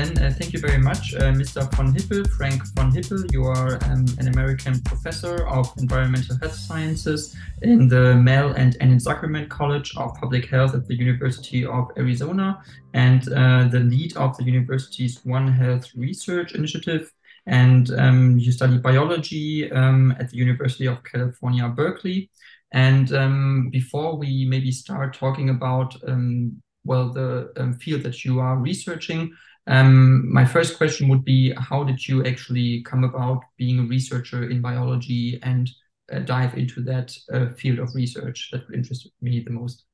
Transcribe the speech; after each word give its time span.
then 0.00 0.18
uh, 0.24 0.30
thank 0.32 0.52
you 0.54 0.58
very 0.58 0.78
much, 0.78 1.14
uh, 1.14 1.32
Mr. 1.32 1.70
von 1.74 1.92
Hippel, 1.92 2.24
Frank 2.36 2.62
von 2.74 2.90
Hippel. 2.90 3.22
You 3.32 3.44
are 3.44 3.74
um, 3.84 4.06
an 4.18 4.28
American 4.28 4.80
professor 4.82 5.46
of 5.46 5.70
environmental 5.78 6.38
health 6.40 6.54
sciences 6.54 7.36
in 7.62 7.86
the 7.88 8.14
Mel 8.14 8.52
and 8.52 8.76
Enid 8.80 9.00
Zuckerman 9.00 9.48
College 9.48 9.94
of 9.96 10.14
Public 10.14 10.46
Health 10.48 10.74
at 10.74 10.86
the 10.86 10.94
University 10.94 11.66
of 11.66 11.90
Arizona 11.98 12.62
and 12.94 13.30
uh, 13.32 13.68
the 13.68 13.80
lead 13.80 14.16
of 14.16 14.36
the 14.38 14.44
university's 14.44 15.20
One 15.24 15.52
Health 15.52 15.86
Research 15.94 16.54
Initiative. 16.54 17.12
And 17.46 17.90
um, 17.98 18.38
you 18.38 18.52
study 18.52 18.78
biology 18.78 19.70
um, 19.70 20.14
at 20.18 20.30
the 20.30 20.36
University 20.36 20.86
of 20.86 21.04
California, 21.04 21.68
Berkeley. 21.68 22.30
And 22.72 23.12
um, 23.12 23.68
before 23.70 24.16
we 24.16 24.46
maybe 24.46 24.72
start 24.72 25.14
talking 25.14 25.50
about 25.50 25.94
um, 26.08 26.62
well 26.84 27.12
the 27.12 27.52
um, 27.58 27.74
field 27.74 28.02
that 28.04 28.24
you 28.24 28.40
are 28.40 28.56
researching, 28.56 29.36
um, 29.70 30.32
my 30.32 30.44
first 30.44 30.76
question 30.76 31.08
would 31.08 31.24
be 31.24 31.54
how 31.56 31.84
did 31.84 32.06
you 32.06 32.24
actually 32.24 32.82
come 32.82 33.04
about 33.04 33.44
being 33.56 33.78
a 33.78 33.82
researcher 33.84 34.50
in 34.50 34.60
biology 34.60 35.38
and 35.42 35.70
uh, 36.12 36.18
dive 36.18 36.58
into 36.58 36.82
that 36.82 37.16
uh, 37.32 37.50
field 37.50 37.78
of 37.78 37.94
research 37.94 38.50
that 38.52 38.62
interested 38.74 39.12
me 39.20 39.40
the 39.40 39.52
most? 39.52 39.84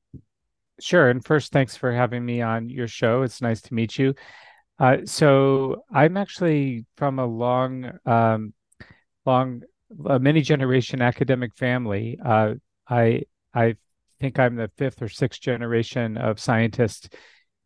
Sure. 0.79 1.09
And 1.09 1.23
first, 1.23 1.51
thanks 1.51 1.75
for 1.75 1.91
having 1.91 2.25
me 2.25 2.41
on 2.41 2.69
your 2.69 2.87
show. 2.87 3.21
It's 3.21 3.41
nice 3.41 3.61
to 3.63 3.73
meet 3.73 3.97
you. 3.99 4.15
Uh, 4.79 4.97
so 5.05 5.83
I'm 5.91 6.17
actually 6.17 6.85
from 6.97 7.19
a 7.19 7.25
long, 7.25 7.91
um, 8.05 8.53
long, 9.25 9.61
many 9.89 10.41
generation 10.41 11.01
academic 11.01 11.55
family. 11.55 12.19
Uh, 12.23 12.55
I 12.87 13.23
I 13.53 13.75
think 14.19 14.39
I'm 14.39 14.55
the 14.55 14.71
fifth 14.77 15.01
or 15.01 15.09
sixth 15.09 15.41
generation 15.41 16.17
of 16.17 16.39
scientists 16.39 17.09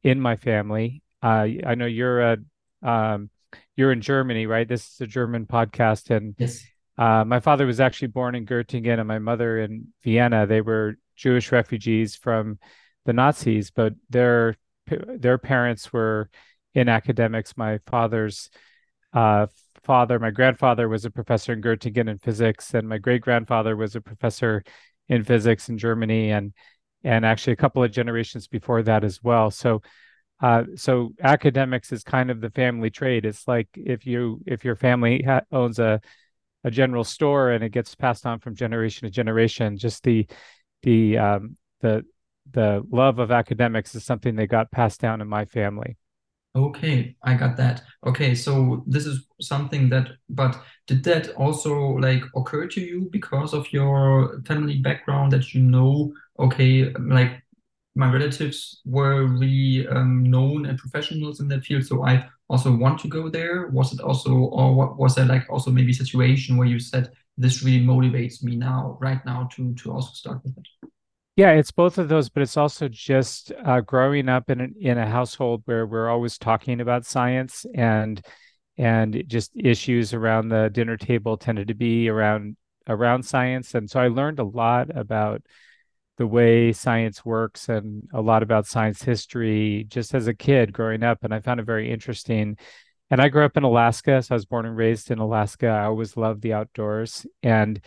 in 0.04 0.20
my 0.20 0.36
family. 0.36 1.02
Uh, 1.22 1.48
I 1.66 1.76
know 1.76 1.86
you're 1.86 2.22
a 2.22 2.38
um, 2.82 3.30
you're 3.76 3.92
in 3.92 4.02
Germany, 4.02 4.46
right? 4.48 4.68
This 4.68 4.94
is 4.94 5.02
a 5.02 5.08
German 5.08 5.46
podcast, 5.46 6.10
and 6.10 6.36
yes. 6.38 6.64
uh, 6.98 7.24
my 7.26 7.40
father 7.40 7.66
was 7.66 7.80
actually 7.80 8.10
born 8.10 8.36
in 8.36 8.46
Göttingen, 8.46 9.00
and 9.00 9.08
my 9.08 9.20
mother 9.20 9.60
in 9.60 9.88
Vienna. 10.04 10.48
They 10.48 10.62
were 10.62 10.98
Jewish 11.16 11.52
refugees 11.52 12.16
from 12.16 12.60
the 13.06 13.14
Nazis, 13.14 13.72
but 13.72 13.94
their 14.10 14.56
their 14.88 15.38
parents 15.38 15.94
were 15.94 16.30
in 16.74 16.90
academics. 16.90 17.58
My 17.58 17.80
father's 17.86 18.50
uh, 19.14 19.48
father, 19.84 20.20
my 20.20 20.32
grandfather, 20.32 20.90
was 20.90 21.06
a 21.06 21.12
professor 21.12 21.54
in 21.54 21.62
Göttingen 21.62 22.10
in 22.10 22.18
physics, 22.18 22.74
and 22.74 22.88
my 22.88 22.98
great 22.98 23.22
grandfather 23.22 23.76
was 23.76 23.96
a 23.96 24.02
professor 24.02 24.64
in 25.08 25.24
physics 25.24 25.70
in 25.70 25.78
Germany 25.78 26.32
and 26.32 26.54
and 27.04 27.26
actually 27.26 27.54
a 27.54 27.58
couple 27.58 27.84
of 27.84 27.92
generations 27.92 28.48
before 28.48 28.84
that 28.84 29.04
as 29.04 29.22
well. 29.24 29.52
So 29.52 29.82
uh, 30.42 30.64
so 30.76 31.14
academics 31.24 31.92
is 31.92 32.04
kind 32.04 32.32
of 32.32 32.42
the 32.42 32.50
family 32.50 32.90
trade. 32.90 33.26
It's 33.26 33.48
like 33.48 33.68
if 33.76 34.06
you 34.06 34.42
if 34.46 34.66
your 34.66 34.76
family 34.76 35.22
ha- 35.24 35.42
owns 35.52 35.80
a 35.80 36.02
a 36.64 36.72
general 36.72 37.04
store 37.04 37.52
and 37.52 37.64
it 37.64 37.70
gets 37.70 37.96
passed 37.96 38.26
on 38.26 38.40
from 38.40 38.56
generation 38.56 39.08
to 39.08 39.12
generation, 39.12 39.78
just 39.78 40.04
the 40.04 40.28
the 40.84 41.18
um, 41.18 41.58
the 41.82 42.04
the 42.52 42.86
love 42.92 43.20
of 43.20 43.32
academics 43.32 43.96
is 43.96 44.04
something 44.04 44.36
that 44.36 44.48
got 44.48 44.72
passed 44.72 45.00
down 45.00 45.22
in 45.22 45.28
my 45.28 45.46
family. 45.46 45.98
Okay, 46.54 47.16
I 47.24 47.36
got 47.36 47.56
that. 47.58 47.82
Okay, 48.06 48.36
so 48.36 48.84
this 48.86 49.06
is 49.06 49.26
something 49.40 49.88
that, 49.90 50.10
but 50.30 50.60
did 50.86 51.02
that 51.06 51.30
also 51.36 51.74
like 51.74 52.24
occur 52.36 52.68
to 52.68 52.82
you 52.82 53.08
because 53.10 53.54
of 53.54 53.72
your 53.72 54.42
family 54.46 54.80
background 54.80 55.32
that 55.32 55.54
you 55.54 55.62
know, 55.62 56.14
okay, 56.40 56.92
like 57.00 57.42
my 57.96 58.12
relatives 58.12 58.82
were 58.86 59.26
really 59.26 59.88
um, 59.88 60.24
known 60.24 60.66
and 60.66 60.78
professionals 60.78 61.40
in 61.40 61.48
that 61.50 61.64
field, 61.64 61.86
so 61.86 62.06
I 62.06 62.28
also 62.50 62.76
want 62.76 63.00
to 63.02 63.08
go 63.08 63.30
there? 63.30 63.68
Was 63.68 63.94
it 63.94 64.00
also, 64.00 64.34
or 64.34 64.74
what 64.74 64.98
was 64.98 65.16
there 65.16 65.26
like 65.26 65.50
also 65.50 65.72
maybe 65.72 65.94
situation 65.94 66.58
where 66.58 66.68
you 66.68 66.80
said 66.80 67.12
this 67.38 67.64
really 67.64 67.86
motivates 67.86 68.44
me 68.44 68.56
now, 68.56 68.98
right 69.02 69.26
now, 69.26 69.50
to 69.56 69.74
to 69.76 69.92
also 69.92 70.12
start 70.14 70.42
with 70.44 70.58
it? 70.58 70.68
Yeah, 71.38 71.52
it's 71.52 71.72
both 71.72 71.98
of 71.98 72.10
those, 72.10 72.30
but 72.30 72.44
it's 72.44 72.58
also 72.58 72.88
just 72.88 73.52
uh, 73.66 73.82
growing 73.82 74.28
up 74.30 74.50
in 74.50 74.62
a, 74.62 74.68
in 74.80 74.98
a 74.98 75.08
household 75.08 75.64
where 75.66 75.86
we're 75.86 76.10
always 76.10 76.38
talking 76.38 76.82
about 76.82 77.06
science 77.06 77.66
and 77.74 78.22
and 78.78 79.24
just 79.28 79.52
issues 79.56 80.14
around 80.14 80.50
the 80.50 80.70
dinner 80.70 80.98
table 80.98 81.38
tended 81.38 81.68
to 81.70 81.74
be 81.74 82.10
around 82.10 82.58
around 82.88 83.24
science, 83.24 83.76
and 83.76 83.90
so 83.90 84.00
I 84.00 84.08
learned 84.08 84.40
a 84.40 84.44
lot 84.44 84.96
about 84.96 85.42
the 86.22 86.28
way 86.28 86.72
science 86.72 87.26
works 87.26 87.68
and 87.68 88.08
a 88.14 88.22
lot 88.22 88.44
about 88.44 88.68
science 88.68 89.02
history 89.02 89.88
just 89.90 90.14
as 90.14 90.28
a 90.28 90.36
kid 90.36 90.72
growing 90.72 91.02
up, 91.02 91.24
and 91.24 91.34
I 91.34 91.40
found 91.40 91.60
it 91.60 91.66
very 91.66 91.92
interesting. 91.92 92.58
And 93.10 93.20
I 93.20 93.28
grew 93.30 93.44
up 93.44 93.58
in 93.58 93.64
Alaska, 93.64 94.22
so 94.22 94.36
I 94.36 94.38
was 94.38 94.46
born 94.46 94.68
and 94.68 94.78
raised 94.78 95.10
in 95.10 95.18
Alaska. 95.18 95.66
I 95.66 95.86
always 95.86 96.16
loved 96.16 96.44
the 96.44 96.54
outdoors, 96.54 97.26
and 97.42 97.84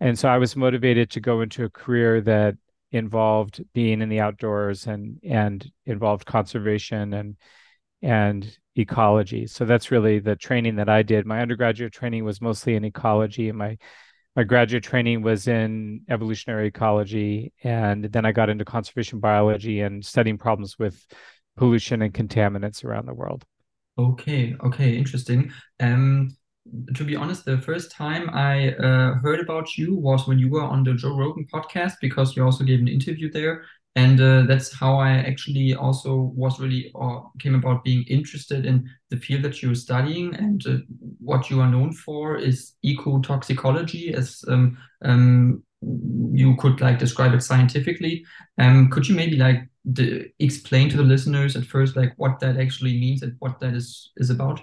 and 0.00 0.18
so 0.18 0.28
I 0.28 0.38
was 0.38 0.56
motivated 0.56 1.10
to 1.10 1.20
go 1.20 1.42
into 1.42 1.62
a 1.64 1.70
career 1.70 2.20
that 2.22 2.56
involved 2.90 3.62
being 3.72 4.02
in 4.02 4.08
the 4.08 4.18
outdoors 4.18 4.88
and 4.88 5.20
and 5.22 5.70
involved 5.86 6.26
conservation 6.26 7.14
and 7.14 7.36
and 8.02 8.58
ecology. 8.74 9.46
So 9.46 9.64
that's 9.64 9.92
really 9.92 10.18
the 10.18 10.34
training 10.34 10.74
that 10.76 10.88
I 10.88 11.02
did. 11.04 11.24
My 11.24 11.40
undergraduate 11.40 11.92
training 11.92 12.24
was 12.24 12.40
mostly 12.40 12.74
in 12.74 12.84
ecology, 12.84 13.48
and 13.48 13.58
my 13.58 13.78
my 14.36 14.44
graduate 14.44 14.84
training 14.84 15.22
was 15.22 15.48
in 15.48 16.02
evolutionary 16.08 16.68
ecology, 16.68 17.52
and 17.64 18.04
then 18.04 18.24
I 18.24 18.32
got 18.32 18.48
into 18.48 18.64
conservation 18.64 19.18
biology 19.18 19.80
and 19.80 20.04
studying 20.04 20.38
problems 20.38 20.78
with 20.78 21.04
pollution 21.56 22.02
and 22.02 22.14
contaminants 22.14 22.84
around 22.84 23.06
the 23.06 23.14
world. 23.14 23.44
Okay, 23.98 24.56
okay, 24.64 24.96
interesting. 24.96 25.52
Um, 25.80 26.36
to 26.94 27.04
be 27.04 27.16
honest, 27.16 27.44
the 27.44 27.58
first 27.58 27.90
time 27.90 28.30
I 28.30 28.72
uh, 28.74 29.14
heard 29.14 29.40
about 29.40 29.76
you 29.76 29.96
was 29.96 30.28
when 30.28 30.38
you 30.38 30.48
were 30.48 30.62
on 30.62 30.84
the 30.84 30.94
Joe 30.94 31.16
Rogan 31.16 31.46
podcast 31.52 31.94
because 32.00 32.36
you 32.36 32.44
also 32.44 32.64
gave 32.64 32.80
an 32.80 32.88
interview 32.88 33.30
there. 33.30 33.64
And 33.96 34.20
uh, 34.20 34.42
that's 34.46 34.72
how 34.72 34.98
I 34.98 35.10
actually 35.10 35.74
also 35.74 36.32
was 36.36 36.60
really 36.60 36.92
or 36.94 37.30
came 37.40 37.56
about 37.56 37.82
being 37.82 38.04
interested 38.04 38.64
in 38.64 38.88
the 39.10 39.16
field 39.16 39.42
that 39.42 39.62
you're 39.62 39.74
studying. 39.74 40.34
And 40.36 40.64
uh, 40.66 40.76
what 41.18 41.50
you 41.50 41.60
are 41.60 41.68
known 41.68 41.92
for 41.92 42.36
is 42.36 42.74
ecotoxicology, 42.86 44.14
as 44.14 44.44
um, 44.46 44.78
um, 45.04 45.64
you 46.32 46.56
could 46.56 46.80
like 46.80 46.98
describe 46.98 47.34
it 47.34 47.42
scientifically. 47.42 48.24
Um, 48.58 48.90
could 48.90 49.08
you 49.08 49.16
maybe 49.16 49.36
like 49.36 49.68
explain 50.38 50.88
to 50.90 50.96
the 50.96 51.02
listeners 51.02 51.56
at 51.56 51.64
first 51.64 51.96
like 51.96 52.12
what 52.16 52.38
that 52.40 52.58
actually 52.58 52.98
means 53.00 53.22
and 53.22 53.34
what 53.40 53.58
that 53.60 53.74
is 53.74 54.12
is 54.18 54.30
about? 54.30 54.60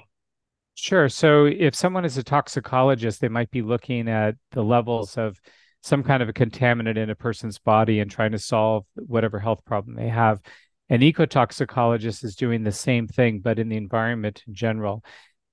Sure. 0.75 1.09
So 1.09 1.45
if 1.45 1.73
someone 1.73 2.05
is 2.05 2.17
a 2.17 2.23
toxicologist, 2.23 3.19
they 3.19 3.29
might 3.29 3.49
be 3.49 3.63
looking 3.63 4.07
at 4.07 4.35
the 4.51 4.63
levels 4.63 5.17
of 5.17 5.39
some 5.81 6.03
kind 6.03 6.21
of 6.21 6.29
a 6.29 6.33
contaminant 6.33 6.97
in 6.97 7.09
a 7.09 7.15
person's 7.15 7.59
body 7.59 7.99
and 7.99 8.09
trying 8.11 8.31
to 8.31 8.39
solve 8.39 8.85
whatever 8.95 9.39
health 9.39 9.63
problem 9.65 9.95
they 9.95 10.09
have. 10.09 10.41
An 10.89 11.01
ecotoxicologist 11.01 12.23
is 12.23 12.35
doing 12.35 12.63
the 12.63 12.71
same 12.71 13.07
thing, 13.07 13.39
but 13.39 13.59
in 13.59 13.69
the 13.69 13.77
environment 13.77 14.43
in 14.47 14.53
general. 14.53 15.03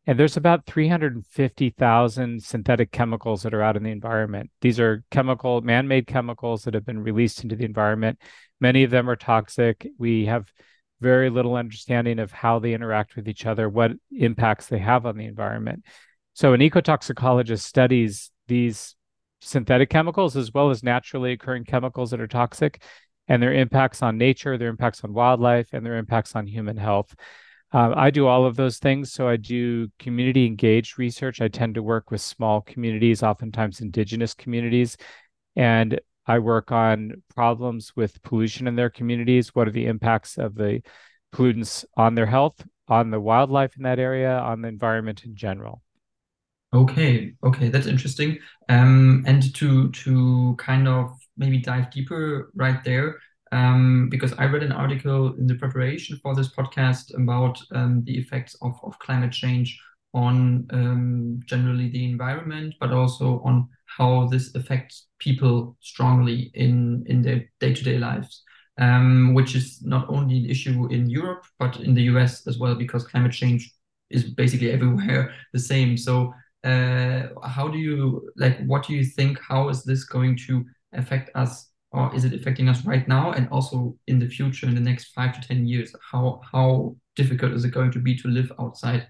And 0.07 0.19
there's 0.19 0.37
about 0.37 0.67
350,000 0.67 2.43
synthetic 2.43 2.93
chemicals 2.93 3.43
that 3.43 3.55
are 3.55 3.63
out 3.63 3.77
in 3.77 3.83
the 3.83 3.91
environment. 3.91 4.51
These 4.61 4.79
are 4.79 5.03
chemical, 5.11 5.63
man 5.63 5.89
made 5.89 6.07
chemicals 6.07 6.65
that 6.65 6.75
have 6.75 6.85
been 6.85 7.03
released 7.03 7.43
into 7.43 7.57
the 7.57 7.65
environment. 7.65 8.19
Many 8.61 8.85
of 8.85 8.91
them 8.91 9.09
are 9.09 9.17
toxic. 9.17 9.87
We 9.99 10.27
have 10.27 10.53
very 11.01 11.31
little 11.31 11.57
understanding 11.57 12.19
of 12.19 12.33
how 12.33 12.59
they 12.59 12.75
interact 12.75 13.17
with 13.17 13.29
each 13.29 13.47
other, 13.47 13.69
what 13.69 13.93
impacts 14.13 14.67
they 14.67 14.79
have 14.79 15.07
on 15.07 15.17
the 15.17 15.27
environment. 15.27 15.85
So, 16.35 16.53
an 16.53 16.61
ecotoxicologist 16.61 17.61
studies 17.61 18.31
these 18.47 18.95
synthetic 19.45 19.91
chemicals 19.91 20.37
as 20.37 20.53
well 20.53 20.71
as 20.71 20.83
naturally 20.83 21.33
occurring 21.33 21.65
chemicals 21.65 22.11
that 22.11 22.21
are 22.21 22.27
toxic 22.27 22.83
and 23.29 23.43
their 23.43 23.55
impacts 23.55 24.03
on 24.03 24.19
nature, 24.19 24.59
their 24.59 24.69
impacts 24.69 25.03
on 25.05 25.15
wildlife, 25.15 25.69
and 25.73 25.85
their 25.85 25.97
impacts 25.97 26.37
on 26.37 26.47
human 26.47 26.77
health. 26.77 27.15
Uh, 27.73 27.93
I 27.97 28.11
do 28.11 28.27
all 28.27 28.45
of 28.45 28.57
those 28.57 28.79
things. 28.79 29.13
So 29.13 29.27
I 29.27 29.37
do 29.37 29.89
community 29.99 30.47
engaged 30.47 30.99
research. 30.99 31.41
I 31.41 31.49
tend 31.49 31.75
to 31.75 31.83
work 31.83 32.11
with 32.11 32.21
small 32.21 32.61
communities, 32.61 33.23
oftentimes 33.23 33.81
indigenous 33.81 34.35
communities. 34.35 34.97
And 35.57 36.01
I 36.27 36.39
work 36.39 36.71
on 36.71 37.23
problems 37.35 37.93
with 37.97 38.23
pollution 38.23 38.69
in 38.69 38.77
their 38.77 38.91
communities. 38.91 39.55
What 39.55 39.69
are 39.69 39.73
the 39.73 39.87
impacts 39.87 40.39
of 40.39 40.55
the 40.55 40.83
pollutants 41.35 41.85
on 41.97 42.15
their 42.15 42.27
health, 42.27 42.65
on 42.89 43.11
the 43.11 43.21
wildlife 43.21 43.77
in 43.77 43.83
that 43.83 43.99
area, 43.99 44.39
on 44.39 44.63
the 44.63 44.69
environment 44.69 45.25
in 45.25 45.35
general? 45.35 45.83
Okay, 46.75 47.35
okay, 47.45 47.69
that's 47.69 47.87
interesting. 47.87 48.39
Um, 48.69 49.23
and 49.27 49.55
to 49.55 49.91
to 49.93 50.57
kind 50.59 50.89
of 50.89 51.13
maybe 51.37 51.59
dive 51.59 51.91
deeper 51.93 52.51
right 52.57 52.83
there, 52.85 53.21
um, 53.53 54.09
because 54.11 54.33
I 54.35 54.47
read 54.47 54.65
an 54.65 54.73
article 54.73 55.35
in 55.39 55.47
the 55.47 55.55
preparation 55.55 56.19
for 56.23 56.35
this 56.35 56.53
podcast 56.53 57.15
about 57.17 57.61
um, 57.73 58.03
the 58.05 58.19
effects 58.19 58.57
of, 58.61 58.75
of 58.83 58.99
climate 58.99 59.31
change 59.33 59.79
on 60.15 60.67
um, 60.71 61.41
generally 61.47 61.91
the 61.91 62.05
environment, 62.11 62.75
but 62.81 62.91
also 62.93 63.41
on 63.45 63.69
how 63.87 64.27
this 64.27 64.55
affects 64.57 65.07
people 65.21 65.77
strongly 65.81 66.51
in 66.55 67.05
in 67.07 67.23
their 67.23 67.45
day-to-day 67.61 67.99
lives. 67.99 68.43
um, 68.79 69.35
which 69.35 69.55
is 69.55 69.81
not 69.83 70.09
only 70.09 70.39
an 70.39 70.47
issue 70.51 70.87
in 70.91 71.09
Europe 71.09 71.45
but 71.61 71.79
in 71.87 71.95
the 71.95 72.03
US 72.11 72.45
as 72.49 72.59
well 72.59 72.75
because 72.75 73.07
climate 73.07 73.31
change 73.33 73.73
is 74.11 74.25
basically 74.35 74.71
everywhere 74.73 75.33
the 75.53 75.61
same. 75.61 75.97
So 75.97 76.35
uh, 76.65 77.29
how 77.47 77.69
do 77.69 77.79
you 77.79 78.31
like? 78.37 78.65
What 78.67 78.87
do 78.87 78.95
you 78.95 79.05
think? 79.05 79.39
How 79.41 79.69
is 79.69 79.85
this 79.85 80.05
going 80.05 80.37
to 80.47 80.65
affect 80.93 81.31
us, 81.35 81.71
or 81.93 82.15
is 82.15 82.25
it 82.25 82.33
affecting 82.33 82.69
us 82.69 82.85
right 82.85 83.07
now 83.07 83.33
and 83.33 83.49
also 83.51 83.97
in 84.07 84.19
the 84.19 84.29
future, 84.29 84.67
in 84.67 84.75
the 84.75 84.81
next 84.81 85.13
five 85.13 85.39
to 85.39 85.47
ten 85.47 85.67
years? 85.67 85.95
How 86.11 86.41
how 86.51 86.97
difficult 87.17 87.53
is 87.53 87.65
it 87.65 87.71
going 87.71 87.93
to 87.93 87.99
be 87.99 88.17
to 88.17 88.29
live 88.29 88.51
outside? 88.59 89.07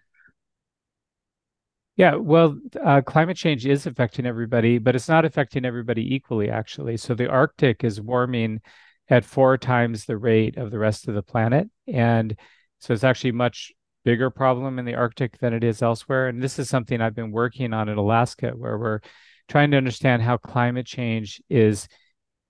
Yeah, 1.97 2.17
well, 2.17 2.59
uh, 2.83 3.03
climate 3.03 3.37
change 3.37 3.67
is 3.67 3.87
affecting 3.87 4.27
everybody, 4.27 4.79
but 4.79 4.97
it's 4.97 5.09
not 5.09 5.25
affecting 5.25 5.65
everybody 5.65 6.15
equally, 6.15 6.51
actually. 6.51 6.97
So 6.97 7.15
the 7.15 7.29
Arctic 7.29 7.85
is 7.85 8.01
warming 8.01 8.63
at 9.09 9.25
four 9.25 9.57
times 9.57 10.05
the 10.05 10.17
rate 10.17 10.57
of 10.57 10.73
the 10.73 10.79
rest 10.79 11.07
of 11.07 11.15
the 11.15 11.23
planet. 11.23 11.69
And 11.87 12.37
so 12.81 12.93
it's 12.95 13.05
actually 13.05 13.33
much 13.33 13.73
bigger 14.05 14.31
problem 14.31 14.79
in 14.79 14.85
the 14.85 14.95
Arctic 14.95 15.39
than 15.39 15.55
it 15.55 15.65
is 15.65 15.83
elsewhere. 15.83 16.29
And 16.29 16.43
this 16.43 16.59
is 16.59 16.69
something 16.69 17.01
I've 17.01 17.15
been 17.15 17.33
working 17.33 17.73
on 17.73 17.89
in 17.89 17.99
Alaska, 17.99 18.51
where 18.51 18.79
we're 18.79 19.01
trying 19.49 19.71
to 19.71 19.77
understand 19.77 20.23
how 20.23 20.37
climate 20.37 20.87
change 20.87 21.43
is 21.49 21.89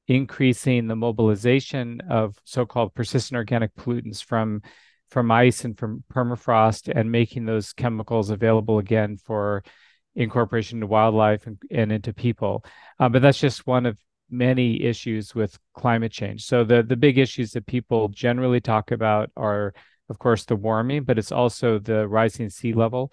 increasing 0.07 0.87
the 0.87 0.97
mobilization 0.97 2.01
of 2.11 2.37
so-called 2.45 2.95
persistent 2.95 3.37
organic 3.37 3.75
pollutants 3.75 4.23
from 4.23 4.61
from 5.11 5.31
ice 5.31 5.65
and 5.65 5.79
from 5.79 6.03
permafrost 6.13 6.93
and 6.95 7.13
making 7.13 7.45
those 7.45 7.73
chemicals 7.73 8.31
available 8.31 8.79
again 8.79 9.17
for 9.17 9.63
incorporation 10.17 10.79
into 10.79 10.87
wildlife 10.87 11.47
and, 11.47 11.63
and 11.71 11.93
into 11.93 12.13
people. 12.13 12.65
Uh, 12.99 13.09
but 13.09 13.23
that's 13.23 13.39
just 13.39 13.67
one 13.67 13.87
of 13.87 13.99
many 14.31 14.83
issues 14.83 15.35
with 15.35 15.59
climate 15.75 16.11
change. 16.11 16.45
So 16.45 16.65
the 16.65 16.83
the 16.83 16.97
big 16.97 17.19
issues 17.19 17.53
that 17.53 17.67
people 17.67 18.09
generally 18.09 18.61
talk 18.61 18.91
about 18.91 19.31
are 19.37 19.73
of 20.09 20.19
course, 20.19 20.45
the 20.45 20.57
warming, 20.57 21.05
but 21.05 21.19
it's 21.19 21.33
also 21.33 21.79
the 21.79 22.07
rising 22.07 22.51
sea 22.51 22.73
level. 22.73 23.13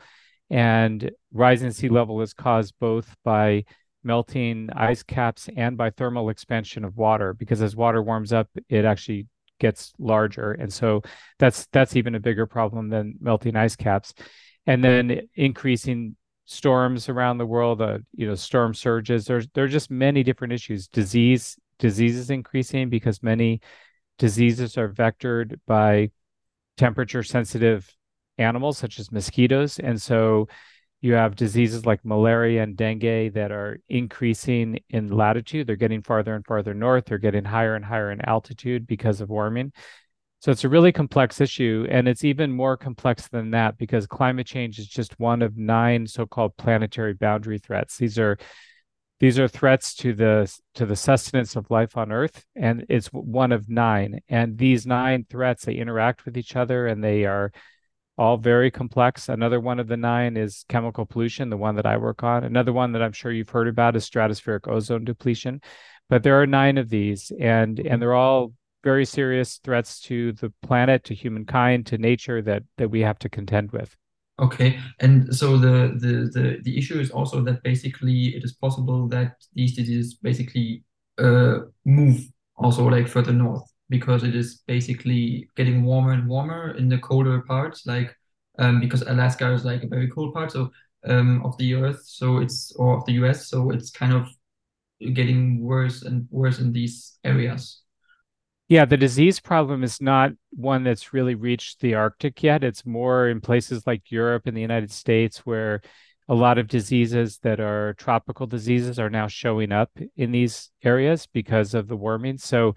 And 0.49 1.11
rising 1.31 1.71
sea 1.71 1.89
level 1.89 2.21
is 2.21 2.33
caused 2.33 2.73
both 2.79 3.15
by 3.23 3.63
melting 4.03 4.69
ice 4.75 5.03
caps 5.03 5.49
and 5.55 5.77
by 5.77 5.91
thermal 5.91 6.29
expansion 6.29 6.83
of 6.83 6.97
water, 6.97 7.33
because 7.33 7.61
as 7.61 7.75
water 7.75 8.01
warms 8.01 8.33
up, 8.33 8.49
it 8.67 8.83
actually 8.83 9.27
gets 9.59 9.93
larger. 9.99 10.51
And 10.51 10.73
so 10.73 11.03
that's 11.39 11.67
that's 11.71 11.95
even 11.95 12.15
a 12.15 12.19
bigger 12.19 12.47
problem 12.47 12.89
than 12.89 13.15
melting 13.21 13.55
ice 13.55 13.75
caps. 13.75 14.13
And 14.65 14.83
then 14.83 15.29
increasing 15.35 16.15
storms 16.45 17.07
around 17.07 17.37
the 17.37 17.45
world, 17.45 17.81
uh, 17.81 17.99
you 18.13 18.27
know, 18.27 18.35
storm 18.35 18.73
surges. 18.73 19.25
There's 19.25 19.47
there 19.53 19.63
are 19.63 19.69
just 19.69 19.89
many 19.89 20.23
different 20.23 20.53
issues. 20.53 20.87
Disease 20.87 21.57
disease 21.79 22.17
is 22.17 22.29
increasing 22.29 22.89
because 22.89 23.23
many 23.23 23.61
diseases 24.17 24.77
are 24.77 24.89
vectored 24.89 25.59
by 25.65 26.11
temperature 26.77 27.23
sensitive 27.23 27.89
animals 28.37 28.77
such 28.77 28.99
as 28.99 29.11
mosquitoes. 29.11 29.79
And 29.79 30.01
so 30.01 30.47
you 31.01 31.13
have 31.13 31.35
diseases 31.35 31.85
like 31.85 32.05
malaria 32.05 32.61
and 32.61 32.77
dengue 32.77 33.33
that 33.33 33.51
are 33.51 33.79
increasing 33.89 34.79
in 34.89 35.09
latitude. 35.09 35.65
They're 35.67 35.75
getting 35.75 36.03
farther 36.03 36.35
and 36.35 36.45
farther 36.45 36.73
north. 36.73 37.05
They're 37.05 37.17
getting 37.17 37.43
higher 37.43 37.75
and 37.75 37.83
higher 37.83 38.11
in 38.11 38.21
altitude 38.21 38.85
because 38.85 39.19
of 39.19 39.29
warming. 39.29 39.73
So 40.39 40.51
it's 40.51 40.63
a 40.63 40.69
really 40.69 40.91
complex 40.91 41.41
issue. 41.41 41.87
And 41.89 42.07
it's 42.07 42.23
even 42.23 42.51
more 42.51 42.77
complex 42.77 43.27
than 43.27 43.51
that 43.51 43.77
because 43.77 44.07
climate 44.07 44.47
change 44.47 44.79
is 44.79 44.87
just 44.87 45.19
one 45.19 45.41
of 45.41 45.57
nine 45.57 46.05
so 46.07 46.25
called 46.25 46.57
planetary 46.57 47.13
boundary 47.13 47.57
threats. 47.57 47.97
These 47.97 48.19
are 48.19 48.37
these 49.21 49.37
are 49.37 49.47
threats 49.47 49.93
to 49.93 50.13
the 50.13 50.51
to 50.73 50.83
the 50.87 50.95
sustenance 50.95 51.55
of 51.55 51.69
life 51.69 51.95
on 51.95 52.11
earth 52.11 52.43
and 52.55 52.87
it's 52.89 53.05
one 53.09 53.51
of 53.51 53.69
nine. 53.69 54.19
And 54.27 54.57
these 54.57 54.87
nine 54.87 55.27
threats 55.29 55.63
they 55.63 55.75
interact 55.75 56.25
with 56.25 56.37
each 56.37 56.55
other 56.55 56.87
and 56.87 57.03
they 57.03 57.25
are 57.25 57.51
all 58.17 58.37
very 58.37 58.71
complex. 58.71 59.29
Another 59.29 59.59
one 59.59 59.79
of 59.79 59.87
the 59.87 59.95
nine 59.95 60.37
is 60.37 60.65
chemical 60.69 61.05
pollution 61.05 61.51
the 61.51 61.55
one 61.55 61.75
that 61.75 61.85
i 61.85 61.97
work 61.97 62.23
on. 62.23 62.43
Another 62.43 62.73
one 62.73 62.93
that 62.93 63.03
i'm 63.03 63.11
sure 63.11 63.31
you've 63.31 63.51
heard 63.51 63.67
about 63.67 63.95
is 63.95 64.09
stratospheric 64.09 64.67
ozone 64.67 65.05
depletion. 65.05 65.61
But 66.09 66.23
there 66.23 66.41
are 66.41 66.47
nine 66.47 66.79
of 66.79 66.89
these 66.89 67.31
and 67.39 67.77
and 67.77 68.01
they're 68.01 68.15
all 68.15 68.53
very 68.83 69.05
serious 69.05 69.59
threats 69.63 69.99
to 70.01 70.31
the 70.33 70.51
planet 70.63 71.03
to 71.03 71.13
humankind 71.13 71.85
to 71.85 71.99
nature 71.99 72.41
that 72.41 72.63
that 72.79 72.89
we 72.89 73.01
have 73.01 73.19
to 73.19 73.29
contend 73.29 73.71
with 73.71 73.95
Okay, 74.41 74.79
and 74.99 75.33
so 75.35 75.55
the, 75.57 75.93
the 75.99 76.29
the 76.33 76.59
the 76.63 76.77
issue 76.77 76.99
is 76.99 77.11
also 77.11 77.43
that 77.43 77.61
basically 77.61 78.35
it 78.35 78.43
is 78.43 78.53
possible 78.53 79.07
that 79.09 79.35
these 79.53 79.75
diseases 79.75 80.15
basically 80.15 80.83
uh, 81.19 81.59
move 81.85 82.27
also 82.57 82.87
like 82.87 83.07
further 83.07 83.33
north 83.33 83.63
because 83.89 84.23
it 84.23 84.35
is 84.35 84.63
basically 84.65 85.47
getting 85.55 85.83
warmer 85.83 86.13
and 86.13 86.27
warmer 86.27 86.71
in 86.75 86.89
the 86.89 86.97
colder 86.97 87.41
parts, 87.41 87.85
like 87.85 88.15
um, 88.57 88.79
because 88.79 89.03
Alaska 89.03 89.51
is 89.53 89.63
like 89.63 89.83
a 89.83 89.87
very 89.87 90.07
cold 90.09 90.33
part 90.33 90.51
so 90.51 90.71
um, 91.05 91.45
of 91.45 91.55
the 91.57 91.75
Earth, 91.75 92.01
so 92.03 92.39
it's 92.39 92.71
or 92.77 92.97
of 92.97 93.05
the 93.05 93.13
U.S., 93.13 93.47
so 93.47 93.69
it's 93.69 93.91
kind 93.91 94.13
of 94.13 94.27
getting 95.13 95.61
worse 95.63 96.01
and 96.03 96.27
worse 96.31 96.59
in 96.59 96.73
these 96.73 97.19
areas. 97.23 97.80
Yeah, 98.71 98.85
the 98.85 98.95
disease 98.95 99.41
problem 99.41 99.83
is 99.83 99.99
not 99.99 100.31
one 100.51 100.85
that's 100.85 101.11
really 101.11 101.35
reached 101.35 101.81
the 101.81 101.95
Arctic 101.95 102.41
yet. 102.41 102.63
It's 102.63 102.85
more 102.85 103.27
in 103.27 103.41
places 103.41 103.85
like 103.85 104.09
Europe 104.09 104.43
and 104.45 104.55
the 104.55 104.61
United 104.61 104.91
States 104.91 105.39
where 105.39 105.81
a 106.29 106.33
lot 106.33 106.57
of 106.57 106.69
diseases 106.69 107.37
that 107.39 107.59
are 107.59 107.95
tropical 107.95 108.47
diseases 108.47 108.97
are 108.97 109.09
now 109.09 109.27
showing 109.27 109.73
up 109.73 109.91
in 110.15 110.31
these 110.31 110.71
areas 110.85 111.27
because 111.33 111.73
of 111.73 111.89
the 111.89 111.97
warming. 111.97 112.37
So 112.37 112.75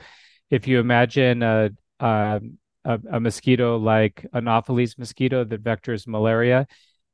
if 0.50 0.66
you 0.66 0.80
imagine 0.80 1.44
a, 1.44 1.70
a, 2.00 2.40
a 2.84 3.20
mosquito 3.20 3.76
like 3.76 4.26
Anopheles 4.34 4.98
mosquito 4.98 5.44
that 5.44 5.62
vectors 5.62 6.08
malaria, 6.08 6.66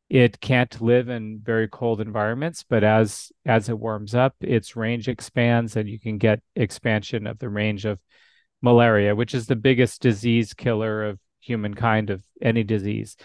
it 0.08 0.40
can't 0.40 0.80
live 0.80 1.10
in 1.10 1.38
very 1.42 1.68
cold 1.68 2.00
environments, 2.00 2.64
but 2.66 2.82
as 2.82 3.30
as 3.44 3.68
it 3.68 3.78
warms 3.78 4.14
up, 4.14 4.36
its 4.40 4.74
range 4.74 5.06
expands 5.06 5.76
and 5.76 5.86
you 5.86 6.00
can 6.00 6.16
get 6.16 6.40
expansion 6.56 7.26
of 7.26 7.38
the 7.40 7.50
range 7.50 7.84
of 7.84 7.98
malaria, 8.62 9.14
which 9.14 9.34
is 9.34 9.46
the 9.46 9.56
biggest 9.56 10.02
disease 10.02 10.54
killer 10.54 11.04
of 11.04 11.18
humankind 11.40 12.10
of 12.10 12.22
any 12.42 12.62
disease. 12.62 13.16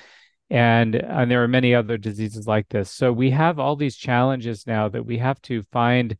And, 0.49 0.95
and 0.95 1.29
there 1.29 1.43
are 1.43 1.47
many 1.47 1.73
other 1.73 1.97
diseases 1.97 2.47
like 2.47 2.69
this. 2.69 2.91
So 2.91 3.11
we 3.11 3.31
have 3.31 3.59
all 3.59 3.75
these 3.75 3.97
challenges 3.97 4.67
now 4.67 4.89
that 4.89 5.05
we 5.05 5.17
have 5.17 5.41
to 5.43 5.63
find 5.71 6.17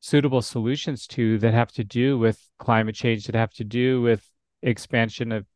suitable 0.00 0.42
solutions 0.42 1.06
to 1.06 1.38
that 1.38 1.54
have 1.54 1.72
to 1.72 1.82
do 1.82 2.18
with 2.18 2.38
climate 2.58 2.94
change, 2.94 3.24
that 3.24 3.34
have 3.34 3.54
to 3.54 3.64
do 3.64 4.02
with 4.02 4.26
expansion 4.62 5.32
of 5.32 5.46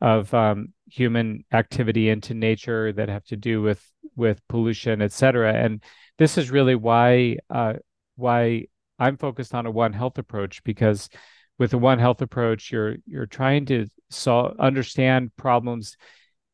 of 0.00 0.32
um, 0.32 0.72
human 0.86 1.44
activity 1.52 2.08
into 2.08 2.32
nature, 2.32 2.92
that 2.92 3.08
have 3.08 3.24
to 3.24 3.36
do 3.36 3.60
with 3.60 3.84
with 4.16 4.40
pollution, 4.48 5.02
et 5.02 5.12
cetera. 5.12 5.52
And 5.52 5.82
this 6.18 6.38
is 6.38 6.50
really 6.50 6.76
why 6.76 7.38
uh, 7.50 7.74
why 8.14 8.66
I'm 8.98 9.16
focused 9.16 9.54
on 9.54 9.66
a 9.66 9.70
One 9.70 9.92
Health 9.92 10.18
approach 10.18 10.62
because 10.62 11.08
with 11.60 11.70
the 11.72 11.78
One 11.78 11.98
Health 11.98 12.22
approach, 12.22 12.72
you're 12.72 12.96
you're 13.06 13.26
trying 13.26 13.66
to 13.66 13.86
solve 14.08 14.58
understand 14.58 15.36
problems 15.36 15.98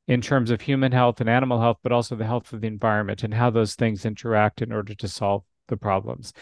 in 0.09 0.21
terms 0.21 0.51
of 0.51 0.61
human 0.61 0.91
health 0.91 1.21
and 1.21 1.31
animal 1.31 1.61
health, 1.61 1.79
but 1.85 1.93
also 1.93 2.17
the 2.17 2.27
health 2.27 2.53
of 2.53 2.61
the 2.61 2.67
environment 2.67 3.23
and 3.23 3.33
how 3.33 3.49
those 3.49 3.77
things 3.77 4.05
interact 4.05 4.63
in 4.63 4.73
order 4.73 4.95
to 4.97 5.09
solve 5.09 5.45
the 5.69 5.77
problems. 5.77 6.33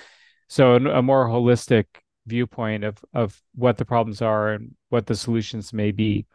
So 0.49 0.77
a, 0.77 0.99
a 0.99 1.03
more 1.03 1.27
holistic 1.29 1.85
viewpoint 2.27 2.85
of 2.85 3.05
of 3.13 3.39
what 3.55 3.77
the 3.77 3.85
problems 3.85 4.23
are 4.23 4.55
and 4.55 4.75
what 4.89 5.07
the 5.07 5.15
solutions 5.15 5.75
may 5.75 5.93
be. 5.93 6.27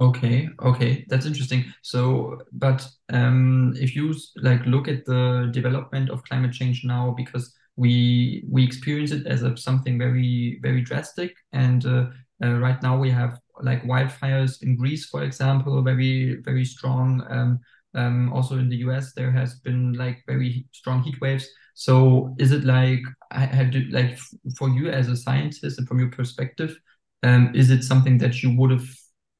Okay, 0.00 0.48
okay, 0.62 1.04
that's 1.08 1.26
interesting. 1.26 1.66
So, 1.82 2.40
but 2.52 2.88
um, 3.12 3.74
if 3.76 3.94
you 3.94 4.14
like 4.36 4.64
look 4.64 4.88
at 4.88 5.04
the 5.04 5.50
development 5.52 6.08
of 6.08 6.24
climate 6.24 6.52
change 6.52 6.84
now, 6.84 7.12
because 7.14 7.54
we 7.78 8.42
we 8.50 8.64
experience 8.64 9.12
it 9.12 9.24
as 9.26 9.42
a, 9.42 9.56
something 9.56 9.96
very 9.98 10.58
very 10.62 10.80
drastic. 10.82 11.32
And 11.52 11.86
uh, 11.86 12.06
uh, 12.44 12.54
right 12.58 12.82
now 12.82 12.98
we 12.98 13.10
have 13.10 13.38
like 13.62 13.84
wildfires 13.84 14.62
in 14.62 14.76
Greece 14.76 15.06
for 15.06 15.22
example 15.22 15.80
very 15.82 16.40
very 16.44 16.64
strong. 16.64 17.24
Um, 17.30 17.60
um, 17.94 18.32
also 18.32 18.58
in 18.58 18.68
the 18.68 18.78
US 18.78 19.12
there 19.14 19.30
has 19.30 19.60
been 19.60 19.92
like 19.92 20.24
very 20.26 20.66
strong 20.72 21.02
heat 21.02 21.20
waves. 21.20 21.46
So 21.74 22.34
is 22.38 22.50
it 22.50 22.64
like 22.64 23.00
I 23.30 23.40
had 23.46 23.70
to, 23.72 23.84
like 23.90 24.18
for 24.58 24.68
you 24.68 24.90
as 24.90 25.08
a 25.08 25.16
scientist 25.16 25.78
and 25.78 25.86
from 25.86 26.00
your 26.00 26.10
perspective 26.10 26.76
um, 27.22 27.52
is 27.54 27.70
it 27.70 27.84
something 27.84 28.18
that 28.18 28.42
you 28.42 28.56
would 28.58 28.72
have 28.72 28.88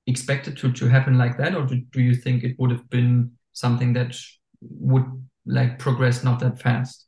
expected 0.06 0.56
to 0.58 0.72
to 0.72 0.86
happen 0.88 1.18
like 1.18 1.36
that? 1.38 1.56
Or 1.56 1.66
do, 1.66 1.82
do 1.90 2.00
you 2.00 2.14
think 2.14 2.44
it 2.44 2.54
would 2.58 2.70
have 2.70 2.88
been 2.88 3.32
something 3.52 3.92
that 3.94 4.16
would 4.60 5.06
like 5.44 5.80
progress 5.80 6.22
not 6.22 6.38
that 6.40 6.60
fast 6.60 7.07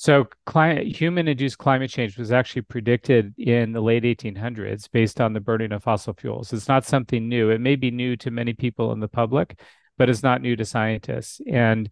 so, 0.00 0.28
human-induced 0.48 1.58
climate 1.58 1.90
change 1.90 2.16
was 2.16 2.32
actually 2.32 2.62
predicted 2.62 3.34
in 3.36 3.72
the 3.72 3.82
late 3.82 4.04
1800s 4.04 4.88
based 4.88 5.20
on 5.20 5.34
the 5.34 5.40
burning 5.40 5.72
of 5.72 5.82
fossil 5.82 6.14
fuels. 6.14 6.54
It's 6.54 6.68
not 6.68 6.86
something 6.86 7.28
new. 7.28 7.50
It 7.50 7.60
may 7.60 7.76
be 7.76 7.90
new 7.90 8.16
to 8.16 8.30
many 8.30 8.54
people 8.54 8.92
in 8.92 9.00
the 9.00 9.08
public, 9.08 9.60
but 9.98 10.08
it's 10.08 10.22
not 10.22 10.40
new 10.40 10.56
to 10.56 10.64
scientists. 10.64 11.40
And 11.46 11.90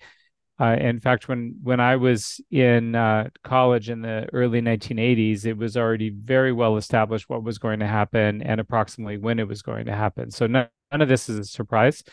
Uh, 0.60 0.76
in 0.80 1.00
fact, 1.00 1.28
when 1.28 1.56
when 1.62 1.80
I 1.80 1.96
was 1.96 2.40
in 2.50 2.94
uh, 2.94 3.30
college 3.44 3.90
in 3.90 4.02
the 4.02 4.28
early 4.32 4.60
1980s, 4.60 5.46
it 5.46 5.56
was 5.56 5.76
already 5.76 6.10
very 6.10 6.52
well 6.52 6.76
established 6.76 7.28
what 7.28 7.42
was 7.44 7.58
going 7.58 7.80
to 7.80 7.86
happen 7.86 8.42
and 8.42 8.60
approximately 8.60 9.18
when 9.18 9.38
it 9.40 9.48
was 9.48 9.62
going 9.62 9.86
to 9.86 9.94
happen. 9.94 10.30
So 10.30 10.46
none, 10.46 10.68
none 10.92 11.02
of 11.02 11.08
this 11.08 11.28
is 11.28 11.38
a 11.40 11.44
surprise. 11.44 12.04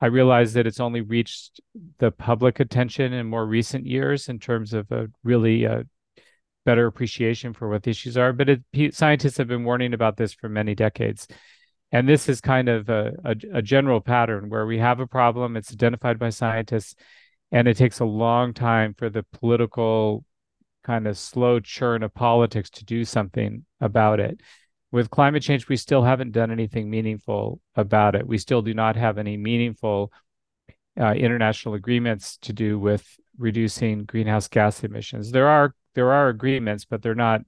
I 0.00 0.06
realize 0.06 0.52
that 0.52 0.66
it's 0.66 0.80
only 0.80 1.00
reached 1.00 1.60
the 1.98 2.10
public 2.10 2.60
attention 2.60 3.12
in 3.12 3.26
more 3.26 3.44
recent 3.44 3.86
years 3.86 4.28
in 4.28 4.38
terms 4.38 4.72
of 4.72 4.90
a 4.92 5.08
really 5.24 5.66
uh, 5.66 5.82
better 6.64 6.86
appreciation 6.86 7.52
for 7.52 7.68
what 7.68 7.82
the 7.82 7.90
issues 7.90 8.16
are. 8.16 8.32
But 8.32 8.48
it, 8.72 8.94
scientists 8.94 9.38
have 9.38 9.48
been 9.48 9.64
warning 9.64 9.94
about 9.94 10.16
this 10.16 10.32
for 10.32 10.48
many 10.48 10.74
decades. 10.74 11.26
And 11.90 12.08
this 12.08 12.28
is 12.28 12.40
kind 12.40 12.68
of 12.68 12.88
a, 12.88 13.12
a, 13.24 13.36
a 13.54 13.62
general 13.62 14.00
pattern 14.00 14.50
where 14.50 14.66
we 14.66 14.78
have 14.78 15.00
a 15.00 15.06
problem, 15.06 15.56
it's 15.56 15.72
identified 15.72 16.18
by 16.18 16.30
scientists, 16.30 16.94
and 17.50 17.66
it 17.66 17.76
takes 17.76 18.00
a 18.00 18.04
long 18.04 18.52
time 18.52 18.94
for 18.94 19.08
the 19.08 19.24
political 19.32 20.24
kind 20.84 21.06
of 21.06 21.16
slow 21.16 21.60
churn 21.60 22.02
of 22.02 22.14
politics 22.14 22.70
to 22.70 22.84
do 22.84 23.04
something 23.04 23.64
about 23.80 24.20
it. 24.20 24.40
With 24.90 25.10
climate 25.10 25.42
change, 25.42 25.68
we 25.68 25.76
still 25.76 26.02
haven't 26.02 26.32
done 26.32 26.50
anything 26.50 26.88
meaningful 26.88 27.60
about 27.74 28.14
it. 28.14 28.26
We 28.26 28.38
still 28.38 28.62
do 28.62 28.72
not 28.72 28.96
have 28.96 29.18
any 29.18 29.36
meaningful 29.36 30.12
uh, 30.98 31.12
international 31.12 31.74
agreements 31.74 32.38
to 32.38 32.52
do 32.52 32.78
with 32.78 33.06
reducing 33.36 34.04
greenhouse 34.04 34.48
gas 34.48 34.82
emissions. 34.82 35.30
There 35.30 35.48
are 35.48 35.74
there 35.94 36.12
are 36.12 36.28
agreements, 36.28 36.84
but 36.84 37.02
they're 37.02 37.14
not 37.14 37.42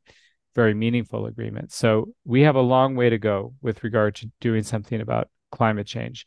very 0.55 0.75
meaningful 0.75 1.27
agreements. 1.27 1.77
So 1.77 2.13
we 2.25 2.43
have 2.43 2.57
a 2.57 2.61
long 2.61 2.97
way 2.97 3.11
to 3.11 3.19
go 3.19 3.55
with 3.63 3.85
regard 3.85 4.17
to 4.17 4.31
doing 4.41 4.63
something 4.63 5.01
about 5.01 5.29
climate 5.53 5.87
change. 5.87 6.27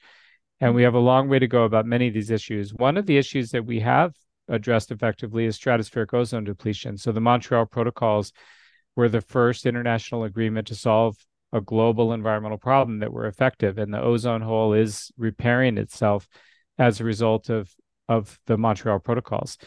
And 0.62 0.74
we 0.74 0.84
have 0.84 0.94
a 0.94 1.00
long 1.00 1.28
way 1.28 1.40
to 1.40 1.48
go 1.48 1.64
about 1.64 1.86
many 1.86 2.08
of 2.08 2.14
these 2.14 2.32
issues. 2.32 2.74
One 2.74 2.98
of 2.98 3.06
the 3.06 3.18
issues 3.18 3.52
that 3.52 3.66
we 3.66 3.82
have 3.82 4.14
addressed 4.48 4.92
effectively 4.92 5.46
is 5.46 5.58
stratospheric 5.58 6.14
ozone 6.14 6.46
depletion. 6.46 6.98
So 6.98 7.12
the 7.12 7.22
Montreal 7.22 7.66
protocols 7.66 8.32
were 8.96 9.10
the 9.10 9.22
first 9.22 9.66
international 9.66 10.24
agreement 10.24 10.68
to 10.68 10.76
solve 10.76 11.18
a 11.52 11.62
global 11.62 12.14
environmental 12.14 12.58
problem 12.58 13.00
that 13.00 13.14
were 13.14 13.28
effective. 13.28 13.78
And 13.78 13.94
the 13.94 14.02
ozone 14.02 14.42
hole 14.42 14.74
is 14.74 15.12
repairing 15.18 15.78
itself 15.78 16.28
as 16.78 17.00
a 17.00 17.04
result 17.04 17.50
of, 17.50 17.72
of 18.10 18.40
the 18.48 18.58
Montreal 18.58 19.00
protocols. 19.00 19.58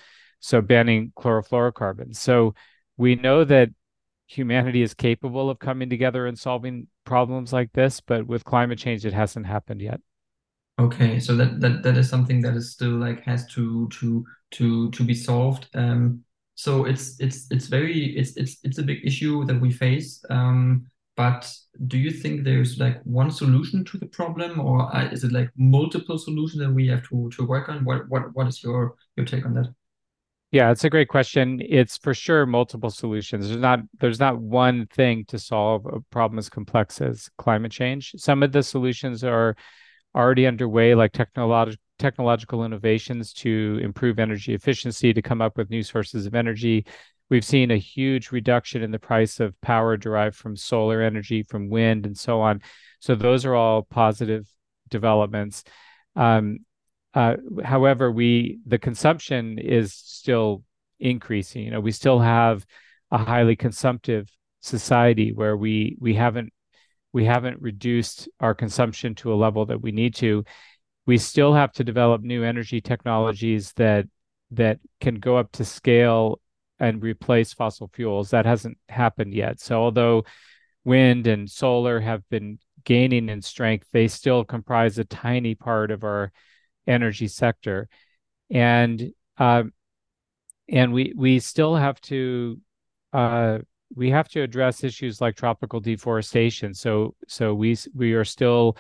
So 0.41 0.61
banning 0.61 1.13
chlorofluorocarbons. 1.17 2.17
So 2.17 2.55
we 2.97 3.15
know 3.15 3.45
that 3.45 3.71
humanity 4.27 4.83
is 4.83 4.95
capable 4.95 5.49
of 5.49 5.59
coming 5.59 5.89
together 5.89 6.27
and 6.27 6.39
solving 6.39 6.89
problems 7.05 7.53
like 7.53 7.73
this, 7.73 8.01
but 8.01 8.27
with 8.27 8.45
climate 8.45 8.79
change, 8.79 9.07
it 9.07 9.13
hasn't 9.13 9.47
happened 9.47 9.81
yet. 9.81 10.01
Okay, 10.79 11.19
so 11.21 11.35
that 11.37 11.59
that 11.61 11.83
that 11.83 11.97
is 11.97 12.11
something 12.11 12.43
that 12.43 12.55
is 12.55 12.73
still 12.73 12.91
like 12.91 13.23
has 13.23 13.47
to 13.47 13.89
to 13.89 14.25
to 14.53 14.91
to 14.91 15.05
be 15.05 15.15
solved. 15.15 15.69
Um, 15.75 16.23
so 16.57 16.87
it's 16.87 17.21
it's 17.21 17.47
it's 17.51 17.67
very 17.67 18.17
it's 18.17 18.37
it's 18.37 18.57
it's 18.65 18.79
a 18.79 18.83
big 18.83 19.05
issue 19.05 19.45
that 19.45 19.61
we 19.61 19.71
face. 19.71 20.25
Um, 20.31 20.87
but 21.15 21.51
do 21.87 21.99
you 21.99 22.11
think 22.11 22.45
there's 22.45 22.79
like 22.79 23.01
one 23.05 23.31
solution 23.31 23.85
to 23.85 23.99
the 23.99 24.07
problem, 24.07 24.59
or 24.61 24.95
uh, 24.95 25.09
is 25.11 25.23
it 25.23 25.33
like 25.33 25.51
multiple 25.57 26.19
solutions 26.19 26.63
that 26.63 26.73
we 26.73 26.89
have 26.89 27.07
to 27.09 27.31
to 27.37 27.47
work 27.47 27.69
on? 27.69 27.85
What 27.85 28.09
what 28.09 28.35
what 28.35 28.47
is 28.49 28.63
your 28.63 28.97
your 29.17 29.27
take 29.27 29.45
on 29.45 29.55
that? 29.55 29.73
Yeah, 30.51 30.71
it's 30.71 30.85
a 30.85 30.91
great 30.91 31.09
question. 31.09 31.61
It's 31.69 31.99
for 31.99 32.15
sure 32.15 32.47
multiple 32.47 32.91
solutions. 32.91 33.49
There's 33.49 33.61
not 33.61 33.81
there's 34.01 34.21
not 34.21 34.41
one 34.41 34.87
thing 34.87 35.27
to 35.27 35.39
solve 35.39 35.85
a 35.85 36.01
problem 36.11 36.39
as 36.39 36.49
complex 36.49 37.03
as 37.03 37.29
climate 37.37 37.73
change. 37.73 38.13
Some 38.17 38.43
of 38.43 38.53
the 38.53 38.63
solutions 38.63 39.23
are 39.25 39.57
already 40.15 40.47
underway, 40.47 40.95
like 40.95 41.13
technological 41.13 41.83
technological 41.99 42.65
innovations 42.65 43.33
to 43.33 43.81
improve 43.83 44.19
energy 44.19 44.55
efficiency, 44.55 45.13
to 45.13 45.23
come 45.23 45.41
up 45.41 45.57
with 45.57 45.71
new 45.71 45.83
sources 45.83 46.27
of 46.27 46.35
energy. 46.35 46.87
We've 47.29 47.45
seen 47.45 47.71
a 47.71 47.77
huge 47.77 48.31
reduction 48.31 48.83
in 48.83 48.91
the 48.91 48.99
price 48.99 49.41
of 49.41 49.61
power 49.61 49.97
derived 49.97 50.37
from 50.37 50.57
solar 50.57 51.03
energy, 51.03 51.43
from 51.43 51.69
wind, 51.69 52.07
and 52.07 52.17
so 52.17 52.41
on. 52.41 52.63
So 53.01 53.15
those 53.15 53.45
are 53.45 53.55
all 53.55 53.83
positive 53.83 54.47
developments. 54.89 55.65
Um, 56.15 56.61
uh, 57.15 57.37
however, 57.65 58.13
we 58.13 58.59
the 58.67 58.79
consumption 58.79 59.59
is 59.59 59.95
still 59.95 60.63
increasing. 61.01 61.65
You 61.65 61.71
know, 61.73 61.81
we 61.81 61.93
still 61.93 62.19
have 62.19 62.67
a 63.11 63.19
highly 63.19 63.57
consumptive 63.57 64.31
society 64.61 65.33
where 65.33 65.57
we 65.57 65.97
we 66.01 66.15
haven't 66.15 66.53
we 67.13 67.25
haven't 67.25 67.63
reduced 67.63 68.29
our 68.41 68.55
consumption 68.55 69.15
to 69.15 69.33
a 69.33 69.37
level 69.37 69.67
that 69.67 69.81
we 69.81 69.93
need 69.93 70.15
to. 70.17 70.45
We 71.07 71.19
still 71.19 71.55
have 71.55 71.73
to 71.73 71.85
develop 71.85 72.23
new 72.23 72.43
energy 72.43 72.81
technologies 72.81 73.73
that 73.75 74.07
that 74.53 74.79
can 75.01 75.17
go 75.17 75.37
up 75.37 75.53
to 75.53 75.65
scale 75.65 76.41
and 76.79 77.03
replace 77.03 77.53
fossil 77.53 77.91
fuels. 77.93 78.31
That 78.31 78.47
hasn't 78.47 78.79
happened 78.89 79.35
yet. 79.35 79.61
So 79.61 79.83
although 79.83 80.25
wind 80.85 81.27
and 81.27 81.51
solar 81.51 82.01
have 82.01 82.29
been 82.29 82.59
gaining 82.85 83.29
in 83.29 83.43
strength, 83.43 83.87
they 83.93 84.09
still 84.09 84.45
comprise 84.45 84.99
a 84.99 85.05
tiny 85.05 85.55
part 85.55 85.91
of 85.91 86.05
our 86.05 86.33
energy 86.87 87.29
sector, 87.29 87.89
and 88.51 89.13
uh, 89.39 89.65
and 90.69 90.93
we 90.93 91.13
we 91.17 91.39
still 91.39 91.77
have 91.77 92.01
to 92.03 92.61
uh, 93.13 93.59
we 93.95 94.11
have 94.11 94.29
to 94.29 94.43
address 94.43 94.85
issues 94.85 95.21
like 95.21 95.37
tropical 95.37 95.81
deforestation. 95.81 96.75
So 96.75 97.15
so 97.29 97.55
we 97.55 97.77
we 97.95 98.15
are 98.15 98.25
still 98.25 98.77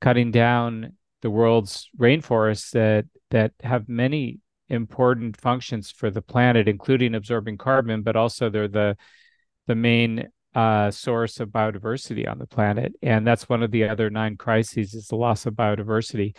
cutting 0.00 0.30
down 0.30 0.94
the 1.24 1.30
world's 1.30 1.88
rainforests 1.98 2.70
that 2.72 3.06
that 3.30 3.52
have 3.62 3.88
many 3.88 4.40
important 4.68 5.40
functions 5.40 5.90
for 5.90 6.10
the 6.10 6.20
planet, 6.20 6.68
including 6.68 7.14
absorbing 7.14 7.56
carbon, 7.56 8.02
but 8.02 8.14
also 8.14 8.50
they're 8.50 8.68
the 8.68 8.94
the 9.66 9.74
main 9.74 10.28
uh, 10.54 10.90
source 10.90 11.40
of 11.40 11.48
biodiversity 11.48 12.30
on 12.30 12.38
the 12.38 12.46
planet. 12.46 12.92
And 13.02 13.26
that's 13.26 13.48
one 13.48 13.62
of 13.62 13.70
the 13.70 13.88
other 13.88 14.10
nine 14.10 14.36
crises 14.36 14.92
is 14.92 15.06
the 15.06 15.16
loss 15.16 15.46
of 15.46 15.54
biodiversity. 15.54 16.36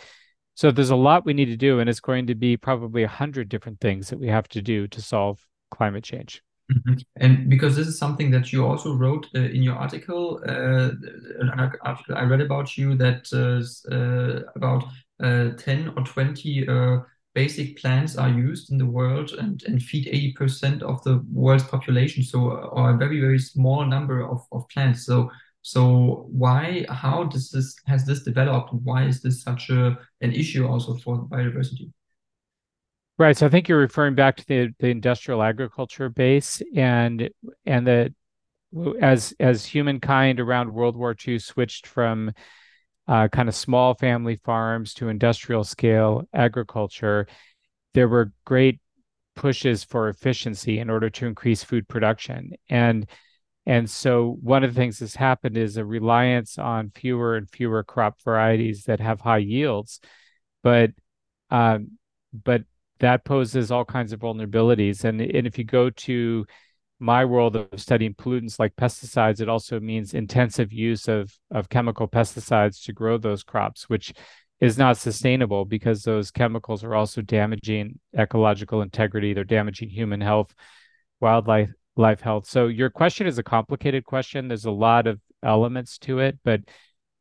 So 0.54 0.70
there's 0.70 0.90
a 0.90 0.96
lot 0.96 1.26
we 1.26 1.34
need 1.34 1.46
to 1.46 1.56
do, 1.56 1.80
and 1.80 1.90
it's 1.90 2.00
going 2.00 2.28
to 2.28 2.36
be 2.36 2.56
probably 2.56 3.02
a 3.02 3.08
hundred 3.08 3.48
different 3.48 3.80
things 3.80 4.10
that 4.10 4.20
we 4.20 4.28
have 4.28 4.46
to 4.50 4.62
do 4.62 4.86
to 4.86 5.02
solve 5.02 5.40
climate 5.72 6.04
change. 6.04 6.42
Mm-hmm. 6.72 6.94
And 7.16 7.48
because 7.48 7.76
this 7.76 7.86
is 7.86 7.98
something 7.98 8.30
that 8.32 8.52
you 8.52 8.66
also 8.66 8.94
wrote 8.94 9.28
uh, 9.34 9.40
in 9.40 9.62
your 9.62 9.76
article, 9.76 10.40
uh, 10.48 10.90
an 11.40 11.50
article 11.82 12.16
I 12.16 12.24
read 12.24 12.40
about 12.40 12.76
you 12.76 12.96
that 12.96 13.28
uh, 13.32 13.94
uh 13.94 14.50
about 14.56 14.84
uh, 15.22 15.50
10 15.56 15.94
or 15.96 16.02
20 16.02 16.68
uh, 16.68 16.98
basic 17.34 17.78
plants 17.78 18.16
are 18.16 18.30
used 18.30 18.72
in 18.72 18.78
the 18.78 18.86
world 18.86 19.30
and, 19.32 19.62
and 19.64 19.82
feed 19.82 20.06
80% 20.38 20.82
of 20.82 21.02
the 21.04 21.24
world's 21.30 21.64
population. 21.64 22.22
So, 22.22 22.50
a 22.50 22.96
very, 22.96 23.20
very 23.20 23.38
small 23.38 23.84
number 23.84 24.26
of, 24.26 24.44
of 24.52 24.66
plants. 24.68 25.04
So, 25.04 25.30
so 25.62 26.26
why, 26.30 26.86
how 26.88 27.24
does 27.24 27.50
this, 27.50 27.76
has 27.86 28.06
this 28.06 28.22
developed? 28.22 28.72
Why 28.72 29.04
is 29.04 29.20
this 29.20 29.42
such 29.42 29.68
a, 29.68 29.98
an 30.22 30.32
issue 30.32 30.66
also 30.66 30.94
for 30.94 31.26
biodiversity? 31.28 31.92
Right. 33.18 33.36
So 33.36 33.46
I 33.46 33.48
think 33.48 33.68
you're 33.68 33.78
referring 33.78 34.14
back 34.14 34.36
to 34.36 34.46
the, 34.46 34.74
the 34.78 34.88
industrial 34.88 35.42
agriculture 35.42 36.08
base 36.10 36.60
and 36.74 37.30
and 37.64 37.86
that 37.86 38.12
as 39.00 39.34
as 39.40 39.64
humankind 39.64 40.38
around 40.38 40.72
World 40.72 40.96
War 40.96 41.14
II 41.14 41.38
switched 41.38 41.86
from 41.86 42.32
uh, 43.08 43.28
kind 43.28 43.48
of 43.48 43.54
small 43.54 43.94
family 43.94 44.36
farms 44.36 44.92
to 44.94 45.08
industrial 45.08 45.64
scale 45.64 46.28
agriculture, 46.34 47.26
there 47.94 48.08
were 48.08 48.32
great 48.44 48.80
pushes 49.34 49.84
for 49.84 50.08
efficiency 50.08 50.78
in 50.78 50.90
order 50.90 51.08
to 51.10 51.26
increase 51.26 51.64
food 51.64 51.88
production. 51.88 52.52
And 52.68 53.08
and 53.64 53.88
so 53.88 54.36
one 54.42 54.62
of 54.62 54.74
the 54.74 54.80
things 54.80 54.98
that's 54.98 55.16
happened 55.16 55.56
is 55.56 55.78
a 55.78 55.84
reliance 55.84 56.58
on 56.58 56.90
fewer 56.94 57.36
and 57.36 57.48
fewer 57.50 57.82
crop 57.82 58.20
varieties 58.22 58.84
that 58.84 59.00
have 59.00 59.22
high 59.22 59.38
yields. 59.38 60.00
But 60.62 60.90
um, 61.50 61.92
but 62.44 62.64
that 63.00 63.24
poses 63.24 63.70
all 63.70 63.84
kinds 63.84 64.12
of 64.12 64.20
vulnerabilities. 64.20 65.04
And, 65.04 65.20
and 65.20 65.46
if 65.46 65.58
you 65.58 65.64
go 65.64 65.90
to 65.90 66.46
my 66.98 67.24
world 67.24 67.56
of 67.56 67.68
studying 67.76 68.14
pollutants 68.14 68.58
like 68.58 68.74
pesticides, 68.76 69.40
it 69.40 69.48
also 69.48 69.78
means 69.80 70.14
intensive 70.14 70.72
use 70.72 71.08
of, 71.08 71.32
of 71.50 71.68
chemical 71.68 72.08
pesticides 72.08 72.82
to 72.84 72.92
grow 72.92 73.18
those 73.18 73.42
crops, 73.42 73.88
which 73.88 74.14
is 74.60 74.78
not 74.78 74.96
sustainable 74.96 75.66
because 75.66 76.02
those 76.02 76.30
chemicals 76.30 76.82
are 76.82 76.94
also 76.94 77.20
damaging 77.20 77.98
ecological 78.18 78.80
integrity. 78.80 79.34
They're 79.34 79.44
damaging 79.44 79.90
human 79.90 80.20
health, 80.20 80.54
wildlife 81.20 81.70
life 81.96 82.20
health. 82.20 82.46
So 82.46 82.66
your 82.66 82.90
question 82.90 83.26
is 83.26 83.38
a 83.38 83.42
complicated 83.42 84.04
question. 84.04 84.48
There's 84.48 84.64
a 84.64 84.70
lot 84.70 85.06
of 85.06 85.20
elements 85.42 85.98
to 85.98 86.20
it, 86.20 86.38
but 86.44 86.60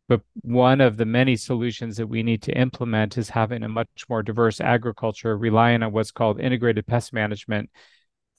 but 0.07 0.21
one 0.41 0.81
of 0.81 0.97
the 0.97 1.05
many 1.05 1.35
solutions 1.35 1.97
that 1.97 2.07
we 2.07 2.21
need 2.21 2.41
to 2.43 2.57
implement 2.57 3.17
is 3.17 3.29
having 3.29 3.63
a 3.63 3.69
much 3.69 4.05
more 4.07 4.21
diverse 4.21 4.61
agriculture, 4.61 5.37
relying 5.37 5.81
on 5.81 5.91
what's 5.91 6.11
called 6.11 6.39
integrated 6.39 6.85
pest 6.85 7.13
management 7.13 7.69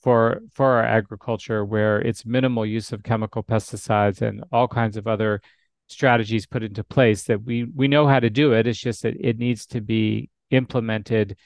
for 0.03 0.41
for 0.53 0.67
our 0.67 0.85
agriculture, 0.85 1.65
where 1.65 2.01
it's 2.01 2.25
minimal 2.25 2.65
use 2.65 2.93
of 2.93 3.03
chemical 3.03 3.43
pesticides 3.43 4.23
and 4.23 4.45
all 4.53 4.69
kinds 4.69 4.97
of 4.97 5.07
other 5.07 5.41
strategies 5.89 6.47
put 6.47 6.63
into 6.63 6.85
place 6.85 7.25
that 7.25 7.43
we 7.43 7.65
we 7.75 7.89
know 7.89 8.07
how 8.07 8.21
to 8.21 8.31
do 8.31 8.53
it. 8.53 8.67
It's 8.67 8.79
just 8.79 9.03
that 9.03 9.17
it 9.19 9.39
needs 9.39 9.67
to 9.67 9.81
be 9.81 10.31
implemented 10.51 11.37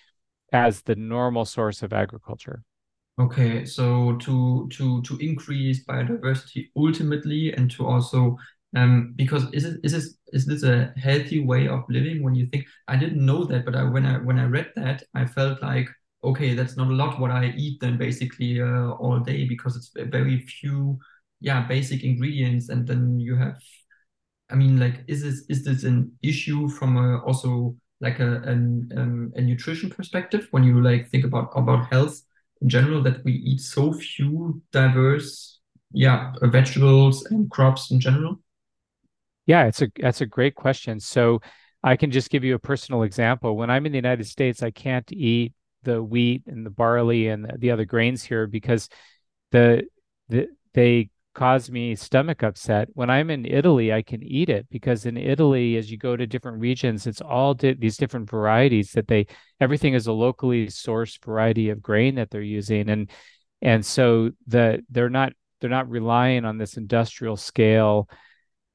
as 0.53 0.83
the 0.83 0.97
normal 0.97 1.45
source 1.45 1.83
of 1.83 1.93
agriculture. 1.93 2.63
Okay, 3.19 3.65
so 3.65 4.17
to 4.17 4.69
to 4.73 5.03
to 5.03 5.17
increase 5.19 5.85
biodiversity 5.85 6.69
ultimately, 6.77 7.53
and 7.53 7.71
to 7.73 7.87
also 7.87 8.37
um, 8.77 9.15
because 9.17 9.45
is 9.53 9.65
it 9.65 9.81
is 9.83 9.93
this 9.93 10.15
is 10.33 10.47
this 10.47 10.63
a 10.63 10.93
healthy 10.97 11.45
way 11.45 11.67
of 11.69 11.85
living? 11.89 12.23
When 12.23 12.35
you 12.35 12.47
think 12.47 12.67
I 12.89 12.97
didn't 12.97 13.25
know 13.25 13.45
that, 13.45 13.65
but 13.65 13.75
I, 13.75 13.85
when 13.85 14.07
I 14.07 14.19
when 14.19 14.39
I 14.39 14.45
read 14.45 14.71
that, 14.77 15.03
I 15.15 15.25
felt 15.27 15.63
like 15.63 15.89
okay, 16.23 16.55
that's 16.55 16.77
not 16.77 16.89
a 16.89 16.95
lot 16.95 17.19
what 17.19 17.31
I 17.31 17.53
eat 17.57 17.81
then 17.81 17.97
basically 17.99 18.61
uh, 18.61 18.91
all 18.91 19.21
day 19.21 19.45
because 19.47 19.77
it's 19.77 19.91
very 20.11 20.41
few 20.47 20.99
yeah 21.41 21.67
basic 21.67 22.05
ingredients, 22.05 22.69
and 22.69 22.87
then 22.87 23.19
you 23.19 23.37
have 23.37 23.59
I 24.51 24.55
mean 24.55 24.79
like 24.79 25.03
is 25.09 25.23
this 25.23 25.45
is 25.49 25.65
this 25.65 25.85
an 25.85 26.13
issue 26.23 26.69
from 26.69 26.97
a, 26.97 27.19
also 27.21 27.77
like 28.01 28.21
a 28.21 28.43
an, 28.43 28.91
um, 28.97 29.33
a 29.35 29.41
nutrition 29.41 29.91
perspective 29.91 30.47
when 30.53 30.63
you 30.65 30.81
like 30.83 31.09
think 31.11 31.25
about 31.25 31.51
about 31.57 31.91
health 31.91 32.21
in 32.63 32.69
general 32.69 33.03
that 33.03 33.25
we 33.25 33.33
eat 33.33 33.61
so 33.61 33.93
few 33.93 34.63
diverse 34.71 35.59
yeah 35.93 36.33
vegetables 36.43 37.25
and 37.27 37.51
crops 37.51 37.91
in 37.91 37.99
general? 37.99 38.39
Yeah, 39.51 39.67
it's 39.67 39.83
a 39.83 39.89
that's 40.01 40.21
a 40.21 40.27
great 40.27 40.55
question. 40.55 41.01
So 41.01 41.41
I 41.83 41.97
can 41.97 42.13
just 42.13 42.31
give 42.31 42.45
you 42.45 42.55
a 42.55 42.59
personal 42.61 43.03
example. 43.03 43.57
When 43.57 43.69
I'm 43.69 43.85
in 43.85 43.91
the 43.91 43.99
United 43.99 44.29
States, 44.29 44.63
I 44.63 44.71
can't 44.71 45.11
eat 45.11 45.55
the 45.83 46.01
wheat 46.01 46.45
and 46.47 46.65
the 46.65 46.71
barley 46.71 47.27
and 47.27 47.53
the 47.59 47.73
other 47.73 47.85
grains 47.85 48.23
here 48.23 48.47
because 48.47 48.89
the 49.51 49.89
the 50.29 50.47
they 50.73 51.11
cause 51.35 51.69
me 51.69 51.97
stomach 51.97 52.45
upset. 52.45 52.91
When 52.93 53.11
I'm 53.11 53.29
in 53.29 53.45
Italy, 53.45 53.93
I 53.93 54.03
can 54.03 54.23
eat 54.23 54.51
it 54.51 54.69
because 54.71 55.05
in 55.05 55.17
Italy, 55.17 55.77
as 55.77 55.91
you 55.91 55.99
go 55.99 56.15
to 56.17 56.29
different 56.29 56.61
regions, 56.61 57.09
it's 57.09 57.21
all 57.21 57.55
di- 57.55 57.73
these 57.73 57.97
different 57.97 58.31
varieties 58.31 58.93
that 58.93 59.09
they 59.09 59.27
everything 59.61 59.95
is 59.95 60.07
a 60.07 60.13
locally 60.13 60.69
sourced 60.69 61.19
variety 61.25 61.71
of 61.71 61.83
grain 61.83 62.15
that 62.15 62.31
they're 62.31 62.41
using, 62.41 62.89
and 62.89 63.11
and 63.63 63.85
so 63.85 64.31
the 64.47 64.85
they're 64.91 65.11
not 65.11 65.33
they're 65.61 65.71
not 65.71 65.91
relying 65.91 66.45
on 66.45 66.57
this 66.57 66.77
industrial 66.77 67.37
scale 67.37 68.09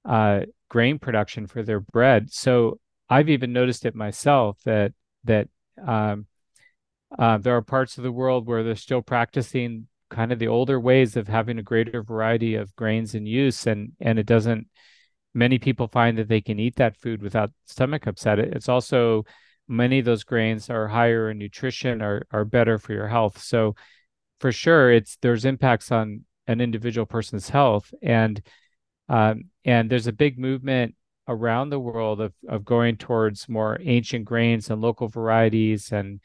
uh, 0.05 0.41
grain 0.75 0.99
production 0.99 1.47
for 1.47 1.63
their 1.63 1.79
bread. 1.79 2.29
So 2.33 2.81
I've 3.09 3.29
even 3.29 3.53
noticed 3.53 3.85
it 3.85 3.95
myself 3.95 4.57
that 4.65 4.91
that 5.23 5.47
um, 5.81 6.25
uh, 7.17 7.37
there 7.37 7.55
are 7.55 7.61
parts 7.61 7.97
of 7.97 8.03
the 8.03 8.11
world 8.11 8.45
where 8.45 8.61
they're 8.61 8.75
still 8.75 9.01
practicing 9.01 9.87
kind 10.09 10.33
of 10.33 10.39
the 10.39 10.49
older 10.49 10.77
ways 10.77 11.15
of 11.15 11.29
having 11.29 11.59
a 11.59 11.63
greater 11.63 12.03
variety 12.03 12.55
of 12.55 12.75
grains 12.75 13.15
in 13.15 13.25
use, 13.25 13.65
and 13.67 13.93
and 14.01 14.19
it 14.19 14.25
doesn't. 14.25 14.67
Many 15.33 15.59
people 15.59 15.87
find 15.87 16.17
that 16.17 16.27
they 16.27 16.41
can 16.41 16.59
eat 16.59 16.75
that 16.75 16.97
food 16.97 17.21
without 17.21 17.51
stomach 17.63 18.05
upset. 18.05 18.39
It's 18.39 18.67
also 18.67 19.23
many 19.69 19.99
of 19.99 20.05
those 20.05 20.25
grains 20.25 20.69
are 20.69 20.89
higher 20.89 21.29
in 21.29 21.37
nutrition, 21.37 22.01
are 22.01 22.27
are 22.31 22.43
better 22.43 22.77
for 22.77 22.91
your 22.91 23.07
health. 23.07 23.41
So 23.41 23.75
for 24.41 24.51
sure, 24.51 24.91
it's 24.91 25.17
there's 25.21 25.45
impacts 25.45 25.89
on 25.89 26.25
an 26.47 26.59
individual 26.59 27.05
person's 27.05 27.47
health 27.47 27.93
and 28.01 28.41
um, 29.09 29.45
and 29.63 29.89
there's 29.89 30.07
a 30.07 30.13
big 30.13 30.39
movement 30.39 30.95
around 31.27 31.69
the 31.69 31.79
world 31.79 32.21
of 32.21 32.33
of 32.47 32.63
going 32.65 32.97
towards 32.97 33.49
more 33.49 33.77
ancient 33.81 34.25
grains 34.25 34.69
and 34.69 34.81
local 34.81 35.07
varieties 35.07 35.91
and 35.91 36.19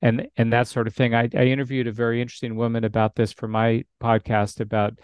and 0.00 0.28
and 0.36 0.52
that 0.52 0.68
sort 0.68 0.86
of 0.86 0.94
thing. 0.94 1.14
I, 1.14 1.28
I 1.34 1.46
interviewed 1.46 1.86
a 1.86 1.92
very 1.92 2.20
interesting 2.22 2.56
woman 2.56 2.84
about 2.84 3.14
this 3.14 3.32
for 3.32 3.48
my 3.48 3.84
podcast 4.02 4.60
about 4.60 4.98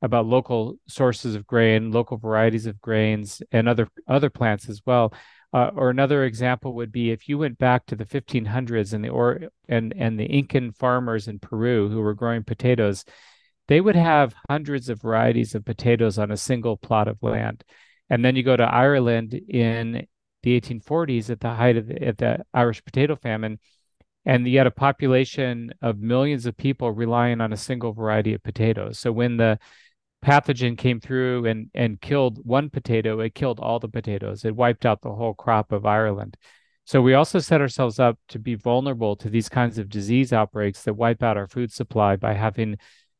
about 0.00 0.26
local 0.26 0.76
sources 0.86 1.34
of 1.34 1.46
grain, 1.46 1.90
local 1.90 2.16
varieties 2.18 2.66
of 2.66 2.80
grains, 2.80 3.42
and 3.52 3.68
other 3.68 3.88
other 4.06 4.30
plants 4.30 4.68
as 4.68 4.82
well. 4.86 5.12
Uh, 5.52 5.70
or 5.74 5.88
another 5.88 6.24
example 6.24 6.74
would 6.74 6.92
be 6.92 7.10
if 7.10 7.26
you 7.26 7.38
went 7.38 7.56
back 7.56 7.86
to 7.86 7.96
the 7.96 8.04
1500s 8.04 8.92
and 8.92 9.02
the 9.04 9.08
or 9.08 9.40
and 9.68 9.94
and 9.96 10.18
the 10.18 10.26
Incan 10.26 10.72
farmers 10.72 11.26
in 11.28 11.38
Peru 11.38 11.88
who 11.88 12.00
were 12.00 12.14
growing 12.14 12.44
potatoes, 12.44 13.04
they 13.68 13.80
would 13.80 13.96
have 13.96 14.34
hundreds 14.48 14.88
of 14.88 15.00
varieties 15.00 15.54
of 15.54 15.64
potatoes 15.64 16.18
on 16.18 16.30
a 16.30 16.36
single 16.36 16.76
plot 16.76 17.06
of 17.06 17.22
land. 17.22 17.62
And 18.10 18.24
then 18.24 18.34
you 18.34 18.42
go 18.42 18.56
to 18.56 18.64
Ireland 18.64 19.34
in 19.34 20.06
the 20.42 20.60
1840s 20.60 21.30
at 21.30 21.40
the 21.40 21.54
height 21.54 21.76
of 21.76 21.86
the, 21.86 22.02
at 22.02 22.18
the 22.18 22.44
Irish 22.54 22.82
potato 22.84 23.16
famine, 23.16 23.58
and 24.24 24.46
you 24.48 24.58
had 24.58 24.66
a 24.66 24.72
population 24.72 25.72
of 25.82 26.00
millions 26.00 26.46
of 26.46 26.56
people 26.56 26.90
relying 26.90 27.40
on 27.40 27.52
a 27.52 27.56
single 27.56 27.92
variety 27.92 28.34
of 28.34 28.42
potatoes. 28.42 28.98
So 28.98 29.12
when 29.12 29.36
the 29.36 29.58
pathogen 30.24 30.76
came 30.76 31.00
through 31.00 31.46
and 31.46 31.70
and 31.74 32.00
killed 32.00 32.44
one 32.44 32.70
potato, 32.70 33.20
it 33.20 33.34
killed 33.34 33.60
all 33.60 33.78
the 33.78 33.88
potatoes. 33.88 34.44
It 34.44 34.56
wiped 34.56 34.84
out 34.84 35.02
the 35.02 35.14
whole 35.14 35.34
crop 35.34 35.72
of 35.72 35.86
Ireland. 35.86 36.36
So 36.84 37.02
we 37.02 37.14
also 37.14 37.38
set 37.38 37.60
ourselves 37.60 37.98
up 37.98 38.18
to 38.28 38.38
be 38.38 38.54
vulnerable 38.54 39.14
to 39.16 39.28
these 39.28 39.48
kinds 39.48 39.78
of 39.78 39.90
disease 39.90 40.32
outbreaks 40.32 40.82
that 40.82 40.94
wipe 40.94 41.22
out 41.22 41.36
our 41.36 41.46
food 41.46 41.70
supply 41.70 42.16
by 42.16 42.32
having 42.32 42.78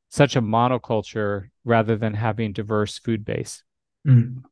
such 0.08 0.36
a 0.36 0.42
monoculture 0.42 1.48
rather 1.64 1.96
than 1.96 2.14
having 2.14 2.52
diverse 2.52 2.98
food 2.98 3.24
base. 3.24 3.62
Mm, 4.06 4.42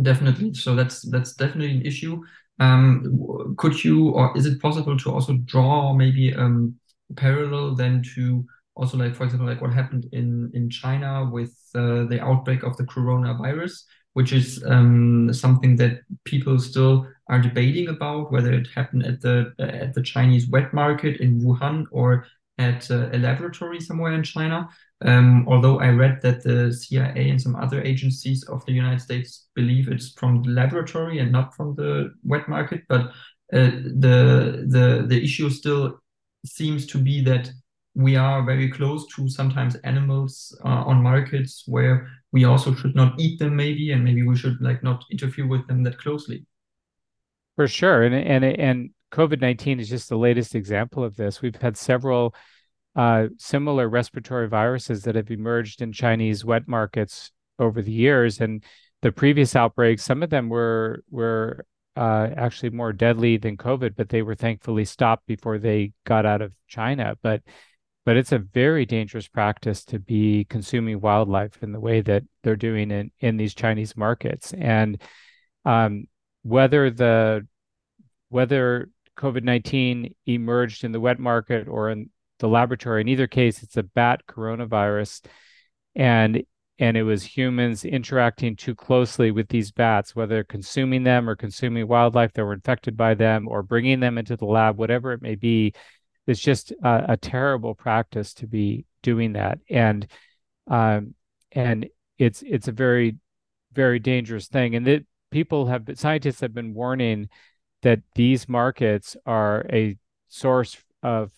definitely. 0.00 0.54
So 0.54 0.74
that's 0.74 1.02
that's 1.10 1.34
definitely 1.34 1.76
an 1.76 1.86
issue. 1.86 2.22
Um, 2.60 3.54
could 3.58 3.82
you, 3.82 4.10
or 4.10 4.36
is 4.36 4.46
it 4.46 4.60
possible 4.60 4.96
to 4.98 5.10
also 5.10 5.34
draw 5.44 5.92
maybe 5.92 6.34
um, 6.34 6.76
parallel 7.16 7.74
then 7.74 8.02
to 8.14 8.44
also 8.74 8.96
like, 8.96 9.14
for 9.14 9.24
example, 9.24 9.46
like 9.46 9.60
what 9.60 9.72
happened 9.72 10.06
in 10.12 10.50
in 10.54 10.70
China 10.70 11.28
with 11.30 11.54
uh, 11.74 12.04
the 12.04 12.20
outbreak 12.22 12.62
of 12.62 12.76
the 12.76 12.84
coronavirus, 12.84 13.84
which 14.14 14.32
is 14.32 14.62
um, 14.66 15.32
something 15.32 15.76
that 15.76 16.00
people 16.24 16.58
still 16.58 17.06
are 17.28 17.40
debating 17.40 17.88
about 17.88 18.32
whether 18.32 18.52
it 18.52 18.68
happened 18.74 19.04
at 19.04 19.20
the 19.20 19.52
at 19.58 19.92
the 19.94 20.02
Chinese 20.02 20.48
wet 20.48 20.72
market 20.72 21.20
in 21.20 21.40
Wuhan 21.40 21.84
or 21.90 22.26
at 22.58 22.88
a 22.90 23.18
laboratory 23.18 23.80
somewhere 23.80 24.12
in 24.12 24.22
China. 24.22 24.68
Um, 25.04 25.46
although 25.48 25.80
I 25.80 25.88
read 25.88 26.20
that 26.22 26.42
the 26.42 26.72
CIA 26.72 27.30
and 27.30 27.40
some 27.40 27.56
other 27.56 27.82
agencies 27.82 28.44
of 28.44 28.64
the 28.66 28.72
United 28.72 29.00
States 29.00 29.48
believe 29.54 29.88
it's 29.88 30.12
from 30.12 30.42
the 30.42 30.50
laboratory 30.50 31.18
and 31.18 31.32
not 31.32 31.54
from 31.56 31.74
the 31.74 32.14
wet 32.24 32.48
market, 32.48 32.82
but 32.88 33.06
uh, 33.52 33.70
the 34.04 34.64
the 34.68 35.04
the 35.08 35.22
issue 35.22 35.50
still 35.50 36.00
seems 36.46 36.86
to 36.86 36.98
be 36.98 37.22
that 37.22 37.50
we 37.94 38.16
are 38.16 38.42
very 38.42 38.70
close 38.70 39.06
to 39.14 39.28
sometimes 39.28 39.74
animals 39.84 40.56
uh, 40.64 40.68
on 40.68 41.02
markets 41.02 41.64
where 41.66 42.08
we 42.32 42.44
also 42.44 42.74
should 42.74 42.94
not 42.94 43.20
eat 43.20 43.38
them 43.38 43.54
maybe 43.54 43.92
and 43.92 44.02
maybe 44.02 44.22
we 44.22 44.36
should 44.36 44.60
like 44.62 44.82
not 44.82 45.04
interfere 45.10 45.46
with 45.46 45.66
them 45.66 45.82
that 45.82 45.98
closely. 45.98 46.46
For 47.56 47.68
sure. 47.68 48.02
And 48.02 48.14
and 48.14 48.44
and 48.44 48.90
covid-19 49.12 49.80
is 49.80 49.90
just 49.90 50.08
the 50.08 50.16
latest 50.16 50.54
example 50.54 51.04
of 51.04 51.16
this. 51.16 51.42
We've 51.42 51.56
had 51.56 51.76
several 51.76 52.34
uh, 52.94 53.28
similar 53.38 53.88
respiratory 53.88 54.48
viruses 54.48 55.02
that 55.02 55.14
have 55.14 55.30
emerged 55.30 55.82
in 55.82 55.92
Chinese 55.92 56.44
wet 56.44 56.68
markets 56.68 57.32
over 57.58 57.82
the 57.82 57.92
years. 57.92 58.40
And 58.40 58.64
the 59.00 59.12
previous 59.12 59.56
outbreaks, 59.56 60.02
some 60.02 60.22
of 60.22 60.30
them 60.30 60.48
were 60.48 61.02
were 61.10 61.64
uh, 61.96 62.28
actually 62.36 62.70
more 62.70 62.92
deadly 62.92 63.36
than 63.36 63.56
COVID, 63.56 63.94
but 63.96 64.08
they 64.08 64.22
were 64.22 64.34
thankfully 64.34 64.84
stopped 64.84 65.26
before 65.26 65.58
they 65.58 65.92
got 66.04 66.24
out 66.24 66.42
of 66.42 66.52
China. 66.68 67.16
But 67.22 67.42
but 68.04 68.16
it's 68.16 68.32
a 68.32 68.38
very 68.38 68.84
dangerous 68.84 69.28
practice 69.28 69.84
to 69.86 69.98
be 69.98 70.44
consuming 70.44 71.00
wildlife 71.00 71.62
in 71.62 71.72
the 71.72 71.80
way 71.80 72.00
that 72.00 72.24
they're 72.42 72.56
doing 72.56 72.90
in 72.90 73.10
in 73.20 73.36
these 73.36 73.54
Chinese 73.54 73.96
markets. 73.96 74.52
And 74.52 75.00
um, 75.64 76.06
whether 76.42 76.90
the 76.90 77.46
whether 78.28 78.88
COVID 79.16 79.44
nineteen 79.44 80.14
emerged 80.26 80.84
in 80.84 80.92
the 80.92 81.00
wet 81.00 81.18
market 81.18 81.68
or 81.68 81.90
in 81.90 82.10
the 82.38 82.48
laboratory. 82.48 83.00
In 83.00 83.08
either 83.08 83.26
case, 83.26 83.62
it's 83.62 83.76
a 83.76 83.82
bat 83.82 84.22
coronavirus, 84.28 85.24
and 85.94 86.42
and 86.78 86.96
it 86.96 87.02
was 87.02 87.22
humans 87.22 87.84
interacting 87.84 88.56
too 88.56 88.74
closely 88.74 89.30
with 89.30 89.48
these 89.48 89.70
bats, 89.70 90.16
whether 90.16 90.42
consuming 90.42 91.04
them 91.04 91.28
or 91.28 91.36
consuming 91.36 91.86
wildlife 91.86 92.32
that 92.32 92.44
were 92.44 92.54
infected 92.54 92.96
by 92.96 93.14
them, 93.14 93.46
or 93.46 93.62
bringing 93.62 94.00
them 94.00 94.18
into 94.18 94.36
the 94.36 94.46
lab, 94.46 94.78
whatever 94.78 95.12
it 95.12 95.22
may 95.22 95.34
be. 95.34 95.72
It's 96.26 96.40
just 96.40 96.72
a, 96.82 97.12
a 97.12 97.16
terrible 97.16 97.74
practice 97.74 98.34
to 98.34 98.46
be 98.46 98.86
doing 99.02 99.34
that, 99.34 99.58
and 99.68 100.06
um, 100.68 101.14
and 101.52 101.88
it's 102.18 102.42
it's 102.42 102.68
a 102.68 102.72
very 102.72 103.16
very 103.72 103.98
dangerous 103.98 104.48
thing, 104.48 104.74
and 104.74 104.86
that 104.86 105.04
people 105.30 105.66
have 105.66 105.88
scientists 105.94 106.40
have 106.40 106.54
been 106.54 106.74
warning 106.74 107.28
that 107.82 108.00
these 108.14 108.48
markets 108.48 109.16
are 109.26 109.66
a 109.72 109.96
source 110.28 110.76
of 111.02 111.30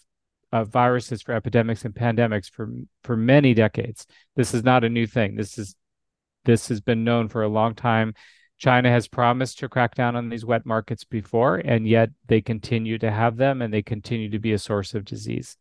of 0.54 0.68
viruses 0.68 1.20
for 1.20 1.32
epidemics 1.32 1.84
and 1.84 1.92
pandemics 1.92 2.48
for 2.48 2.70
for 3.02 3.16
many 3.16 3.54
decades. 3.54 4.06
This 4.36 4.54
is 4.54 4.62
not 4.62 4.84
a 4.84 4.88
new 4.88 5.04
thing. 5.04 5.34
This 5.34 5.58
is 5.58 5.74
this 6.44 6.68
has 6.68 6.80
been 6.80 7.02
known 7.02 7.28
for 7.28 7.42
a 7.42 7.48
long 7.48 7.74
time. 7.74 8.14
China 8.58 8.88
has 8.88 9.08
promised 9.08 9.58
to 9.58 9.68
crack 9.68 9.96
down 9.96 10.14
on 10.14 10.28
these 10.28 10.44
wet 10.44 10.64
markets 10.64 11.02
before, 11.02 11.56
and 11.56 11.88
yet 11.88 12.10
they 12.28 12.40
continue 12.40 12.98
to 12.98 13.10
have 13.10 13.36
them, 13.36 13.62
and 13.62 13.74
they 13.74 13.82
continue 13.82 14.30
to 14.30 14.38
be 14.38 14.52
a 14.52 14.58
source 14.58 14.94
of 14.94 15.04
disease. 15.04 15.56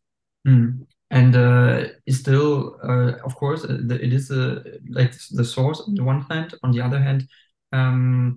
Mm. 0.46 0.86
And 1.10 1.34
uh, 1.34 1.88
still, 2.08 2.78
uh, 2.84 3.18
of 3.24 3.34
course, 3.34 3.64
uh, 3.64 3.78
it 3.90 4.12
is 4.12 4.30
a, 4.30 4.62
like 4.88 5.12
the 5.32 5.44
source 5.44 5.80
on 5.80 5.96
the 5.96 6.04
one 6.04 6.20
hand. 6.30 6.54
On 6.62 6.70
the 6.70 6.80
other 6.80 7.00
hand, 7.00 7.28
um, 7.72 8.36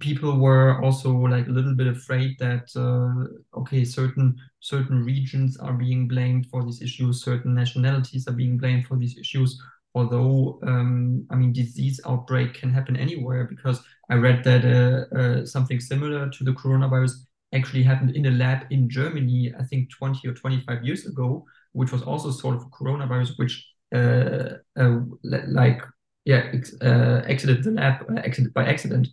people 0.00 0.38
were 0.38 0.82
also 0.82 1.12
like 1.12 1.46
a 1.46 1.50
little 1.50 1.74
bit 1.74 1.86
afraid 1.86 2.36
that 2.38 2.66
uh, 2.74 3.58
okay 3.58 3.84
certain 3.84 4.36
certain 4.60 5.04
regions 5.04 5.56
are 5.56 5.72
being 5.72 6.08
blamed 6.08 6.46
for 6.46 6.64
these 6.64 6.82
issues 6.82 7.22
certain 7.22 7.54
nationalities 7.54 8.26
are 8.26 8.32
being 8.32 8.58
blamed 8.58 8.86
for 8.86 8.96
these 8.96 9.16
issues 9.16 9.60
although 9.94 10.58
um, 10.66 11.24
i 11.30 11.36
mean 11.36 11.52
disease 11.52 12.00
outbreak 12.06 12.54
can 12.54 12.72
happen 12.72 12.96
anywhere 12.96 13.44
because 13.44 13.80
i 14.10 14.14
read 14.14 14.42
that 14.42 14.64
uh, 14.64 15.16
uh, 15.16 15.46
something 15.46 15.78
similar 15.78 16.28
to 16.28 16.42
the 16.42 16.52
coronavirus 16.52 17.12
actually 17.54 17.82
happened 17.82 18.16
in 18.16 18.26
a 18.26 18.30
lab 18.32 18.66
in 18.70 18.90
germany 18.90 19.52
i 19.60 19.62
think 19.62 19.88
20 19.90 20.26
or 20.26 20.34
25 20.34 20.84
years 20.84 21.06
ago 21.06 21.44
which 21.72 21.92
was 21.92 22.02
also 22.02 22.30
sort 22.32 22.56
of 22.56 22.62
coronavirus 22.70 23.38
which 23.38 23.64
uh, 23.94 24.56
uh, 24.78 24.98
like 25.22 25.82
yeah 26.24 26.52
uh, 26.82 27.22
exited 27.26 27.62
the 27.62 27.70
lab 27.70 28.04
exited 28.24 28.52
by 28.52 28.64
accident 28.64 29.08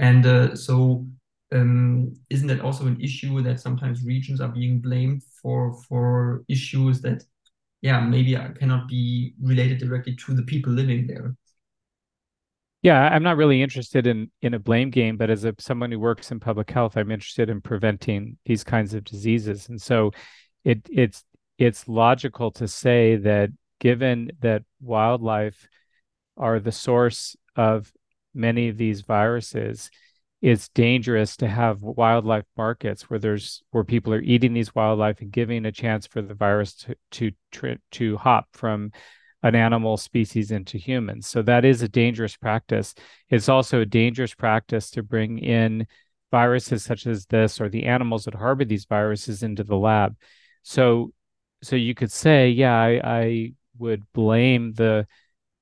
and 0.00 0.26
uh, 0.26 0.56
so, 0.56 1.06
um, 1.52 2.16
isn't 2.30 2.48
that 2.48 2.60
also 2.60 2.86
an 2.86 3.00
issue 3.00 3.42
that 3.42 3.60
sometimes 3.60 4.02
regions 4.02 4.40
are 4.40 4.48
being 4.48 4.80
blamed 4.80 5.22
for 5.42 5.74
for 5.88 6.42
issues 6.48 7.00
that, 7.02 7.22
yeah, 7.82 8.00
maybe 8.00 8.34
cannot 8.58 8.88
be 8.88 9.34
related 9.40 9.78
directly 9.78 10.16
to 10.16 10.34
the 10.34 10.42
people 10.42 10.72
living 10.72 11.06
there? 11.06 11.36
Yeah, 12.82 12.98
I'm 12.98 13.22
not 13.22 13.36
really 13.36 13.62
interested 13.62 14.06
in 14.06 14.30
in 14.40 14.54
a 14.54 14.58
blame 14.58 14.88
game, 14.90 15.18
but 15.18 15.28
as 15.28 15.44
a 15.44 15.54
someone 15.58 15.92
who 15.92 16.00
works 16.00 16.32
in 16.32 16.40
public 16.40 16.70
health, 16.70 16.96
I'm 16.96 17.10
interested 17.10 17.50
in 17.50 17.60
preventing 17.60 18.38
these 18.46 18.64
kinds 18.64 18.94
of 18.94 19.04
diseases. 19.04 19.68
And 19.68 19.80
so 19.80 20.12
it 20.64 20.88
it's 20.90 21.22
it's 21.58 21.88
logical 21.88 22.50
to 22.52 22.66
say 22.66 23.16
that 23.16 23.50
given 23.80 24.30
that 24.40 24.62
wildlife 24.80 25.68
are 26.38 26.58
the 26.58 26.72
source 26.72 27.36
of 27.54 27.92
many 28.34 28.68
of 28.68 28.76
these 28.76 29.02
viruses, 29.02 29.90
it's 30.42 30.68
dangerous 30.70 31.36
to 31.36 31.48
have 31.48 31.82
wildlife 31.82 32.46
markets 32.56 33.10
where 33.10 33.18
there's 33.18 33.62
where 33.70 33.84
people 33.84 34.14
are 34.14 34.22
eating 34.22 34.54
these 34.54 34.74
wildlife 34.74 35.20
and 35.20 35.30
giving 35.30 35.66
a 35.66 35.72
chance 35.72 36.06
for 36.06 36.22
the 36.22 36.34
virus 36.34 36.86
to 37.10 37.32
to 37.50 37.76
to 37.92 38.16
hop 38.16 38.46
from 38.52 38.90
an 39.42 39.54
animal 39.54 39.96
species 39.96 40.50
into 40.50 40.78
humans. 40.78 41.26
So 41.26 41.42
that 41.42 41.64
is 41.64 41.82
a 41.82 41.88
dangerous 41.88 42.36
practice. 42.36 42.94
It's 43.28 43.48
also 43.48 43.80
a 43.80 43.86
dangerous 43.86 44.34
practice 44.34 44.90
to 44.92 45.02
bring 45.02 45.38
in 45.38 45.86
viruses 46.30 46.84
such 46.84 47.06
as 47.06 47.26
this 47.26 47.60
or 47.60 47.68
the 47.68 47.84
animals 47.84 48.24
that 48.24 48.34
harbor 48.34 48.64
these 48.64 48.84
viruses 48.84 49.42
into 49.42 49.64
the 49.64 49.76
lab. 49.76 50.16
So 50.62 51.12
so 51.62 51.76
you 51.76 51.94
could 51.94 52.10
say, 52.12 52.48
yeah, 52.50 52.74
I, 52.74 53.00
I 53.04 53.52
would 53.78 54.04
blame 54.12 54.72
the 54.72 55.06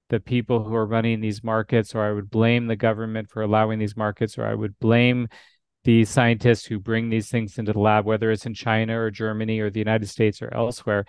the 0.08 0.20
people 0.20 0.64
who 0.64 0.74
are 0.74 0.86
running 0.86 1.20
these 1.20 1.44
markets, 1.44 1.94
or 1.94 2.02
I 2.02 2.12
would 2.12 2.30
blame 2.30 2.66
the 2.66 2.76
government 2.76 3.30
for 3.30 3.42
allowing 3.42 3.78
these 3.78 3.96
markets, 3.96 4.38
or 4.38 4.46
I 4.46 4.54
would 4.54 4.78
blame 4.78 5.28
the 5.84 6.04
scientists 6.04 6.66
who 6.66 6.78
bring 6.78 7.08
these 7.08 7.30
things 7.30 7.58
into 7.58 7.72
the 7.72 7.78
lab, 7.78 8.04
whether 8.04 8.30
it's 8.30 8.46
in 8.46 8.54
China 8.54 9.00
or 9.00 9.10
Germany 9.10 9.60
or 9.60 9.70
the 9.70 9.78
United 9.78 10.06
States 10.06 10.42
or 10.42 10.52
elsewhere. 10.54 11.04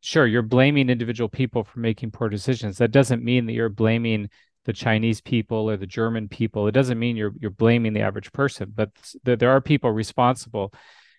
Sure, 0.00 0.26
you're 0.26 0.42
blaming 0.42 0.90
individual 0.90 1.28
people 1.28 1.64
for 1.64 1.80
making 1.80 2.10
poor 2.10 2.28
decisions. 2.28 2.78
That 2.78 2.90
doesn't 2.90 3.24
mean 3.24 3.46
that 3.46 3.52
you're 3.52 3.68
blaming 3.68 4.28
the 4.64 4.72
Chinese 4.72 5.20
people 5.20 5.70
or 5.70 5.76
the 5.76 5.86
German 5.86 6.28
people. 6.28 6.66
It 6.66 6.72
doesn't 6.72 6.98
mean 6.98 7.16
you're 7.16 7.32
you're 7.38 7.50
blaming 7.50 7.92
the 7.92 8.00
average 8.00 8.32
person, 8.32 8.72
but 8.74 8.90
th- 9.24 9.38
there 9.38 9.50
are 9.50 9.60
people 9.60 9.90
responsible 9.90 10.72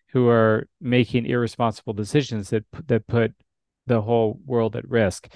who 0.10 0.28
are 0.30 0.68
making 0.80 1.26
irresponsible 1.26 1.94
decisions 1.94 2.50
that 2.50 2.66
that 2.88 3.08
put 3.08 3.34
the 3.88 4.02
whole 4.02 4.40
world 4.46 4.76
at 4.76 4.90
risk. 4.90 5.32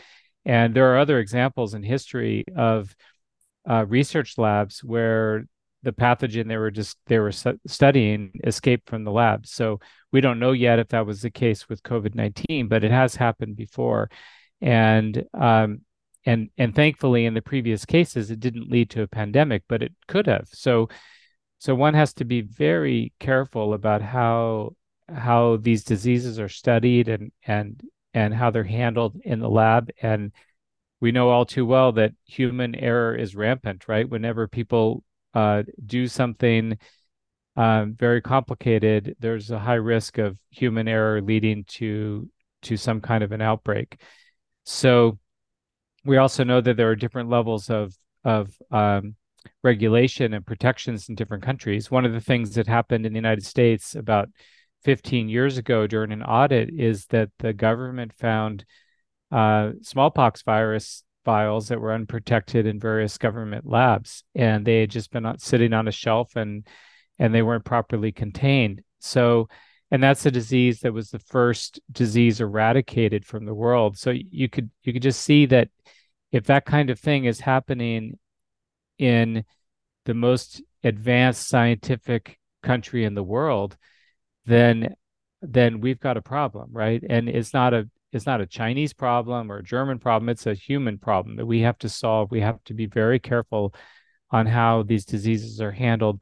And 0.45 0.73
there 0.73 0.93
are 0.93 0.99
other 0.99 1.19
examples 1.19 1.73
in 1.73 1.83
history 1.83 2.45
of 2.55 2.95
uh, 3.69 3.85
research 3.87 4.37
labs 4.37 4.83
where 4.83 5.45
the 5.83 5.91
pathogen 5.93 6.47
they 6.47 6.57
were 6.57 6.71
just 6.71 6.97
they 7.05 7.19
were 7.19 7.31
studying 7.31 8.31
escaped 8.43 8.89
from 8.89 9.03
the 9.03 9.11
lab. 9.11 9.47
So 9.47 9.79
we 10.11 10.21
don't 10.21 10.39
know 10.39 10.51
yet 10.51 10.79
if 10.79 10.89
that 10.89 11.05
was 11.05 11.21
the 11.21 11.29
case 11.29 11.69
with 11.69 11.83
COVID 11.83 12.15
nineteen, 12.15 12.67
but 12.67 12.83
it 12.83 12.91
has 12.91 13.15
happened 13.15 13.55
before, 13.55 14.09
and 14.59 15.23
um, 15.33 15.81
and 16.25 16.49
and 16.57 16.75
thankfully 16.75 17.25
in 17.25 17.33
the 17.33 17.41
previous 17.41 17.85
cases 17.85 18.29
it 18.29 18.39
didn't 18.39 18.69
lead 18.69 18.89
to 18.91 19.03
a 19.03 19.07
pandemic, 19.07 19.63
but 19.69 19.81
it 19.81 19.93
could 20.07 20.27
have. 20.27 20.49
So 20.51 20.89
so 21.59 21.75
one 21.75 21.93
has 21.93 22.13
to 22.15 22.25
be 22.25 22.41
very 22.41 23.13
careful 23.19 23.73
about 23.73 24.01
how 24.01 24.75
how 25.07 25.57
these 25.57 25.83
diseases 25.83 26.39
are 26.39 26.49
studied 26.49 27.07
and 27.07 27.31
and 27.45 27.81
and 28.13 28.33
how 28.33 28.51
they're 28.51 28.63
handled 28.63 29.17
in 29.23 29.39
the 29.39 29.49
lab. 29.49 29.89
And 30.01 30.31
we 30.99 31.11
know 31.11 31.29
all 31.29 31.45
too 31.45 31.65
well 31.65 31.91
that 31.93 32.13
human 32.25 32.75
error 32.75 33.15
is 33.15 33.35
rampant, 33.35 33.87
right? 33.87 34.09
Whenever 34.09 34.47
people 34.47 35.03
uh, 35.33 35.63
do 35.85 36.07
something 36.07 36.77
um, 37.55 37.95
very 37.97 38.21
complicated, 38.21 39.15
there's 39.19 39.51
a 39.51 39.59
high 39.59 39.75
risk 39.75 40.17
of 40.17 40.37
human 40.49 40.87
error 40.87 41.21
leading 41.21 41.63
to 41.65 42.29
to 42.61 42.75
some 42.75 42.99
kind 42.99 43.23
of 43.23 43.31
an 43.31 43.41
outbreak. 43.41 44.01
So 44.65 45.17
we 46.03 46.17
also 46.17 46.43
know 46.43 46.59
that 46.59 46.75
there 46.75 46.89
are 46.89 46.95
different 46.95 47.29
levels 47.29 47.69
of 47.69 47.93
of 48.23 48.53
um, 48.71 49.15
regulation 49.63 50.33
and 50.33 50.45
protections 50.45 51.09
in 51.09 51.15
different 51.15 51.43
countries. 51.43 51.89
One 51.89 52.05
of 52.05 52.13
the 52.13 52.21
things 52.21 52.55
that 52.55 52.67
happened 52.67 53.05
in 53.05 53.13
the 53.13 53.17
United 53.17 53.45
States 53.45 53.95
about 53.95 54.29
15 54.83 55.29
years 55.29 55.57
ago 55.57 55.87
during 55.87 56.11
an 56.11 56.23
audit 56.23 56.69
is 56.69 57.05
that 57.07 57.29
the 57.39 57.53
government 57.53 58.13
found 58.13 58.65
uh, 59.31 59.71
smallpox 59.81 60.41
virus 60.43 61.03
files 61.25 61.67
that 61.67 61.79
were 61.79 61.93
unprotected 61.93 62.65
in 62.65 62.79
various 62.79 63.17
government 63.17 63.65
labs, 63.65 64.23
and 64.35 64.65
they 64.65 64.81
had 64.81 64.89
just 64.89 65.11
been 65.11 65.31
sitting 65.37 65.73
on 65.73 65.87
a 65.87 65.91
shelf 65.91 66.35
and 66.35 66.65
and 67.19 67.35
they 67.35 67.41
weren't 67.41 67.65
properly 67.65 68.13
contained. 68.13 68.81
So, 68.99 69.49
and 69.91 70.01
that's 70.01 70.25
a 70.25 70.31
disease 70.31 70.79
that 70.81 70.93
was 70.93 71.09
the 71.09 71.19
first 71.19 71.79
disease 71.91 72.39
eradicated 72.39 73.25
from 73.25 73.45
the 73.45 73.53
world. 73.53 73.97
So 73.97 74.11
you 74.11 74.49
could 74.49 74.69
you 74.83 74.93
could 74.93 75.01
just 75.01 75.21
see 75.21 75.45
that 75.47 75.69
if 76.31 76.45
that 76.45 76.65
kind 76.65 76.89
of 76.89 76.99
thing 76.99 77.25
is 77.25 77.39
happening 77.39 78.17
in 78.97 79.43
the 80.05 80.13
most 80.13 80.61
advanced 80.83 81.47
scientific 81.47 82.39
country 82.63 83.03
in 83.03 83.15
the 83.15 83.23
world, 83.23 83.77
then 84.45 84.95
then 85.41 85.79
we've 85.79 85.99
got 85.99 86.17
a 86.17 86.21
problem, 86.21 86.69
right? 86.71 87.01
And 87.07 87.29
it's 87.29 87.53
not 87.53 87.73
a 87.73 87.89
it's 88.11 88.25
not 88.25 88.41
a 88.41 88.47
Chinese 88.47 88.93
problem 88.93 89.51
or 89.51 89.57
a 89.57 89.63
German 89.63 89.99
problem. 89.99 90.29
It's 90.29 90.47
a 90.47 90.53
human 90.53 90.97
problem 90.97 91.35
that 91.35 91.45
we 91.45 91.61
have 91.61 91.77
to 91.79 91.89
solve. 91.89 92.31
We 92.31 92.41
have 92.41 92.63
to 92.65 92.73
be 92.73 92.87
very 92.87 93.19
careful 93.19 93.73
on 94.31 94.45
how 94.47 94.83
these 94.83 95.05
diseases 95.05 95.61
are 95.61 95.71
handled. 95.71 96.21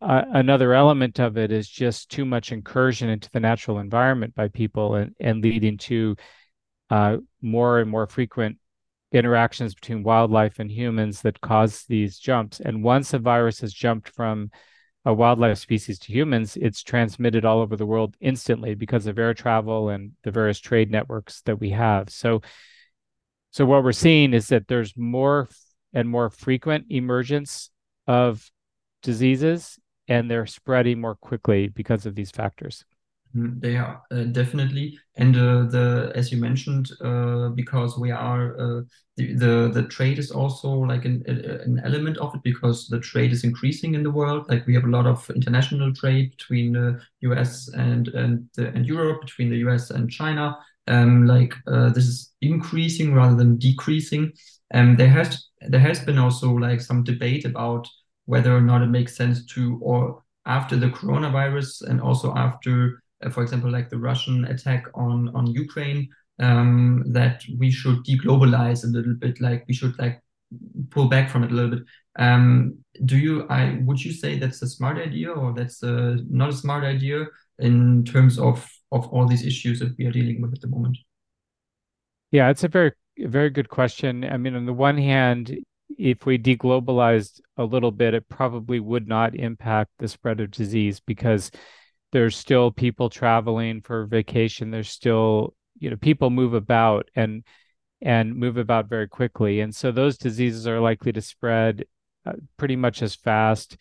Uh, 0.00 0.22
another 0.32 0.72
element 0.72 1.20
of 1.20 1.36
it 1.36 1.52
is 1.52 1.68
just 1.68 2.10
too 2.10 2.24
much 2.24 2.52
incursion 2.52 3.10
into 3.10 3.30
the 3.30 3.40
natural 3.40 3.78
environment 3.78 4.34
by 4.34 4.48
people 4.48 4.94
and, 4.94 5.14
and 5.20 5.42
leading 5.42 5.76
to 5.76 6.16
uh, 6.88 7.18
more 7.42 7.80
and 7.80 7.90
more 7.90 8.06
frequent 8.06 8.58
interactions 9.12 9.74
between 9.74 10.02
wildlife 10.02 10.58
and 10.58 10.70
humans 10.70 11.20
that 11.22 11.40
cause 11.40 11.84
these 11.86 12.18
jumps. 12.18 12.60
And 12.60 12.82
once 12.82 13.12
a 13.12 13.18
virus 13.18 13.60
has 13.60 13.72
jumped 13.72 14.08
from 14.08 14.50
a 15.04 15.12
wildlife 15.12 15.58
species 15.58 15.98
to 15.98 16.12
humans, 16.12 16.56
it's 16.56 16.82
transmitted 16.82 17.44
all 17.44 17.60
over 17.60 17.76
the 17.76 17.86
world 17.86 18.16
instantly 18.20 18.74
because 18.74 19.06
of 19.06 19.18
air 19.18 19.34
travel 19.34 19.90
and 19.90 20.12
the 20.22 20.30
various 20.30 20.58
trade 20.58 20.90
networks 20.90 21.42
that 21.42 21.60
we 21.60 21.70
have. 21.70 22.08
So, 22.10 22.40
so 23.50 23.66
what 23.66 23.84
we're 23.84 23.92
seeing 23.92 24.32
is 24.32 24.48
that 24.48 24.66
there's 24.66 24.96
more 24.96 25.48
and 25.92 26.08
more 26.08 26.30
frequent 26.30 26.86
emergence 26.88 27.70
of 28.06 28.50
diseases, 29.02 29.78
and 30.08 30.30
they're 30.30 30.46
spreading 30.46 31.00
more 31.00 31.14
quickly 31.14 31.68
because 31.68 32.06
of 32.06 32.14
these 32.14 32.30
factors. 32.30 32.84
Mm, 33.36 33.60
they 33.60 33.76
are 33.76 34.00
uh, 34.12 34.24
definitely, 34.24 34.96
and 35.16 35.36
uh, 35.36 35.64
the 35.64 36.12
as 36.14 36.30
you 36.30 36.38
mentioned, 36.38 36.90
uh, 37.00 37.48
because 37.48 37.98
we 37.98 38.12
are 38.12 38.54
uh, 38.60 38.82
the, 39.16 39.34
the 39.34 39.70
the 39.74 39.82
trade 39.88 40.20
is 40.20 40.30
also 40.30 40.70
like 40.70 41.04
an 41.04 41.24
an 41.26 41.80
element 41.84 42.16
of 42.18 42.32
it 42.34 42.42
because 42.44 42.86
the 42.86 43.00
trade 43.00 43.32
is 43.32 43.42
increasing 43.42 43.94
in 43.94 44.04
the 44.04 44.10
world. 44.10 44.48
Like 44.48 44.66
we 44.68 44.74
have 44.74 44.84
a 44.84 44.88
lot 44.90 45.06
of 45.06 45.28
international 45.30 45.92
trade 45.92 46.30
between 46.30 46.72
the 46.74 47.00
U.S. 47.22 47.68
and 47.74 48.06
and 48.08 48.48
and 48.56 48.86
Europe, 48.86 49.22
between 49.22 49.50
the 49.50 49.58
U.S. 49.58 49.90
and 49.90 50.08
China. 50.08 50.56
Um, 50.86 51.26
like 51.26 51.54
uh, 51.66 51.88
this 51.90 52.06
is 52.06 52.32
increasing 52.40 53.14
rather 53.14 53.34
than 53.36 53.58
decreasing. 53.58 54.32
Um, 54.72 54.94
there 54.96 55.08
has 55.08 55.44
there 55.68 55.80
has 55.80 55.98
been 56.00 56.18
also 56.18 56.52
like 56.52 56.80
some 56.80 57.02
debate 57.02 57.44
about 57.46 57.88
whether 58.26 58.54
or 58.56 58.60
not 58.60 58.82
it 58.82 58.88
makes 58.90 59.16
sense 59.16 59.44
to 59.54 59.78
or 59.82 60.22
after 60.46 60.76
the 60.76 60.88
coronavirus 60.90 61.88
and 61.88 62.00
also 62.00 62.34
after 62.34 62.76
uh, 62.86 63.03
for 63.30 63.42
example, 63.42 63.70
like 63.70 63.90
the 63.90 63.98
Russian 63.98 64.44
attack 64.46 64.84
on 64.94 65.30
on 65.34 65.46
Ukraine, 65.46 66.08
um, 66.38 67.04
that 67.08 67.44
we 67.58 67.70
should 67.70 68.04
deglobalize 68.04 68.84
a 68.84 68.88
little 68.88 69.14
bit, 69.14 69.40
like 69.40 69.64
we 69.68 69.74
should 69.74 69.98
like 69.98 70.20
pull 70.90 71.08
back 71.08 71.30
from 71.30 71.44
it 71.44 71.52
a 71.52 71.54
little 71.54 71.70
bit. 71.70 71.84
Um, 72.16 72.78
do 73.04 73.18
you, 73.18 73.46
I 73.48 73.78
would 73.82 74.02
you 74.04 74.12
say 74.12 74.38
that's 74.38 74.62
a 74.62 74.68
smart 74.68 74.98
idea 74.98 75.30
or 75.30 75.52
that's 75.52 75.82
a, 75.82 76.18
not 76.28 76.50
a 76.50 76.56
smart 76.56 76.84
idea 76.84 77.26
in 77.58 78.04
terms 78.04 78.38
of 78.38 78.68
of 78.92 79.08
all 79.08 79.26
these 79.26 79.44
issues 79.44 79.80
that 79.80 79.96
we 79.98 80.06
are 80.06 80.12
dealing 80.12 80.40
with 80.40 80.52
at 80.52 80.60
the 80.60 80.68
moment? 80.68 80.98
Yeah, 82.30 82.50
it's 82.50 82.64
a 82.64 82.68
very 82.68 82.92
very 83.18 83.50
good 83.50 83.68
question. 83.68 84.24
I 84.24 84.36
mean, 84.36 84.54
on 84.54 84.66
the 84.66 84.72
one 84.72 84.98
hand, 84.98 85.56
if 85.98 86.26
we 86.26 86.38
deglobalized 86.38 87.40
a 87.56 87.64
little 87.64 87.90
bit, 87.92 88.14
it 88.14 88.28
probably 88.28 88.80
would 88.80 89.06
not 89.06 89.34
impact 89.34 89.92
the 89.98 90.08
spread 90.08 90.40
of 90.40 90.50
disease 90.50 91.00
because 91.00 91.50
there's 92.14 92.36
still 92.36 92.70
people 92.70 93.10
traveling 93.10 93.80
for 93.80 94.06
vacation. 94.06 94.70
There's 94.70 94.88
still, 94.88 95.52
you 95.80 95.90
know, 95.90 95.96
people 95.96 96.30
move 96.30 96.54
about 96.54 97.10
and 97.16 97.42
and 98.00 98.36
move 98.36 98.56
about 98.56 98.88
very 98.88 99.08
quickly. 99.08 99.60
And 99.60 99.74
so 99.74 99.90
those 99.90 100.16
diseases 100.16 100.68
are 100.68 100.78
likely 100.78 101.10
to 101.10 101.20
spread 101.20 101.86
uh, 102.24 102.34
pretty 102.56 102.76
much 102.76 103.02
as 103.02 103.16
fast 103.16 103.76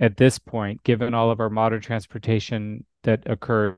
at 0.00 0.16
this 0.16 0.38
point, 0.38 0.82
given 0.84 1.12
all 1.12 1.30
of 1.30 1.38
our 1.38 1.50
modern 1.50 1.82
transportation 1.82 2.86
that 3.02 3.24
occurs 3.26 3.76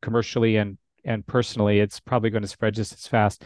commercially 0.00 0.56
and 0.56 0.78
and 1.04 1.26
personally, 1.26 1.80
it's 1.80 1.98
probably 1.98 2.30
going 2.30 2.42
to 2.42 2.48
spread 2.48 2.74
just 2.74 2.92
as 2.92 3.08
fast. 3.08 3.42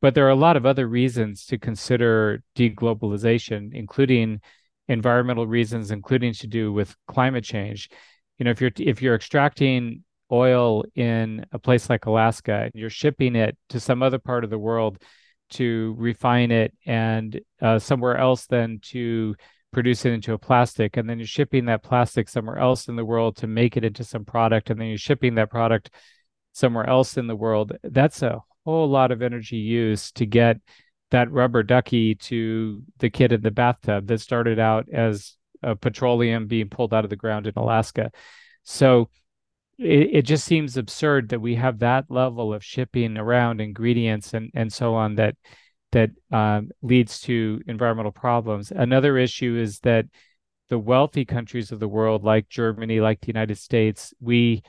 But 0.00 0.14
there 0.14 0.26
are 0.26 0.30
a 0.30 0.36
lot 0.36 0.56
of 0.56 0.66
other 0.66 0.86
reasons 0.86 1.46
to 1.46 1.58
consider 1.58 2.44
deglobalization, 2.54 3.74
including 3.74 4.40
environmental 4.86 5.48
reasons, 5.48 5.90
including 5.90 6.32
to 6.34 6.46
do 6.46 6.72
with 6.72 6.94
climate 7.08 7.42
change. 7.42 7.90
You 8.38 8.44
know, 8.44 8.50
if 8.50 8.60
you're 8.60 8.70
if 8.78 9.02
you're 9.02 9.14
extracting 9.14 10.04
oil 10.30 10.84
in 10.94 11.46
a 11.52 11.58
place 11.58 11.88
like 11.88 12.06
Alaska 12.06 12.62
and 12.64 12.72
you're 12.74 12.90
shipping 12.90 13.36
it 13.36 13.56
to 13.68 13.80
some 13.80 14.02
other 14.02 14.18
part 14.18 14.44
of 14.44 14.50
the 14.50 14.58
world 14.58 15.02
to 15.48 15.94
refine 15.98 16.50
it 16.50 16.74
and 16.84 17.40
uh, 17.62 17.78
somewhere 17.78 18.16
else 18.16 18.46
then 18.46 18.80
to 18.82 19.34
produce 19.72 20.04
it 20.04 20.12
into 20.12 20.32
a 20.32 20.38
plastic. 20.38 20.96
And 20.96 21.08
then 21.08 21.18
you're 21.18 21.26
shipping 21.26 21.66
that 21.66 21.82
plastic 21.82 22.28
somewhere 22.28 22.58
else 22.58 22.88
in 22.88 22.96
the 22.96 23.04
world 23.04 23.36
to 23.36 23.46
make 23.46 23.76
it 23.76 23.84
into 23.84 24.04
some 24.04 24.24
product. 24.24 24.70
And 24.70 24.80
then 24.80 24.88
you're 24.88 24.98
shipping 24.98 25.36
that 25.36 25.50
product 25.50 25.90
somewhere 26.52 26.88
else 26.88 27.16
in 27.16 27.26
the 27.26 27.36
world. 27.36 27.72
That's 27.84 28.22
a 28.22 28.40
whole 28.64 28.88
lot 28.88 29.12
of 29.12 29.22
energy 29.22 29.56
used 29.56 30.16
to 30.16 30.26
get 30.26 30.58
that 31.10 31.30
rubber 31.30 31.62
ducky 31.62 32.14
to 32.16 32.82
the 32.98 33.10
kid 33.10 33.32
in 33.32 33.42
the 33.42 33.50
bathtub 33.50 34.06
that 34.08 34.20
started 34.20 34.58
out 34.58 34.86
as 34.92 35.36
a 35.62 35.76
petroleum 35.76 36.46
being 36.46 36.68
pulled 36.68 36.94
out 36.94 37.04
of 37.04 37.10
the 37.10 37.16
ground 37.16 37.46
in 37.46 37.52
Alaska. 37.56 38.10
So 38.62 39.10
it, 39.78 40.10
it 40.12 40.22
just 40.22 40.44
seems 40.44 40.76
absurd 40.76 41.30
that 41.30 41.40
we 41.40 41.54
have 41.56 41.80
that 41.80 42.06
level 42.10 42.54
of 42.54 42.64
shipping 42.64 43.16
around 43.16 43.60
ingredients 43.60 44.34
and, 44.34 44.50
and 44.54 44.72
so 44.72 44.94
on 44.94 45.16
that 45.16 45.36
that 45.92 46.10
um, 46.32 46.68
leads 46.82 47.20
to 47.20 47.60
environmental 47.66 48.12
problems. 48.12 48.70
Another 48.70 49.16
issue 49.16 49.56
is 49.56 49.78
that 49.80 50.06
the 50.68 50.78
wealthy 50.78 51.24
countries 51.24 51.70
of 51.70 51.78
the 51.78 51.88
world, 51.88 52.24
like 52.24 52.48
Germany, 52.48 53.00
like 53.00 53.20
the 53.20 53.28
United 53.28 53.56
States, 53.56 54.12
we 54.20 54.62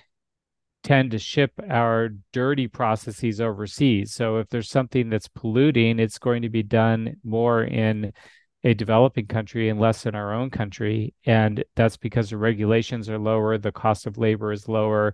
tend 0.83 1.11
to 1.11 1.19
ship 1.19 1.51
our 1.69 2.09
dirty 2.31 2.67
processes 2.67 3.41
overseas. 3.41 4.13
So 4.13 4.37
if 4.37 4.47
there's 4.49 4.69
something 4.69 5.09
that's 5.09 5.27
polluting, 5.27 5.99
it's 5.99 6.19
going 6.19 6.43
to 6.43 6.49
be 6.49 6.63
done 6.63 7.17
more 7.23 7.63
in 7.63 8.13
a 8.63 8.73
developing 8.73 9.27
country 9.27 9.69
and 9.69 9.79
less 9.79 10.05
in 10.05 10.15
our 10.15 10.33
own 10.33 10.49
country. 10.49 11.13
And 11.25 11.63
that's 11.75 11.97
because 11.97 12.29
the 12.29 12.37
regulations 12.37 13.09
are 13.09 13.19
lower, 13.19 13.57
the 13.57 13.71
cost 13.71 14.07
of 14.07 14.17
labor 14.17 14.51
is 14.51 14.67
lower. 14.67 15.13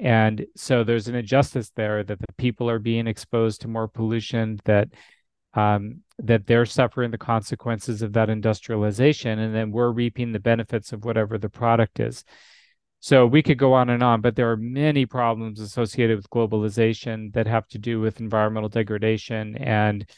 And 0.00 0.46
so 0.56 0.82
there's 0.82 1.08
an 1.08 1.14
injustice 1.14 1.70
there 1.76 2.02
that 2.02 2.18
the 2.18 2.32
people 2.36 2.68
are 2.68 2.80
being 2.80 3.06
exposed 3.06 3.60
to 3.60 3.68
more 3.68 3.88
pollution, 3.88 4.60
that 4.64 4.88
um, 5.54 6.00
that 6.18 6.46
they're 6.46 6.66
suffering 6.66 7.10
the 7.10 7.18
consequences 7.18 8.02
of 8.02 8.12
that 8.14 8.28
industrialization, 8.28 9.38
and 9.38 9.54
then 9.54 9.70
we're 9.70 9.92
reaping 9.92 10.32
the 10.32 10.40
benefits 10.40 10.92
of 10.92 11.04
whatever 11.04 11.38
the 11.38 11.48
product 11.48 12.00
is. 12.00 12.24
So 13.00 13.26
we 13.26 13.42
could 13.42 13.58
go 13.58 13.74
on 13.74 13.90
and 13.90 14.02
on, 14.02 14.20
but 14.20 14.34
there 14.34 14.50
are 14.50 14.56
many 14.56 15.06
problems 15.06 15.60
associated 15.60 16.16
with 16.16 16.30
globalization 16.30 17.32
that 17.34 17.46
have 17.46 17.68
to 17.68 17.78
do 17.78 18.00
with 18.00 18.20
environmental 18.20 18.68
degradation 18.68 19.56
and 19.58 20.08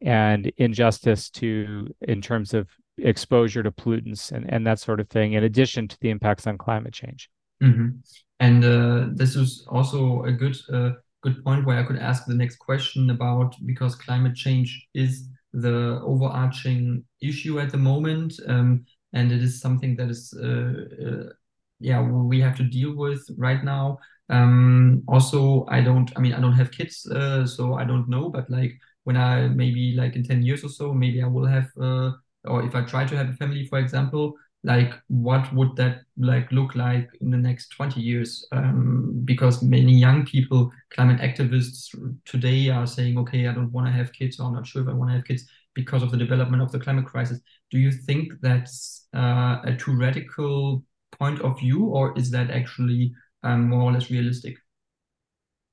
and 0.00 0.52
injustice 0.56 1.30
to 1.30 1.88
in 2.02 2.20
terms 2.20 2.54
of 2.54 2.68
exposure 2.98 3.62
to 3.62 3.70
pollutants 3.70 4.32
and, 4.32 4.50
and 4.50 4.66
that 4.66 4.78
sort 4.78 5.00
of 5.00 5.08
thing, 5.08 5.34
in 5.34 5.44
addition 5.44 5.88
to 5.88 5.96
the 6.00 6.10
impacts 6.10 6.46
on 6.46 6.58
climate 6.58 6.92
change. 6.92 7.28
Mm-hmm. 7.62 7.98
And 8.40 8.64
uh, 8.64 9.06
this 9.14 9.36
is 9.36 9.66
also 9.70 10.24
a 10.24 10.32
good 10.32 10.56
uh, 10.72 10.90
good 11.22 11.42
point 11.44 11.64
where 11.64 11.78
I 11.78 11.82
could 11.82 11.98
ask 11.98 12.26
the 12.26 12.34
next 12.34 12.56
question 12.56 13.10
about 13.10 13.54
because 13.64 13.94
climate 13.94 14.34
change 14.34 14.86
is 14.94 15.28
the 15.52 16.00
overarching 16.04 17.04
issue 17.22 17.58
at 17.58 17.72
the 17.72 17.78
moment, 17.78 18.34
um, 18.46 18.84
and 19.14 19.32
it 19.32 19.42
is 19.42 19.60
something 19.60 19.96
that 19.96 20.10
is 20.10 20.34
uh, 20.38 20.72
uh 21.06 21.32
yeah 21.80 22.00
we 22.00 22.40
have 22.40 22.56
to 22.56 22.64
deal 22.64 22.94
with 22.94 23.22
right 23.36 23.62
now 23.62 23.98
um 24.30 25.02
also 25.08 25.66
i 25.68 25.80
don't 25.80 26.10
i 26.16 26.20
mean 26.20 26.32
i 26.32 26.40
don't 26.40 26.54
have 26.54 26.70
kids 26.70 27.06
uh, 27.10 27.46
so 27.46 27.74
i 27.74 27.84
don't 27.84 28.08
know 28.08 28.28
but 28.28 28.48
like 28.50 28.78
when 29.06 29.16
i 29.16 29.48
maybe 29.48 29.94
like 29.96 30.16
in 30.16 30.22
10 30.22 30.42
years 30.42 30.62
or 30.64 30.68
so 30.68 30.92
maybe 30.92 31.22
i 31.22 31.26
will 31.26 31.46
have 31.46 31.68
uh, 31.80 32.10
or 32.44 32.64
if 32.64 32.74
i 32.74 32.82
try 32.82 33.04
to 33.04 33.16
have 33.16 33.28
a 33.28 33.34
family 33.34 33.66
for 33.66 33.78
example 33.78 34.34
like 34.64 34.94
what 35.08 35.52
would 35.54 35.76
that 35.76 36.02
like 36.18 36.50
look 36.50 36.74
like 36.74 37.08
in 37.20 37.30
the 37.30 37.36
next 37.36 37.68
20 37.68 38.00
years? 38.00 38.44
Um, 38.50 39.22
because 39.24 39.62
many 39.62 39.92
young 39.92 40.26
people 40.26 40.72
climate 40.90 41.20
activists 41.20 41.94
today 42.24 42.68
are 42.70 42.86
saying 42.86 43.16
okay 43.18 43.46
i 43.46 43.52
don't 43.52 43.70
want 43.70 43.86
to 43.86 43.92
have 43.92 44.12
kids 44.12 44.40
or 44.40 44.46
i'm 44.46 44.54
not 44.54 44.66
sure 44.66 44.82
if 44.82 44.88
i 44.88 44.92
want 44.92 45.10
to 45.10 45.16
have 45.16 45.24
kids 45.24 45.44
because 45.76 46.02
of 46.02 46.10
the 46.10 46.16
development 46.16 46.62
of 46.62 46.72
the 46.72 46.80
climate 46.80 47.06
crisis. 47.06 47.38
Do 47.70 47.78
you 47.78 47.92
think 47.92 48.32
that's 48.40 49.06
uh, 49.14 49.58
a 49.62 49.76
too 49.78 49.94
radical 49.94 50.82
point 51.12 51.40
of 51.42 51.60
view, 51.60 51.84
or 51.84 52.18
is 52.18 52.30
that 52.32 52.50
actually 52.50 53.14
um, 53.44 53.68
more 53.68 53.82
or 53.82 53.92
less 53.92 54.10
realistic? 54.10 54.56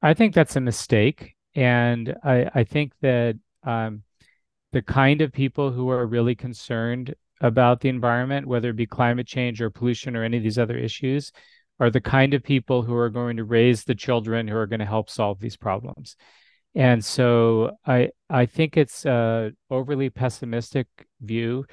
I 0.02 0.14
think 0.14 0.36
that's 0.36 0.58
a 0.58 0.62
mistake, 0.62 1.36
and 1.56 2.16
I, 2.24 2.50
I 2.54 2.64
think 2.64 2.94
that 3.02 3.38
um, 3.64 4.04
the 4.72 4.82
kind 4.82 5.22
of 5.22 5.32
people 5.32 5.72
who 5.72 5.90
are 5.90 6.06
really 6.06 6.36
concerned 6.36 7.14
about 7.42 7.82
the 7.82 7.90
environment, 7.90 8.48
whether 8.48 8.70
it 8.70 8.76
be 8.76 8.86
climate 8.86 9.28
change 9.28 9.62
or 9.62 9.70
pollution 9.70 10.16
or 10.16 10.24
any 10.24 10.38
of 10.38 10.44
these 10.44 10.58
other 10.60 10.78
issues, 10.78 11.32
are 11.80 11.90
the 11.90 12.02
kind 12.02 12.34
of 12.34 12.44
people 12.44 12.82
who 12.84 12.96
are 12.96 13.10
going 13.10 13.38
to 13.38 13.44
raise 13.44 13.84
the 13.84 13.96
children 13.96 14.48
who 14.48 14.56
are 14.56 14.68
going 14.68 14.80
to 14.80 14.86
help 14.86 15.10
solve 15.10 15.40
these 15.40 15.58
problems. 15.58 16.16
And 16.76 17.04
so 17.04 17.72
I 17.86 18.10
I 18.30 18.46
think 18.46 18.78
it's 18.78 19.06
a 19.06 19.52
overly 19.70 20.10
pessimistic 20.10 20.88
view 21.22 21.66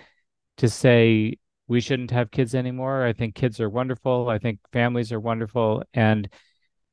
to 0.59 0.69
say 0.69 1.39
we 1.69 1.81
shouldn't 1.81 2.11
have 2.11 2.31
kids 2.31 2.55
anymore. 2.55 3.05
I 3.05 3.13
think 3.13 3.35
kids 3.35 3.61
are 3.61 3.71
wonderful. 3.71 4.29
I 4.29 4.39
think 4.39 4.59
families 4.73 5.13
are 5.13 5.21
wonderful. 5.21 5.85
And 5.95 6.29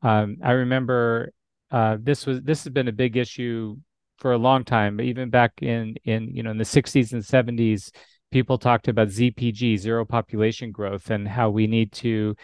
um, 0.03 0.37
I 0.43 0.51
remember 0.51 1.31
uh, 1.71 1.97
this 1.99 2.25
was 2.25 2.41
this 2.41 2.63
has 2.63 2.71
been 2.71 2.87
a 2.87 2.93
big 2.93 3.17
issue 3.17 3.75
for 4.17 4.33
a 4.33 4.37
long 4.37 4.63
time. 4.63 5.01
Even 5.01 5.29
back 5.29 5.53
in 5.61 5.95
in 6.05 6.33
you 6.33 6.43
know 6.43 6.51
in 6.51 6.57
the 6.57 6.63
60s 6.63 7.13
and 7.13 7.23
70s, 7.23 7.91
people 8.31 8.57
talked 8.57 8.87
about 8.87 9.09
ZPG, 9.09 9.77
zero 9.77 10.05
population 10.05 10.71
growth, 10.71 11.09
and 11.09 11.27
how 11.27 11.49
we 11.49 11.67
need 11.67 11.91
to 11.93 12.35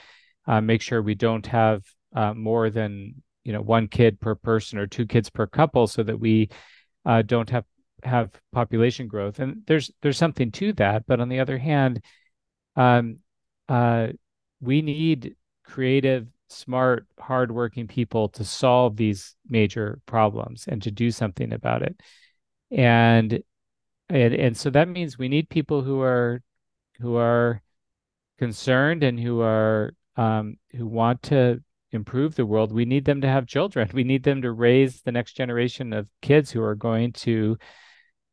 uh, 0.47 0.61
make 0.61 0.81
sure 0.81 1.01
we 1.01 1.15
don't 1.15 1.45
have 1.47 1.83
uh, 2.15 2.33
more 2.33 2.69
than 2.69 3.15
you 3.43 3.53
know 3.53 3.61
one 3.61 3.87
kid 3.87 4.19
per 4.19 4.35
person 4.35 4.77
or 4.77 4.87
two 4.87 5.05
kids 5.05 5.29
per 5.29 5.47
couple, 5.47 5.87
so 5.87 6.03
that 6.03 6.19
we 6.19 6.49
uh, 7.05 7.21
don't 7.21 7.49
have 7.49 7.65
have 8.03 8.29
population 8.51 9.07
growth. 9.07 9.39
And 9.39 9.63
there's 9.67 9.91
there's 10.01 10.17
something 10.17 10.51
to 10.53 10.73
that. 10.73 11.05
But 11.07 11.19
on 11.19 11.29
the 11.29 11.39
other 11.39 11.57
hand, 11.57 12.03
um, 12.75 13.19
uh, 13.69 14.07
we 14.61 14.81
need 14.81 15.35
creative, 15.63 16.27
smart, 16.53 17.07
hardworking 17.19 17.87
people 17.87 18.29
to 18.29 18.43
solve 18.43 18.95
these 18.97 19.35
major 19.47 19.99
problems 20.05 20.65
and 20.67 20.81
to 20.83 20.91
do 20.91 21.11
something 21.11 21.53
about 21.53 21.81
it. 21.81 21.99
And 22.71 23.43
and 24.09 24.33
and 24.33 24.57
so 24.57 24.69
that 24.71 24.89
means 24.89 25.17
we 25.17 25.29
need 25.29 25.49
people 25.49 25.81
who 25.81 26.01
are 26.01 26.41
who 26.99 27.15
are 27.17 27.61
concerned 28.39 29.03
and 29.03 29.19
who 29.19 29.41
are 29.41 29.93
um, 30.17 30.57
who 30.75 30.85
want 30.87 31.23
to 31.23 31.63
improve 31.91 32.35
the 32.35 32.45
world. 32.45 32.73
We 32.73 32.85
need 32.85 33.05
them 33.05 33.21
to 33.21 33.27
have 33.27 33.47
children. 33.47 33.89
We 33.93 34.03
need 34.03 34.23
them 34.23 34.41
to 34.41 34.51
raise 34.51 35.01
the 35.01 35.11
next 35.11 35.33
generation 35.33 35.93
of 35.93 36.09
kids 36.21 36.51
who 36.51 36.61
are 36.61 36.75
going 36.75 37.13
to 37.13 37.57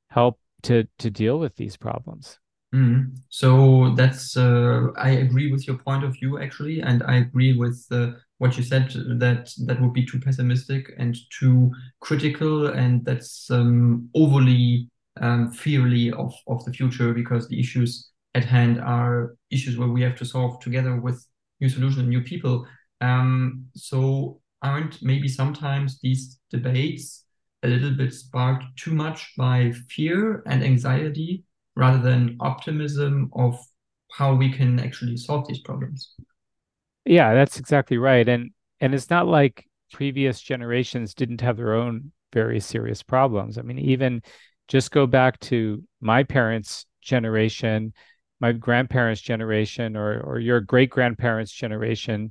help 0.09 0.40
to 0.64 0.88
to 0.98 1.11
deal 1.11 1.38
with 1.38 1.56
these 1.56 1.76
problems. 1.76 2.39
Mm. 2.74 3.16
So 3.30 3.94
that's 3.96 4.37
uh, 4.37 4.88
I 4.96 5.11
agree 5.11 5.50
with 5.50 5.66
your 5.66 5.76
point 5.78 6.04
of 6.04 6.12
view 6.14 6.40
actually, 6.40 6.80
and 6.80 7.02
I 7.02 7.16
agree 7.16 7.56
with 7.56 7.85
uh, 7.90 8.12
what 8.38 8.56
you 8.56 8.62
said 8.62 8.90
that 9.18 9.50
that 9.66 9.80
would 9.80 9.92
be 9.92 10.06
too 10.06 10.20
pessimistic 10.20 10.92
and 10.96 11.16
too 11.37 11.72
critical, 12.00 12.68
and 12.68 13.04
that's 13.04 13.50
um, 13.50 14.09
overly 14.14 14.88
um, 15.20 15.50
fearly 15.50 16.12
of 16.12 16.33
of 16.46 16.64
the 16.64 16.72
future 16.72 17.12
because 17.12 17.48
the 17.48 17.59
issues 17.59 18.11
at 18.37 18.44
hand 18.44 18.80
are 18.80 19.35
issues 19.50 19.76
where 19.76 19.88
we 19.88 20.02
have 20.02 20.14
to 20.16 20.24
solve 20.24 20.61
together 20.61 20.94
with 21.00 21.26
new 21.61 21.68
solutions 21.68 21.98
and 21.98 22.09
new 22.09 22.22
people. 22.22 22.66
Um, 23.00 23.66
so 23.74 24.40
aren't 24.62 25.02
maybe 25.02 25.26
sometimes 25.26 25.98
these 26.00 26.38
debates 26.50 27.24
a 27.64 27.68
little 27.68 27.90
bit 27.96 28.14
sparked 28.14 28.64
too 28.76 28.94
much 28.94 29.33
by 29.37 29.72
fear 29.88 30.44
and 30.46 30.62
anxiety? 30.62 31.42
Rather 31.80 31.98
than 31.98 32.36
optimism 32.40 33.30
of 33.32 33.58
how 34.12 34.34
we 34.34 34.52
can 34.52 34.78
actually 34.78 35.16
solve 35.16 35.48
these 35.48 35.60
problems. 35.60 36.14
Yeah, 37.06 37.32
that's 37.32 37.58
exactly 37.58 37.96
right. 37.96 38.28
And 38.28 38.50
and 38.80 38.94
it's 38.94 39.08
not 39.08 39.26
like 39.26 39.66
previous 39.90 40.40
generations 40.40 41.14
didn't 41.14 41.40
have 41.40 41.56
their 41.56 41.74
own 41.74 42.12
very 42.32 42.60
serious 42.60 43.02
problems. 43.02 43.56
I 43.56 43.62
mean, 43.62 43.78
even 43.78 44.22
just 44.68 44.90
go 44.90 45.06
back 45.06 45.40
to 45.40 45.82
my 46.00 46.22
parents' 46.22 46.84
generation, 47.00 47.94
my 48.40 48.52
grandparents' 48.52 49.22
generation, 49.22 49.96
or 49.96 50.20
or 50.20 50.38
your 50.38 50.60
great 50.60 50.90
grandparents' 50.90 51.52
generation, 51.52 52.30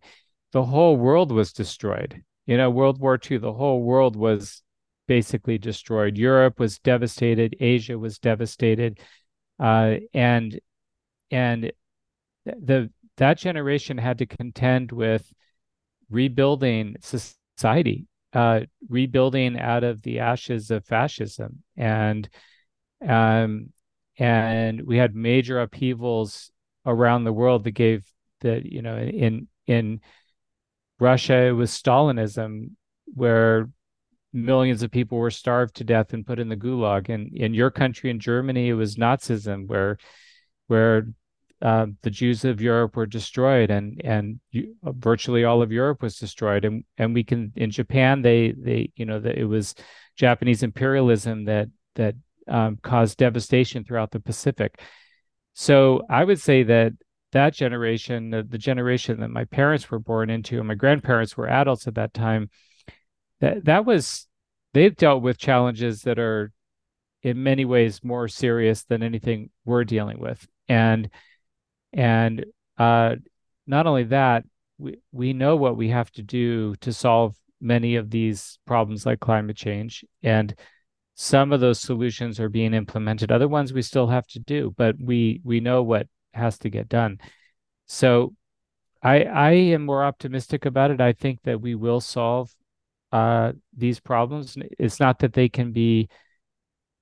the 0.51 0.63
whole 0.63 0.95
world 0.95 1.31
was 1.31 1.53
destroyed. 1.53 2.21
You 2.45 2.57
know, 2.57 2.69
World 2.69 2.99
War 2.99 3.17
II, 3.17 3.39
the 3.39 3.53
whole 3.53 3.81
world 3.81 4.15
was 4.15 4.61
basically 5.07 5.57
destroyed. 5.57 6.17
Europe 6.19 6.59
was 6.59 6.77
devastated. 6.77 7.55
Asia 7.59 7.97
was 7.97 8.19
devastated, 8.19 8.99
uh, 9.59 9.95
and 10.13 10.59
and 11.31 11.71
the 12.45 12.89
that 13.17 13.37
generation 13.37 13.97
had 13.97 14.19
to 14.19 14.25
contend 14.25 14.91
with 14.91 15.31
rebuilding 16.09 16.95
society, 17.01 18.07
uh, 18.33 18.61
rebuilding 18.87 19.59
out 19.59 19.83
of 19.83 20.01
the 20.01 20.19
ashes 20.19 20.71
of 20.71 20.85
fascism, 20.85 21.63
and 21.75 22.29
um, 23.07 23.71
and 24.17 24.81
we 24.81 24.97
had 24.97 25.15
major 25.15 25.59
upheavals 25.59 26.51
around 26.85 27.23
the 27.23 27.33
world 27.33 27.63
that 27.63 27.71
gave 27.71 28.05
that 28.41 28.65
you 28.65 28.81
know 28.81 28.97
in 28.97 29.47
in 29.67 29.99
Russia 30.99 31.47
it 31.47 31.51
was 31.51 31.71
Stalinism 31.71 32.71
where 33.13 33.69
millions 34.31 34.83
of 34.83 34.91
people 34.91 35.17
were 35.17 35.31
starved 35.31 35.75
to 35.75 35.83
death 35.83 36.13
and 36.13 36.25
put 36.25 36.39
in 36.39 36.49
the 36.49 36.55
gulag 36.55 37.09
and 37.09 37.35
in 37.35 37.53
your 37.53 37.71
country 37.71 38.09
in 38.09 38.19
Germany 38.19 38.69
it 38.69 38.73
was 38.73 38.95
Nazism 38.95 39.67
where 39.67 39.97
where 40.67 41.07
uh, 41.61 41.87
the 42.03 42.09
Jews 42.09 42.45
of 42.45 42.61
Europe 42.61 42.95
were 42.95 43.05
destroyed, 43.05 43.69
and 43.69 43.99
and 44.03 44.39
you, 44.51 44.75
virtually 44.83 45.43
all 45.43 45.61
of 45.61 45.71
Europe 45.71 46.01
was 46.01 46.17
destroyed. 46.17 46.63
And 46.63 46.85
and 46.97 47.13
we 47.13 47.23
can 47.23 47.51
in 47.55 47.69
Japan, 47.69 48.21
they 48.21 48.53
they 48.53 48.91
you 48.95 49.05
know 49.05 49.19
that 49.19 49.37
it 49.37 49.45
was 49.45 49.75
Japanese 50.15 50.63
imperialism 50.63 51.45
that 51.45 51.67
that 51.95 52.15
um, 52.47 52.77
caused 52.81 53.17
devastation 53.17 53.83
throughout 53.83 54.11
the 54.11 54.21
Pacific. 54.21 54.79
So 55.53 56.03
I 56.09 56.23
would 56.23 56.39
say 56.39 56.63
that 56.63 56.93
that 57.33 57.53
generation, 57.53 58.29
the, 58.29 58.43
the 58.43 58.57
generation 58.57 59.19
that 59.19 59.29
my 59.29 59.43
parents 59.43 59.91
were 59.91 59.99
born 59.99 60.29
into, 60.29 60.59
and 60.59 60.67
my 60.67 60.75
grandparents 60.75 61.35
were 61.35 61.49
adults 61.49 61.87
at 61.87 61.95
that 61.95 62.13
time, 62.13 62.49
that 63.39 63.65
that 63.65 63.85
was 63.85 64.27
they've 64.73 64.95
dealt 64.95 65.21
with 65.21 65.37
challenges 65.37 66.03
that 66.03 66.19
are 66.19 66.51
in 67.21 67.43
many 67.43 67.65
ways 67.65 68.03
more 68.03 68.27
serious 68.27 68.83
than 68.83 69.03
anything 69.03 69.49
we're 69.65 69.83
dealing 69.83 70.19
with 70.19 70.47
and 70.67 71.09
and 71.93 72.45
uh, 72.77 73.15
not 73.67 73.87
only 73.87 74.05
that, 74.05 74.45
we, 74.77 74.99
we 75.11 75.33
know 75.33 75.55
what 75.55 75.77
we 75.77 75.89
have 75.89 76.11
to 76.11 76.21
do 76.21 76.75
to 76.77 76.93
solve 76.93 77.35
many 77.59 77.95
of 77.95 78.09
these 78.09 78.57
problems 78.65 79.05
like 79.05 79.19
climate 79.19 79.57
change. 79.57 80.05
And 80.23 80.55
some 81.15 81.51
of 81.51 81.59
those 81.59 81.79
solutions 81.79 82.39
are 82.39 82.47
being 82.47 82.73
implemented. 82.73 83.31
Other 83.31 83.47
ones 83.47 83.73
we 83.73 83.81
still 83.81 84.07
have 84.07 84.25
to 84.27 84.39
do, 84.39 84.73
but 84.77 84.95
we 84.99 85.41
we 85.43 85.59
know 85.59 85.83
what 85.83 86.07
has 86.33 86.57
to 86.59 86.69
get 86.69 86.87
done. 86.87 87.19
So 87.87 88.33
I 89.03 89.23
I 89.23 89.51
am 89.51 89.85
more 89.85 90.05
optimistic 90.05 90.65
about 90.65 90.91
it. 90.91 91.01
I 91.01 91.11
think 91.11 91.41
that 91.43 91.59
we 91.59 91.75
will 91.75 91.99
solve 91.99 92.55
uh, 93.11 93.53
these 93.75 93.99
problems. 93.99 94.57
It's 94.77 94.99
not 94.99 95.19
that 95.19 95.33
they 95.33 95.49
can 95.49 95.71
be 95.71 96.09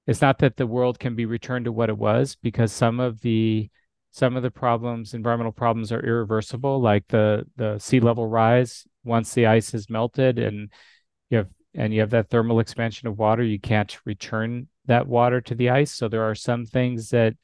it's 0.08 0.22
not 0.22 0.39
that 0.39 0.56
the 0.56 0.65
world 0.65 1.00
can 1.00 1.15
be 1.15 1.26
returned 1.26 1.65
to 1.65 1.72
what 1.72 1.89
it 1.89 1.98
was 1.98 2.38
because 2.41 2.72
some 2.72 3.00
of 3.00 3.20
the 3.22 3.70
some 4.12 4.36
of 4.36 4.41
the 4.41 4.50
problems, 4.50 5.13
environmental 5.13 5.52
problems, 5.52 5.91
are 5.91 6.00
irreversible, 6.00 6.82
like 6.82 7.08
the 7.10 7.46
the 7.58 7.78
sea 7.78 8.00
level 8.00 8.26
rise. 8.28 8.86
Once 9.04 9.34
the 9.34 9.46
ice 9.48 9.74
is 9.74 9.89
melted, 9.89 10.39
and 10.39 10.72
you 11.30 11.39
have 11.39 11.50
and 11.76 11.93
you 11.93 12.00
have 12.00 12.10
that 12.12 12.30
thermal 12.30 12.60
expansion 12.60 13.08
of 13.08 13.20
water, 13.20 13.43
you 13.43 13.60
can't 13.60 14.00
return 14.06 14.67
that 14.86 15.08
water 15.08 15.41
to 15.41 15.56
the 15.56 15.70
ice. 15.70 15.91
So 15.91 16.08
there 16.08 16.24
are 16.24 16.36
some 16.36 16.65
things 16.65 17.10
that 17.10 17.36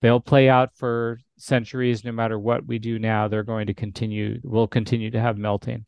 they'll 0.00 0.20
play 0.20 0.48
out 0.48 0.70
for 0.76 1.18
centuries. 1.36 2.04
No 2.04 2.12
matter 2.12 2.38
what 2.38 2.66
we 2.66 2.78
do 2.78 2.98
now, 2.98 3.28
they're 3.28 3.44
going 3.44 3.66
to 3.66 3.74
continue. 3.74 4.40
We'll 4.42 4.66
continue 4.66 5.10
to 5.10 5.20
have 5.20 5.36
melting. 5.36 5.84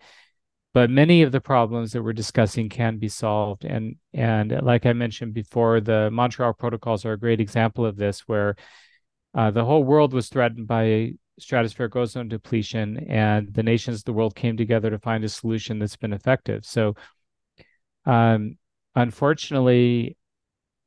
But 0.75 0.91
many 0.91 1.23
of 1.23 1.31
the 1.31 1.41
problems 1.41 1.93
that 1.93 2.03
we're 2.03 2.13
discussing 2.13 2.69
can 2.69 2.99
be 2.99 3.09
solved, 3.09 3.65
and 3.65 3.95
and 4.13 4.51
like 4.63 4.87
I 4.87 4.93
mentioned 4.93 5.33
before, 5.33 5.81
the 5.81 6.11
Montreal 6.11 6.53
protocols 6.53 7.05
are 7.05 7.13
a 7.13 7.19
great 7.19 7.41
example 7.41 7.87
of 7.87 7.97
this, 7.97 8.21
where 8.27 8.57
uh, 9.35 9.53
the 9.53 9.65
whole 9.65 9.85
world 9.85 10.13
was 10.13 10.29
threatened 10.29 10.67
by 10.67 11.13
stratospheric 11.41 11.95
ozone 11.97 12.29
depletion, 12.29 12.99
and 13.09 13.55
the 13.55 13.63
nations 13.63 13.99
of 13.99 14.05
the 14.05 14.13
world 14.13 14.35
came 14.35 14.57
together 14.57 14.91
to 14.91 14.99
find 14.99 15.25
a 15.25 15.29
solution 15.29 15.79
that's 15.79 15.97
been 15.97 16.13
effective. 16.13 16.65
So, 16.65 16.97
um, 18.05 18.59
unfortunately, 18.97 20.17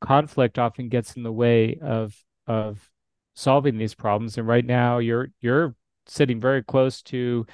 conflict 0.02 0.58
often 0.58 0.90
gets 0.90 1.16
in 1.16 1.22
the 1.22 1.32
way 1.32 1.78
of 1.80 2.14
of 2.46 2.90
solving 3.34 3.78
these 3.78 3.94
problems. 3.94 4.36
And 4.36 4.46
right 4.46 4.64
now, 4.66 4.98
you're 4.98 5.28
you're 5.40 5.74
sitting 6.06 6.40
very 6.40 6.62
close 6.62 7.00
to 7.02 7.46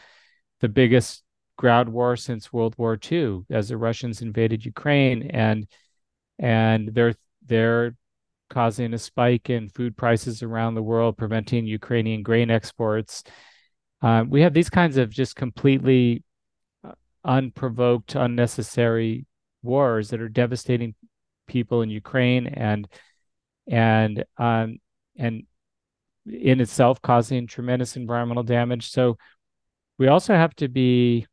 the 0.60 0.68
biggest 0.68 1.23
ground 1.56 1.88
war 1.88 2.16
since 2.16 2.52
World 2.52 2.74
War 2.78 2.98
II, 3.10 3.42
as 3.50 3.68
the 3.68 3.76
Russians 3.76 4.22
invaded 4.22 4.64
Ukraine, 4.64 5.30
and 5.30 5.66
and 6.38 6.88
they're 6.94 7.14
they're 7.46 7.94
causing 8.50 8.94
a 8.94 8.98
spike 8.98 9.50
in 9.50 9.68
food 9.68 9.96
prices 9.96 10.42
around 10.42 10.74
the 10.74 10.82
world, 10.82 11.16
preventing 11.16 11.66
Ukrainian 11.66 12.22
grain 12.22 12.50
exports. 12.50 13.24
Uh, 14.02 14.24
we 14.28 14.42
have 14.42 14.52
these 14.52 14.70
kinds 14.70 14.96
of 14.96 15.10
just 15.10 15.34
completely 15.34 16.22
uh, 16.86 16.92
unprovoked, 17.24 18.14
unnecessary 18.14 19.26
wars 19.62 20.10
that 20.10 20.20
are 20.20 20.28
devastating 20.28 20.94
people 21.46 21.82
in 21.82 21.90
Ukraine 21.90 22.46
and 22.46 22.86
and 23.66 24.24
um, 24.36 24.78
and 25.16 25.44
in 26.26 26.60
itself 26.60 27.00
causing 27.02 27.46
tremendous 27.46 27.96
environmental 27.96 28.42
damage. 28.42 28.90
So 28.90 29.16
we 29.98 30.08
also 30.08 30.34
have 30.34 30.54
to 30.56 30.68
be 30.68 31.26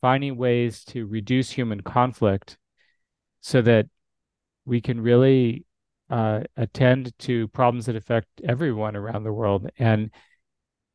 finding 0.00 0.36
ways 0.36 0.84
to 0.84 1.06
reduce 1.06 1.50
human 1.50 1.80
conflict 1.80 2.58
so 3.40 3.62
that 3.62 3.86
we 4.64 4.80
can 4.80 5.00
really 5.00 5.64
uh, 6.10 6.40
attend 6.56 7.16
to 7.18 7.48
problems 7.48 7.86
that 7.86 7.96
affect 7.96 8.28
everyone 8.44 8.96
around 8.96 9.24
the 9.24 9.32
world. 9.32 9.70
And 9.78 10.10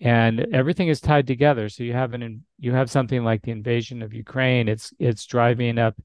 and 0.02 0.42
everything 0.54 0.90
is 0.90 1.00
tied 1.00 1.26
together. 1.26 1.70
So 1.70 1.84
you 1.84 1.94
have 1.94 2.14
an 2.14 2.44
you 2.60 2.74
have 2.74 2.92
something 2.92 3.24
like 3.24 3.42
the 3.42 3.52
invasion 3.52 4.02
of 4.02 4.14
ukraine. 4.14 4.68
It's 4.68 4.94
it's 5.00 5.26
driving 5.26 5.78
up 5.78 5.96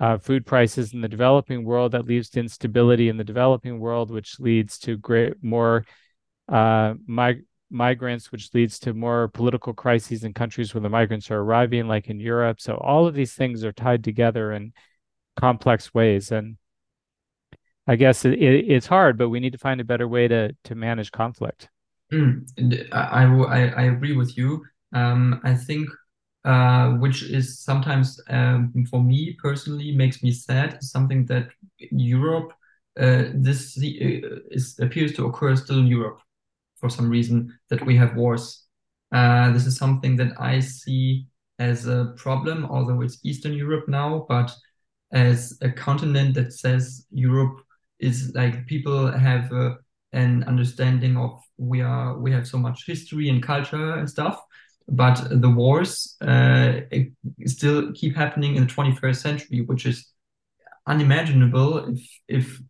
uh, 0.00 0.18
food 0.18 0.46
prices 0.46 0.92
in 0.92 1.00
the 1.00 1.08
developing 1.08 1.64
world. 1.64 1.92
That 1.92 2.06
leads 2.06 2.28
to 2.30 2.40
instability 2.40 3.08
in 3.08 3.16
the 3.16 3.24
developing 3.24 3.80
world 3.80 4.10
which 4.10 4.38
leads 4.38 4.78
to 4.80 4.96
great 4.98 5.42
more 5.42 5.84
uh, 6.48 6.94
mig- 7.06 7.44
migrants 7.70 8.32
which 8.32 8.52
leads 8.54 8.78
to 8.78 8.94
more 8.94 9.28
political 9.28 9.74
crises 9.74 10.24
in 10.24 10.32
countries 10.32 10.74
where 10.74 10.80
the 10.80 10.88
migrants 10.88 11.30
are 11.30 11.40
arriving 11.40 11.86
like 11.86 12.08
in 12.08 12.18
europe 12.18 12.60
so 12.60 12.74
all 12.76 13.06
of 13.06 13.14
these 13.14 13.34
things 13.34 13.64
are 13.64 13.72
tied 13.72 14.02
together 14.02 14.52
in 14.52 14.72
complex 15.36 15.92
ways 15.94 16.32
and 16.32 16.56
I 17.88 17.96
guess 17.96 18.26
it, 18.26 18.34
it, 18.34 18.70
it's 18.70 18.86
hard, 18.86 19.16
but 19.16 19.30
we 19.30 19.40
need 19.40 19.52
to 19.52 19.58
find 19.58 19.80
a 19.80 19.84
better 19.84 20.06
way 20.06 20.28
to 20.28 20.54
to 20.64 20.74
manage 20.74 21.10
conflict. 21.10 21.70
Mm, 22.12 22.46
I, 22.92 23.24
I, 23.24 23.68
I 23.68 23.82
agree 23.84 24.14
with 24.14 24.36
you. 24.36 24.62
Um, 24.92 25.40
I 25.42 25.54
think 25.54 25.88
uh, 26.44 26.90
which 26.92 27.22
is 27.22 27.58
sometimes 27.60 28.20
um, 28.28 28.72
for 28.90 29.02
me 29.02 29.36
personally 29.42 29.92
makes 29.92 30.22
me 30.22 30.32
sad. 30.32 30.82
Something 30.82 31.24
that 31.26 31.48
Europe 31.78 32.52
uh, 33.00 33.24
this 33.34 33.78
uh, 33.78 34.38
is 34.50 34.78
appears 34.80 35.14
to 35.14 35.26
occur 35.26 35.56
still 35.56 35.78
in 35.78 35.86
Europe 35.86 36.20
for 36.80 36.88
some 36.88 37.08
reason 37.08 37.58
that 37.70 37.84
we 37.84 37.96
have 37.96 38.16
wars. 38.16 38.64
Uh, 39.12 39.52
this 39.52 39.66
is 39.66 39.76
something 39.76 40.16
that 40.16 40.32
I 40.38 40.60
see 40.60 41.26
as 41.58 41.86
a 41.86 42.12
problem, 42.16 42.66
although 42.66 43.00
it's 43.00 43.18
Eastern 43.24 43.54
Europe 43.54 43.88
now, 43.88 44.26
but 44.28 44.54
as 45.12 45.56
a 45.62 45.70
continent 45.70 46.34
that 46.34 46.52
says 46.52 47.06
Europe 47.10 47.60
is 47.98 48.32
like 48.34 48.66
people 48.66 49.10
have 49.10 49.52
uh, 49.52 49.74
an 50.12 50.44
understanding 50.44 51.16
of 51.16 51.40
we 51.56 51.80
are 51.80 52.18
we 52.18 52.30
have 52.32 52.46
so 52.46 52.58
much 52.58 52.86
history 52.86 53.28
and 53.28 53.42
culture 53.42 53.94
and 53.94 54.08
stuff 54.08 54.42
but 54.88 55.28
the 55.30 55.50
wars 55.50 56.16
uh, 56.22 56.80
still 57.44 57.92
keep 57.92 58.16
happening 58.16 58.56
in 58.56 58.66
the 58.66 58.72
21st 58.72 59.20
century 59.20 59.60
which 59.62 59.84
is 59.84 60.12
unimaginable 60.86 61.94
if 61.94 62.20
if 62.28 62.60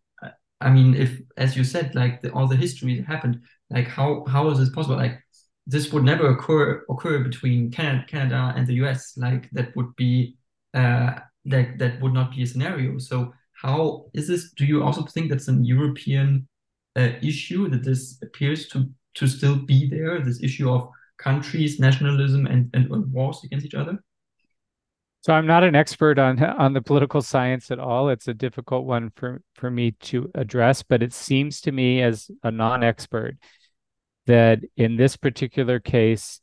i 0.59 0.69
mean 0.69 0.93
if 0.93 1.21
as 1.37 1.55
you 1.55 1.63
said 1.63 1.95
like 1.95 2.21
the, 2.21 2.31
all 2.33 2.47
the 2.47 2.55
history 2.55 3.01
happened 3.01 3.41
like 3.69 3.87
how 3.87 4.25
how 4.27 4.49
is 4.49 4.59
this 4.59 4.69
possible 4.69 4.95
like 4.95 5.19
this 5.67 5.91
would 5.91 6.03
never 6.03 6.29
occur 6.29 6.83
occur 6.89 7.19
between 7.19 7.71
canada, 7.71 8.05
canada 8.07 8.53
and 8.55 8.65
the 8.67 8.73
us 8.75 9.13
like 9.17 9.49
that 9.51 9.75
would 9.75 9.95
be 9.95 10.35
uh 10.73 11.11
that 11.45 11.77
that 11.77 12.01
would 12.01 12.13
not 12.13 12.31
be 12.31 12.43
a 12.43 12.47
scenario 12.47 12.97
so 12.97 13.33
how 13.61 14.05
is 14.13 14.27
this? 14.27 14.51
Do 14.51 14.65
you 14.65 14.83
also 14.83 15.03
think 15.03 15.29
that's 15.29 15.49
an 15.49 15.65
European 15.65 16.47
uh, 16.95 17.09
issue 17.21 17.67
that 17.69 17.83
this 17.83 18.17
appears 18.21 18.67
to 18.69 18.89
to 19.15 19.27
still 19.27 19.57
be 19.57 19.89
there? 19.89 20.21
This 20.21 20.41
issue 20.41 20.71
of 20.71 20.89
countries, 21.17 21.79
nationalism, 21.79 22.45
and 22.45 22.69
and, 22.73 22.89
wars 23.11 23.41
against 23.43 23.65
each 23.65 23.73
other. 23.73 23.99
So 25.21 25.33
I'm 25.33 25.45
not 25.45 25.65
an 25.65 25.75
expert 25.75 26.17
on 26.17 26.41
on 26.41 26.71
the 26.71 26.81
political 26.81 27.21
science 27.21 27.69
at 27.69 27.79
all. 27.79 28.07
It's 28.07 28.29
a 28.29 28.33
difficult 28.33 28.85
one 28.85 29.11
for 29.15 29.41
for 29.55 29.69
me 29.69 29.91
to 30.03 30.31
address, 30.35 30.81
but 30.81 31.03
it 31.03 31.11
seems 31.11 31.59
to 31.61 31.73
me 31.73 32.01
as 32.01 32.31
a 32.43 32.51
non-expert 32.51 33.35
that 34.29 34.59
in 34.77 34.95
this 34.95 35.17
particular 35.17 35.79
case, 35.79 36.39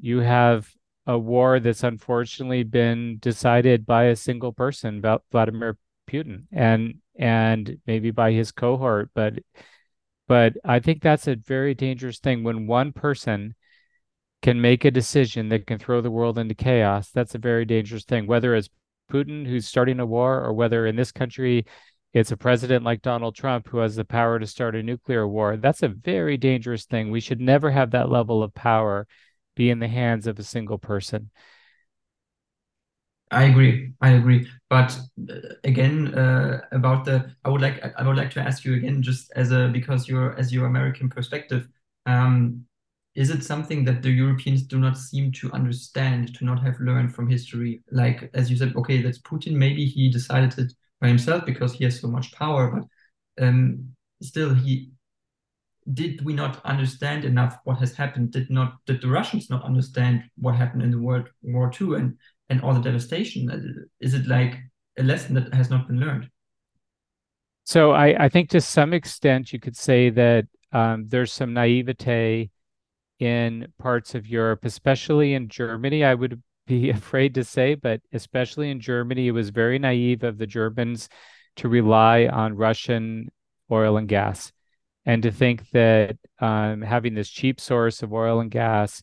you 0.00 0.20
have 0.20 0.72
a 1.06 1.18
war 1.18 1.60
that's 1.60 1.82
unfortunately 1.82 2.62
been 2.62 3.18
decided 3.18 3.84
by 3.84 4.04
a 4.04 4.16
single 4.16 4.52
person, 4.52 5.02
Vladimir 5.30 5.76
Putin, 6.10 6.44
and 6.50 6.94
and 7.18 7.76
maybe 7.86 8.10
by 8.10 8.32
his 8.32 8.52
cohort, 8.52 9.10
but 9.14 9.34
but 10.28 10.54
I 10.64 10.80
think 10.80 11.02
that's 11.02 11.26
a 11.26 11.36
very 11.36 11.74
dangerous 11.74 12.20
thing 12.20 12.42
when 12.42 12.66
one 12.66 12.90
person 12.90 13.54
can 14.40 14.58
make 14.62 14.86
a 14.86 14.90
decision 14.90 15.50
that 15.50 15.66
can 15.66 15.78
throw 15.78 16.00
the 16.00 16.10
world 16.10 16.38
into 16.38 16.54
chaos, 16.54 17.10
that's 17.10 17.34
a 17.34 17.38
very 17.38 17.66
dangerous 17.66 18.04
thing. 18.04 18.26
Whether 18.26 18.54
it's 18.54 18.70
Putin 19.12 19.46
who's 19.46 19.68
starting 19.68 20.00
a 20.00 20.06
war, 20.06 20.42
or 20.42 20.54
whether 20.54 20.86
in 20.86 20.96
this 20.96 21.12
country 21.12 21.66
it's 22.12 22.32
a 22.32 22.36
president 22.36 22.84
like 22.84 23.02
Donald 23.02 23.34
Trump 23.34 23.68
who 23.68 23.78
has 23.78 23.96
the 23.96 24.04
power 24.04 24.38
to 24.38 24.46
start 24.46 24.74
a 24.74 24.82
nuclear 24.82 25.26
war, 25.26 25.56
that's 25.56 25.82
a 25.82 25.88
very 25.88 26.36
dangerous 26.36 26.84
thing. 26.84 27.10
We 27.10 27.20
should 27.20 27.40
never 27.40 27.70
have 27.70 27.92
that 27.92 28.10
level 28.10 28.42
of 28.42 28.54
power 28.54 29.06
be 29.54 29.70
in 29.70 29.78
the 29.78 29.88
hands 29.88 30.26
of 30.26 30.38
a 30.38 30.42
single 30.42 30.78
person. 30.78 31.30
I 33.30 33.44
agree. 33.44 33.92
I 34.00 34.10
agree. 34.10 34.48
But 34.68 34.98
uh, 35.30 35.34
again, 35.62 36.14
uh, 36.14 36.62
about 36.72 37.04
the, 37.04 37.32
I 37.44 37.48
would 37.48 37.60
like, 37.60 37.80
I 37.96 38.02
would 38.02 38.16
like 38.16 38.30
to 38.32 38.40
ask 38.40 38.64
you 38.64 38.74
again, 38.74 39.02
just 39.02 39.30
as 39.36 39.52
a 39.52 39.68
because 39.72 40.08
you're 40.08 40.36
as 40.36 40.52
your 40.52 40.66
American 40.66 41.08
perspective, 41.08 41.68
um, 42.06 42.64
is 43.14 43.30
it 43.30 43.44
something 43.44 43.84
that 43.84 44.02
the 44.02 44.10
Europeans 44.10 44.62
do 44.62 44.78
not 44.78 44.96
seem 44.96 45.30
to 45.32 45.52
understand, 45.52 46.34
to 46.36 46.44
not 46.44 46.62
have 46.62 46.80
learned 46.80 47.14
from 47.14 47.28
history? 47.28 47.82
Like, 47.92 48.30
as 48.34 48.50
you 48.50 48.56
said, 48.56 48.74
okay, 48.76 49.00
that's 49.00 49.18
Putin. 49.20 49.52
Maybe 49.52 49.84
he 49.84 50.10
decided 50.10 50.58
it 50.58 50.72
by 51.00 51.08
himself 51.08 51.46
because 51.46 51.74
he 51.74 51.84
has 51.84 52.00
so 52.00 52.08
much 52.08 52.32
power, 52.32 52.70
but 52.70 53.44
um, 53.44 53.90
still, 54.22 54.54
he 54.54 54.90
did 55.92 56.24
we 56.24 56.34
not 56.34 56.64
understand 56.64 57.24
enough 57.24 57.56
what 57.64 57.78
has 57.78 57.94
happened? 57.94 58.32
Did 58.32 58.50
not 58.50 58.74
did 58.86 59.00
the 59.00 59.08
Russians 59.08 59.50
not 59.50 59.64
understand 59.64 60.24
what 60.36 60.54
happened 60.54 60.82
in 60.82 60.90
the 60.90 61.00
World 61.00 61.28
War 61.42 61.72
II 61.80 61.94
and 61.94 62.18
and 62.48 62.60
all 62.62 62.74
the 62.74 62.80
devastation? 62.80 63.88
Is 64.00 64.14
it 64.14 64.26
like 64.26 64.58
a 64.98 65.02
lesson 65.02 65.34
that 65.34 65.52
has 65.54 65.70
not 65.70 65.86
been 65.86 66.00
learned? 66.00 66.28
So 67.64 67.92
I, 67.92 68.24
I 68.24 68.28
think 68.28 68.50
to 68.50 68.60
some 68.60 68.92
extent 68.92 69.52
you 69.52 69.60
could 69.60 69.76
say 69.76 70.10
that 70.10 70.46
um, 70.72 71.06
there's 71.08 71.32
some 71.32 71.54
naivete 71.54 72.50
in 73.18 73.72
parts 73.78 74.14
of 74.14 74.26
Europe, 74.26 74.64
especially 74.64 75.34
in 75.34 75.48
Germany, 75.48 76.04
I 76.04 76.14
would 76.14 76.42
be 76.70 76.90
afraid 76.90 77.34
to 77.34 77.44
say, 77.44 77.74
but 77.74 78.00
especially 78.12 78.70
in 78.70 78.80
Germany, 78.80 79.28
it 79.28 79.32
was 79.32 79.50
very 79.50 79.78
naive 79.78 80.22
of 80.22 80.38
the 80.38 80.46
Germans 80.46 81.08
to 81.56 81.68
rely 81.68 82.26
on 82.26 82.56
Russian 82.56 83.28
oil 83.70 83.96
and 83.96 84.08
gas 84.08 84.52
and 85.04 85.22
to 85.22 85.30
think 85.30 85.68
that 85.70 86.16
um, 86.40 86.82
having 86.82 87.14
this 87.14 87.28
cheap 87.28 87.60
source 87.60 88.02
of 88.02 88.12
oil 88.12 88.40
and 88.40 88.50
gas 88.50 89.02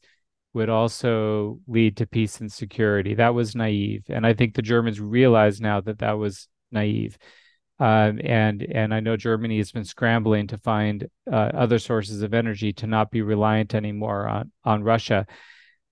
would 0.53 0.69
also 0.69 1.59
lead 1.67 1.97
to 1.97 2.07
peace 2.07 2.39
and 2.39 2.51
security. 2.51 3.15
That 3.15 3.33
was 3.33 3.55
naive. 3.55 4.05
And 4.09 4.25
I 4.25 4.33
think 4.33 4.55
the 4.55 4.61
Germans 4.61 4.99
realize 4.99 5.59
now 5.59 5.81
that 5.81 5.99
that 5.99 6.17
was 6.17 6.47
naive. 6.71 7.17
Um, 7.79 8.19
and 8.23 8.63
and 8.63 8.91
I 8.91 9.01
know 9.01 9.17
Germany 9.17 9.57
has 9.57 9.71
been 9.71 9.83
scrambling 9.83 10.47
to 10.47 10.57
find 10.57 11.07
uh, 11.31 11.35
other 11.53 11.77
sources 11.77 12.23
of 12.23 12.33
energy 12.33 12.73
to 12.73 12.87
not 12.87 13.11
be 13.11 13.21
reliant 13.21 13.75
anymore 13.75 14.27
on 14.27 14.51
on 14.63 14.83
Russia. 14.83 15.27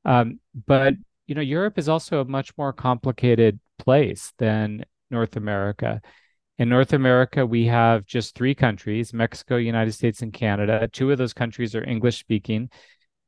Um, 0.03 0.39
but 0.65 0.95
you 1.27 1.35
know, 1.35 1.41
Europe 1.41 1.77
is 1.77 1.89
also 1.89 2.21
a 2.21 2.25
much 2.25 2.51
more 2.57 2.73
complicated 2.73 3.59
place 3.79 4.33
than 4.37 4.85
North 5.09 5.35
America. 5.35 6.01
In 6.57 6.69
North 6.69 6.93
America, 6.93 7.45
we 7.45 7.65
have 7.65 8.05
just 8.05 8.35
three 8.35 8.55
countries: 8.55 9.13
Mexico, 9.13 9.57
United 9.57 9.91
States, 9.93 10.21
and 10.21 10.31
Canada. 10.31 10.87
Two 10.87 11.11
of 11.11 11.17
those 11.17 11.33
countries 11.33 11.75
are 11.75 11.83
English 11.83 12.19
speaking. 12.19 12.69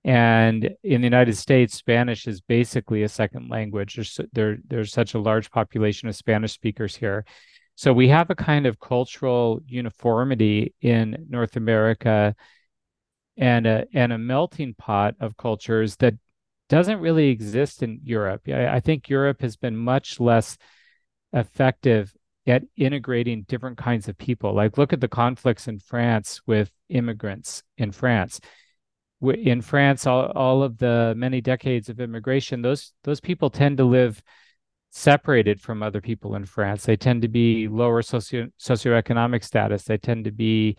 And 0.03 0.69
in 0.83 1.01
the 1.01 1.07
United 1.07 1.35
States, 1.35 1.73
Spanish 1.73 2.27
is 2.27 2.39
basically 2.39 3.03
a 3.03 3.09
second 3.09 3.49
language. 3.49 3.95
There's 3.95 4.19
there, 4.31 4.57
there's 4.65 4.93
such 4.93 5.13
a 5.13 5.19
large 5.19 5.51
population 5.51 6.07
of 6.07 6.15
Spanish 6.15 6.53
speakers 6.53 6.95
here. 6.95 7.25
So 7.75 7.93
we 7.93 8.07
have 8.07 8.29
a 8.29 8.35
kind 8.35 8.65
of 8.65 8.79
cultural 8.79 9.59
uniformity 9.67 10.73
in 10.81 11.27
North 11.29 11.57
America 11.57 12.35
and 13.37 13.67
a 13.67 13.85
and 13.93 14.13
a 14.13 14.17
melting 14.17 14.73
pot 14.75 15.15
of 15.19 15.37
cultures 15.37 15.95
that 15.97 16.15
doesn't 16.69 16.99
really 16.99 17.29
exist 17.29 17.83
in 17.83 17.99
Europe. 18.03 18.41
I, 18.47 18.67
I 18.67 18.79
think 18.79 19.09
Europe 19.09 19.41
has 19.41 19.55
been 19.55 19.77
much 19.77 20.19
less 20.19 20.57
effective 21.33 22.13
at 22.45 22.63
integrating 22.77 23.43
different 23.43 23.77
kinds 23.77 24.07
of 24.07 24.17
people. 24.17 24.53
Like 24.53 24.77
look 24.77 24.93
at 24.93 25.01
the 25.01 25.07
conflicts 25.07 25.67
in 25.67 25.79
France 25.79 26.41
with 26.45 26.71
immigrants 26.89 27.63
in 27.77 27.91
France. 27.91 28.39
In 29.21 29.61
France, 29.61 30.05
all, 30.05 30.31
all 30.31 30.63
of 30.63 30.77
the 30.77 31.13
many 31.17 31.41
decades 31.41 31.89
of 31.89 31.99
immigration, 31.99 32.61
those 32.61 32.93
those 33.03 33.19
people 33.19 33.49
tend 33.49 33.77
to 33.77 33.83
live 33.83 34.21
separated 34.91 35.59
from 35.59 35.83
other 35.83 36.01
people 36.01 36.35
in 36.35 36.45
France. 36.45 36.85
They 36.85 36.95
tend 36.95 37.23
to 37.23 37.27
be 37.27 37.67
lower 37.67 38.01
socio 38.01 38.47
socioeconomic 38.59 39.43
status. 39.43 39.83
They 39.83 39.97
tend 39.97 40.25
to 40.25 40.31
be 40.31 40.77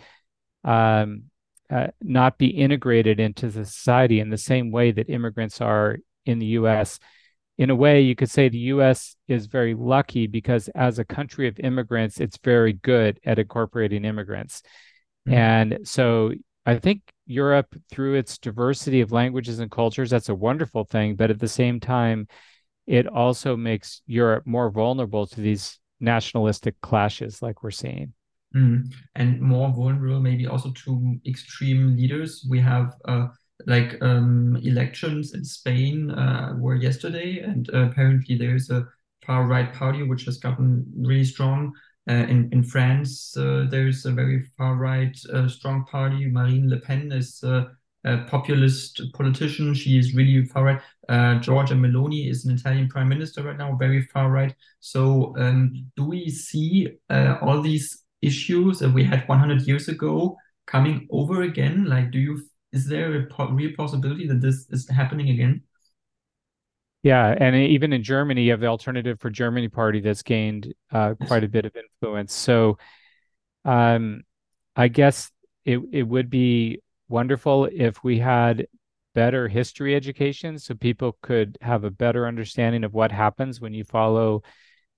um, 0.64 1.24
uh, 1.71 1.89
not 2.01 2.39
be 2.39 2.49
integrated 2.49 3.21
into 3.21 3.49
the 3.49 3.64
society 3.64 4.21
in 4.21 4.31
the 4.31 4.39
same 4.39 4.71
way 4.71 4.91
that 4.93 5.11
immigrants 5.11 5.61
are 5.61 5.99
in 6.25 6.39
the 6.39 6.47
U.S. 6.47 6.99
In 7.59 7.71
a 7.71 7.75
way, 7.75 8.03
you 8.03 8.14
could 8.14 8.31
say 8.31 8.49
the 8.49 8.59
U.S. 8.59 9.16
is 9.27 9.47
very 9.47 9.75
lucky 9.75 10.27
because, 10.27 10.69
as 10.75 10.99
a 10.99 11.05
country 11.05 11.49
of 11.49 11.59
immigrants, 11.59 12.21
it's 12.21 12.39
very 12.43 12.73
good 12.73 13.21
at 13.25 13.39
incorporating 13.39 14.05
immigrants. 14.05 14.62
Mm-hmm. 15.27 15.37
And 15.37 15.79
so, 15.85 16.33
I 16.64 16.79
think 16.79 17.03
Europe, 17.27 17.75
through 17.91 18.14
its 18.14 18.39
diversity 18.39 19.01
of 19.01 19.12
languages 19.12 19.59
and 19.59 19.71
cultures, 19.71 20.11
that's 20.11 20.29
a 20.29 20.35
wonderful 20.35 20.85
thing. 20.85 21.16
But 21.16 21.31
at 21.31 21.39
the 21.39 21.49
same 21.49 21.81
time, 21.81 22.29
it 22.87 23.07
also 23.07 23.57
makes 23.57 24.03
Europe 24.07 24.47
more 24.47 24.71
vulnerable 24.71 25.27
to 25.27 25.41
these 25.41 25.79
nationalistic 26.01 26.81
clashes 26.81 27.43
like 27.43 27.62
we're 27.62 27.71
seeing. 27.71 28.14
Mm. 28.55 28.90
And 29.14 29.40
more 29.40 29.70
vulnerable, 29.70 30.20
maybe 30.20 30.46
also 30.46 30.72
to 30.84 31.20
extreme 31.26 31.96
leaders. 31.96 32.46
We 32.49 32.61
have 32.61 32.94
uh, 33.05 33.28
like 33.66 34.01
um, 34.03 34.57
elections 34.62 35.34
in 35.34 35.44
Spain 35.44 36.11
uh, 36.11 36.55
were 36.57 36.76
yesterday, 36.76 37.40
and 37.40 37.68
uh, 37.74 37.90
apparently 37.90 38.38
there's 38.38 38.70
a 38.70 38.86
far 39.26 39.46
right 39.46 39.72
party 39.74 40.03
which 40.03 40.24
has 40.24 40.38
gotten 40.38 40.86
really 40.96 41.24
strong. 41.24 41.72
Uh, 42.09 42.24
in 42.28 42.49
in 42.53 42.62
France, 42.62 43.36
uh, 43.36 43.66
there's 43.68 44.07
a 44.07 44.12
very 44.12 44.42
far 44.57 44.76
right 44.76 45.14
uh, 45.34 45.46
strong 45.46 45.84
party. 45.84 46.24
Marine 46.26 46.70
Le 46.70 46.78
Pen 46.78 47.12
is 47.12 47.42
a 47.44 47.68
populist 48.28 49.03
politician. 49.12 49.74
She 49.74 49.99
is 49.99 50.14
really 50.14 50.46
far 50.46 50.64
right. 50.64 50.80
Uh, 51.09 51.38
Giorgia 51.40 51.74
Meloni 51.74 52.30
is 52.30 52.46
an 52.46 52.55
Italian 52.55 52.88
prime 52.88 53.09
minister 53.09 53.42
right 53.42 53.59
now, 53.59 53.76
very 53.76 54.03
far 54.03 54.30
right. 54.30 54.55
So, 54.80 55.34
um, 55.38 55.86
do 55.96 56.05
we 56.05 56.30
see 56.30 56.88
uh, 57.11 57.36
all 57.42 57.61
these 57.61 58.05
issues 58.23 58.79
that 58.81 58.93
we 58.93 59.05
had 59.05 59.27
100 59.29 59.62
years 59.62 59.89
ago 59.89 60.37
coming 60.66 61.07
over 61.11 61.43
again? 61.43 61.85
Like, 61.85 62.11
do 62.11 62.19
you 62.19 62.43
is 62.73 62.87
there 62.87 63.14
a 63.14 63.27
po 63.27 63.49
real 63.49 63.73
possibility 63.77 64.27
that 64.27 64.41
this 64.41 64.66
is 64.71 64.89
happening 64.89 65.31
again? 65.31 65.62
Yeah, 67.03 67.35
and 67.39 67.55
even 67.55 67.93
in 67.93 68.03
Germany, 68.03 68.43
you 68.43 68.51
have 68.51 68.61
the 68.61 68.66
Alternative 68.66 69.19
for 69.21 69.31
Germany 69.31 69.69
party 69.69 70.01
that's 70.01 70.23
gained 70.23 70.75
uh, 70.91 71.14
quite 71.27 71.45
a 71.45 71.49
bit 71.49 71.64
of 71.64 71.73
influence. 71.77 72.35
So, 72.35 72.77
um, 73.64 74.23
I 74.75 74.89
guess 74.89 75.31
it 75.64 75.81
it 75.93 76.03
would 76.03 76.29
be 76.29 76.81
wonderful 77.09 77.69
if 77.73 78.03
we 78.05 78.19
had 78.19 78.66
better 79.14 79.49
history 79.49 79.95
education 79.97 80.59
so 80.59 80.75
people 80.75 81.16
could 81.23 81.59
have 81.61 81.85
a 81.85 81.91
better 81.91 82.27
understanding 82.27 82.85
of 82.85 82.95
what 82.95 83.11
happens 83.11 83.61
when 83.61 83.75
you 83.75 83.85
follow 83.85 84.43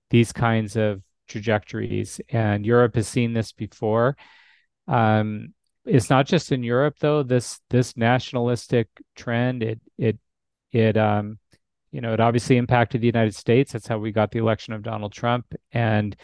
these 0.09 0.31
kinds 0.31 0.75
of 0.75 1.01
trajectories. 1.31 2.21
And 2.29 2.65
Europe 2.65 2.95
has 2.95 3.07
seen 3.07 3.33
this 3.33 3.51
before. 3.51 4.15
Um, 4.87 5.53
it's 5.85 6.09
not 6.09 6.27
just 6.27 6.51
in 6.51 6.63
Europe 6.63 6.97
though. 6.99 7.23
This 7.23 7.59
this 7.69 7.97
nationalistic 7.97 8.87
trend 9.15 9.63
it 9.63 9.79
it 9.97 10.17
it 10.71 10.95
um 10.95 11.39
you 11.91 12.01
know 12.01 12.13
it 12.13 12.19
obviously 12.19 12.57
impacted 12.57 13.01
the 13.01 13.07
United 13.07 13.35
States. 13.35 13.71
That's 13.71 13.87
how 13.87 13.97
we 13.97 14.11
got 14.11 14.31
the 14.31 14.39
election 14.39 14.73
of 14.73 14.83
Donald 14.83 15.13
Trump, 15.13 15.53
and 15.71 16.15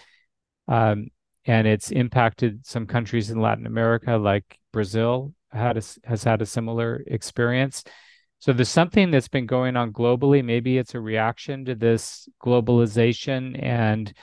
um 0.67 1.07
and 1.45 1.65
it's 1.65 1.91
impacted 1.91 2.65
some 2.65 2.85
countries 2.85 3.31
in 3.31 3.41
Latin 3.41 3.65
America 3.65 4.17
like 4.17 4.59
Brazil 4.73 5.33
had 5.51 5.77
a, 5.77 5.83
has 6.03 6.23
had 6.23 6.41
a 6.41 6.45
similar 6.45 7.03
experience. 7.07 7.83
So 8.39 8.53
there's 8.53 8.69
something 8.69 9.09
that's 9.09 9.29
been 9.29 9.47
going 9.47 9.75
on 9.75 9.91
globally. 9.91 10.43
Maybe 10.43 10.77
it's 10.77 10.93
a 10.93 10.99
reaction 10.99 11.65
to 11.65 11.73
this 11.73 12.29
globalization 12.43 13.61
and 13.63 14.13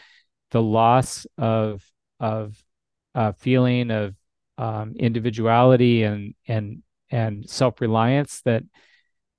the 0.55 0.63
loss 0.63 1.27
of 1.37 1.85
of 2.21 2.57
uh, 3.17 3.33
feeling 3.33 3.91
of 3.91 4.15
um, 4.57 4.95
individuality 4.97 6.05
and 6.05 6.35
and 6.47 6.85
and 7.11 7.51
self 7.51 7.81
reliance 7.81 8.41
that 8.43 8.63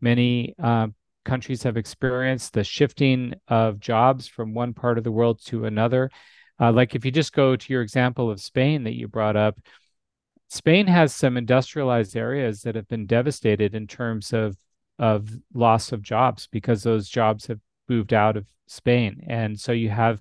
many 0.01 0.55
uh, 0.61 0.87
countries 1.23 1.63
have 1.63 1.77
experienced, 1.77 2.51
the 2.51 2.65
shifting 2.65 3.33
of 3.47 3.79
jobs 3.79 4.27
from 4.27 4.53
one 4.53 4.73
part 4.73 4.97
of 4.97 5.05
the 5.05 5.11
world 5.11 5.39
to 5.45 5.63
another. 5.63 6.11
Uh, 6.59 6.73
like 6.73 6.95
if 6.95 7.05
you 7.05 7.11
just 7.11 7.31
go 7.31 7.55
to 7.55 7.71
your 7.71 7.81
example 7.81 8.29
of 8.29 8.41
Spain 8.41 8.83
that 8.83 8.95
you 8.95 9.07
brought 9.07 9.37
up, 9.37 9.57
Spain 10.49 10.85
has 10.85 11.15
some 11.15 11.37
industrialized 11.37 12.17
areas 12.17 12.61
that 12.63 12.75
have 12.75 12.89
been 12.89 13.05
devastated 13.05 13.73
in 13.73 13.87
terms 13.87 14.33
of 14.33 14.57
of 14.99 15.29
loss 15.53 15.93
of 15.93 16.01
jobs 16.01 16.49
because 16.51 16.83
those 16.83 17.07
jobs 17.07 17.47
have 17.47 17.59
moved 17.87 18.13
out 18.13 18.35
of 18.35 18.45
Spain, 18.67 19.23
and 19.27 19.57
so 19.57 19.71
you 19.71 19.89
have 19.89 20.19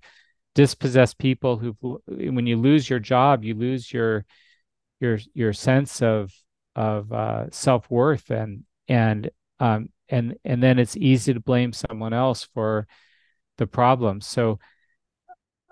dispossessed 0.55 1.19
people 1.19 1.57
who, 1.59 2.01
when 2.07 2.47
you 2.47 2.57
lose 2.57 2.89
your 2.89 2.99
job, 2.99 3.45
you 3.45 3.55
lose 3.55 3.93
your 3.93 4.25
your 5.01 5.19
your 5.35 5.53
sense 5.53 6.03
of 6.03 6.33
of 6.77 7.13
uh, 7.13 7.51
self 7.51 7.91
worth 7.91 8.31
and 8.31 8.65
and 8.89 9.31
um, 9.61 9.89
and 10.09 10.37
and 10.45 10.63
then 10.63 10.79
it's 10.79 10.97
easy 10.97 11.35
to 11.35 11.41
blame 11.41 11.73
someone 11.73 12.13
else 12.13 12.49
for 12.55 12.87
the 13.59 13.67
problem. 13.67 14.21
So 14.21 14.59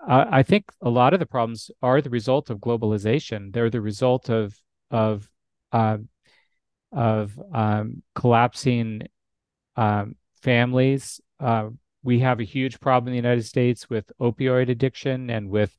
I 0.05 0.43
think 0.43 0.65
a 0.81 0.89
lot 0.89 1.13
of 1.13 1.21
the 1.21 1.25
problems 1.25 1.71
are 1.81 2.01
the 2.01 2.09
result 2.09 2.49
of 2.49 2.59
globalization. 2.59 3.53
They're 3.53 3.69
the 3.69 3.79
result 3.79 4.29
of 4.29 4.53
of 4.91 5.29
uh, 5.71 5.97
of 6.91 7.39
um, 7.53 8.03
collapsing 8.13 9.03
um, 9.77 10.15
families. 10.41 11.21
Uh, 11.39 11.69
we 12.03 12.19
have 12.19 12.39
a 12.39 12.45
huge 12.45 12.79
problem 12.79 13.07
in 13.07 13.13
the 13.13 13.27
United 13.27 13.45
States 13.45 13.89
with 13.89 14.11
opioid 14.19 14.69
addiction 14.69 15.29
and 15.29 15.49
with 15.49 15.75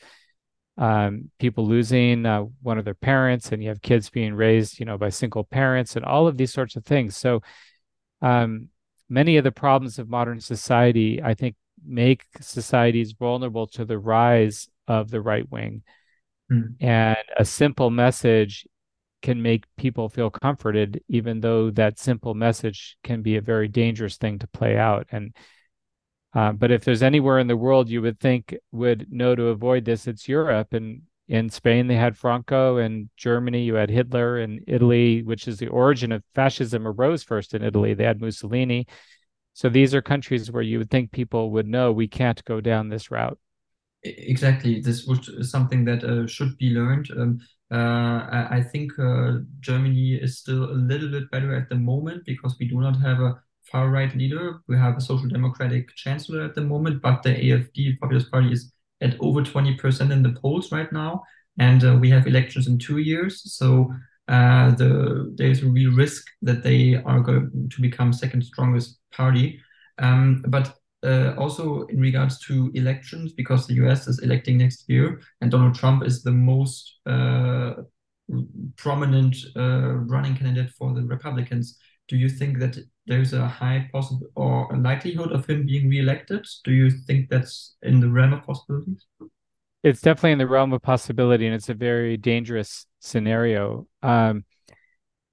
um, 0.77 1.31
people 1.39 1.67
losing 1.67 2.27
uh, 2.27 2.41
one 2.63 2.79
of 2.79 2.85
their 2.85 2.95
parents, 2.95 3.53
and 3.53 3.63
you 3.63 3.69
have 3.69 3.83
kids 3.83 4.11
being 4.11 4.35
raised, 4.35 4.81
you 4.81 4.87
know, 4.87 4.99
by 4.99 5.11
single 5.11 5.45
parents, 5.45 5.95
and 5.95 6.05
all 6.05 6.27
of 6.27 6.37
these 6.37 6.53
sorts 6.53 6.75
of 6.75 6.85
things. 6.85 7.17
So, 7.17 7.43
um, 8.23 8.69
many 9.09 9.37
of 9.37 9.45
the 9.45 9.53
problems 9.53 9.99
of 9.99 10.09
modern 10.09 10.41
society, 10.41 11.23
I 11.23 11.35
think, 11.35 11.55
make 11.87 12.25
societies 12.41 13.13
vulnerable 13.13 13.67
to 13.69 13.85
the 13.85 13.99
rise 13.99 14.69
of 14.89 15.11
the 15.11 15.21
right 15.21 15.49
wing. 15.51 15.83
Mm. 16.51 16.77
And 16.81 17.19
a 17.37 17.45
simple 17.45 17.91
message 17.91 18.67
can 19.23 19.43
make 19.43 19.65
people 19.77 20.09
feel 20.09 20.31
comforted, 20.31 21.03
even 21.09 21.41
though 21.41 21.71
that 21.71 21.99
simple 21.99 22.35
message 22.35 22.97
can 23.05 23.23
be 23.23 23.37
a 23.37 23.41
very 23.41 23.69
dangerous 23.69 24.17
thing 24.17 24.39
to 24.39 24.47
play 24.49 24.77
out. 24.77 25.07
And 25.11 25.35
uh, 26.35 26.53
but 26.53 26.71
if 26.71 26.85
there's 26.85 27.03
anywhere 27.03 27.39
in 27.39 27.47
the 27.47 27.57
world 27.57 27.89
you 27.89 28.03
would 28.03 28.19
think 28.19 28.55
would 28.73 29.07
know 29.11 29.35
to 29.35 29.49
avoid 29.49 29.85
this, 29.85 30.07
it's 30.07 30.29
Europe. 30.29 30.73
And 30.73 31.03
in 31.29 31.49
Spain, 31.49 31.87
they 31.87 31.95
had 31.95 32.19
Franco. 32.19 32.79
In 32.79 33.09
Germany, 33.17 33.63
you 33.63 33.75
had 33.75 33.89
Hitler. 33.89 34.39
In 34.39 34.61
Italy, 34.67 35.23
which 35.23 35.47
is 35.47 35.59
the 35.59 35.69
origin 35.69 36.13
of 36.13 36.23
fascism, 36.35 36.87
arose 36.87 37.23
first 37.23 37.55
in 37.55 37.63
Italy. 37.63 37.95
They 37.95 38.05
had 38.05 38.21
Mussolini. 38.21 38.87
So 39.53 39.69
these 39.69 39.95
are 39.95 40.03
countries 40.03 40.51
where 40.51 40.63
you 40.63 40.79
would 40.79 40.91
think 40.91 41.13
people 41.13 41.53
would 41.53 41.69
know 41.69 41.93
we 41.93 42.09
can't 42.09 42.45
go 42.45 42.61
down 42.61 42.89
this 42.89 43.11
route. 43.11 43.39
Exactly. 44.03 44.81
This 44.81 45.07
was 45.07 45.51
something 45.51 45.85
that 45.85 46.03
uh, 46.05 46.27
should 46.27 46.59
be 46.59 46.71
learned. 46.71 47.09
Um, 47.17 47.41
uh, 47.71 48.27
I, 48.31 48.49
I, 48.57 48.63
think 48.63 48.93
uh, 48.99 49.39
Germany 49.61 50.17
is 50.21 50.39
still 50.39 50.65
a 50.65 50.75
little 50.75 51.11
bit 51.11 51.31
better 51.31 51.55
at 51.55 51.71
the 51.71 51.77
moment 51.77 52.25
because 52.27 52.55
we 52.61 52.69
do 52.69 52.79
not 52.79 53.01
have 53.01 53.21
a 53.21 53.41
far 53.75 53.91
right 53.91 54.15
leader. 54.15 54.61
We 54.69 54.77
have 54.77 54.97
a 54.97 55.01
social 55.01 55.29
democratic 55.29 55.93
chancellor 55.97 56.43
at 56.45 56.55
the 56.55 56.61
moment, 56.61 57.03
but 57.03 57.25
the 57.25 57.31
AFD 57.31 57.99
Populist 57.99 58.31
Party 58.31 58.53
is 58.53 58.73
at 59.01 59.17
over 59.19 59.43
20% 59.43 60.13
in 60.13 60.23
the 60.23 60.37
polls 60.41 60.71
right 60.71 60.91
now. 60.93 61.25
And 61.59 61.85
uh, 61.85 61.97
we 62.01 62.09
have 62.11 62.29
elections 62.29 62.69
in 62.69 62.79
two 62.79 62.99
years. 62.99 63.43
So 63.59 63.93
uh, 64.29 64.71
the 64.77 65.35
there's 65.37 65.63
a 65.63 65.67
real 65.67 65.93
risk 65.93 66.25
that 66.43 66.63
they 66.63 66.95
are 66.95 67.21
going 67.21 67.69
to 67.75 67.81
become 67.83 68.13
second 68.13 68.43
strongest 68.45 69.01
party. 69.13 69.61
Um, 69.99 70.45
but 70.47 70.67
uh, 71.05 71.35
also 71.37 71.87
in 71.87 72.01
regards 72.01 72.39
to 72.47 72.71
elections, 72.75 73.33
because 73.33 73.67
the 73.67 73.75
US 73.85 74.07
is 74.07 74.21
electing 74.21 74.59
next 74.59 74.85
year, 74.89 75.21
and 75.41 75.51
Donald 75.51 75.75
Trump 75.75 76.05
is 76.05 76.23
the 76.23 76.37
most 76.53 77.01
uh, 77.07 77.75
prominent 78.77 79.37
uh, 79.57 79.95
running 80.13 80.37
candidate 80.37 80.71
for 80.79 80.95
the 80.95 81.03
Republicans. 81.03 81.77
Do 82.09 82.17
you 82.17 82.29
think 82.29 82.59
that 82.59 82.77
there's 83.07 83.33
a 83.33 83.47
high 83.47 83.89
possible 83.93 84.27
or 84.35 84.73
a 84.73 84.79
likelihood 84.79 85.33
of 85.33 85.47
him 85.47 85.67
being 85.67 85.89
reelected? 85.89 86.47
Do 86.65 86.73
you 86.73 86.91
think 86.91 87.31
that's 87.31 87.77
in 87.83 88.01
the 88.01 88.09
realm 88.09 88.33
of 88.33 88.45
possibilities? 88.45 89.07
It's 89.83 90.01
definitely 90.01 90.33
in 90.33 90.39
the 90.39 90.47
realm 90.47 90.73
of 90.73 90.83
possibility, 90.83 91.47
and 91.47 91.55
it's 91.55 91.69
a 91.69 91.75
very 91.75 92.17
dangerous 92.17 92.87
scenario. 93.01 93.87
Um, 94.03 94.45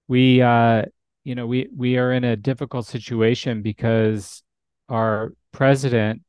we, 0.07 0.41
uh, 0.41 0.83
you 1.23 1.35
know, 1.35 1.47
we 1.47 1.69
we 1.75 1.97
are 1.97 2.11
in 2.11 2.25
a 2.25 2.35
difficult 2.35 2.85
situation 2.85 3.61
because 3.61 4.43
our 4.89 5.33
president 5.53 6.23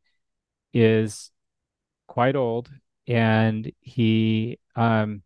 is 0.72 1.32
quite 2.06 2.36
old, 2.36 2.70
and 3.08 3.72
he 3.80 4.58
um, 4.76 5.22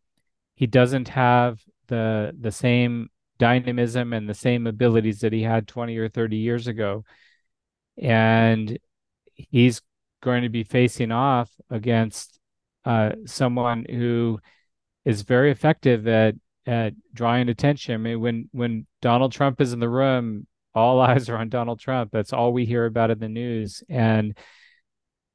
he 0.55 0.67
doesn't 0.67 1.09
have 1.09 1.61
the 1.89 2.35
the 2.41 2.51
same 2.51 3.11
dynamism 3.39 4.13
and 4.13 4.29
the 4.29 4.35
same 4.35 4.67
abilities 4.67 5.21
that 5.21 5.33
he 5.33 5.43
had 5.43 5.69
20 5.69 5.97
or 5.97 6.09
30 6.09 6.37
years 6.37 6.67
ago. 6.67 7.05
And 8.01 8.79
he's 9.35 9.81
going 10.23 10.43
to 10.43 10.49
be 10.49 10.65
facing 10.65 11.13
off 11.13 11.51
against 11.71 12.39
uh, 12.85 13.13
someone 13.25 13.85
who 13.89 14.39
is 15.05 15.23
very 15.23 15.51
effective 15.51 16.07
at 16.09 16.35
at 16.67 16.95
drawing 17.15 17.49
attention. 17.49 17.95
I 17.95 17.99
mean, 17.99 18.21
when 18.21 18.49
when 18.53 18.87
Donald 19.01 19.33
Trump 19.33 19.61
is 19.61 19.73
in 19.73 19.81
the 19.81 19.89
room, 19.89 20.47
all 20.75 21.01
eyes 21.09 21.29
are 21.29 21.37
on 21.37 21.49
Donald 21.49 21.81
Trump. 21.81 22.11
That's 22.13 22.33
all 22.33 22.53
we 22.53 22.65
hear 22.67 22.87
about 22.87 23.11
in 23.11 23.19
the 23.19 23.29
news, 23.29 23.83
and 23.89 24.37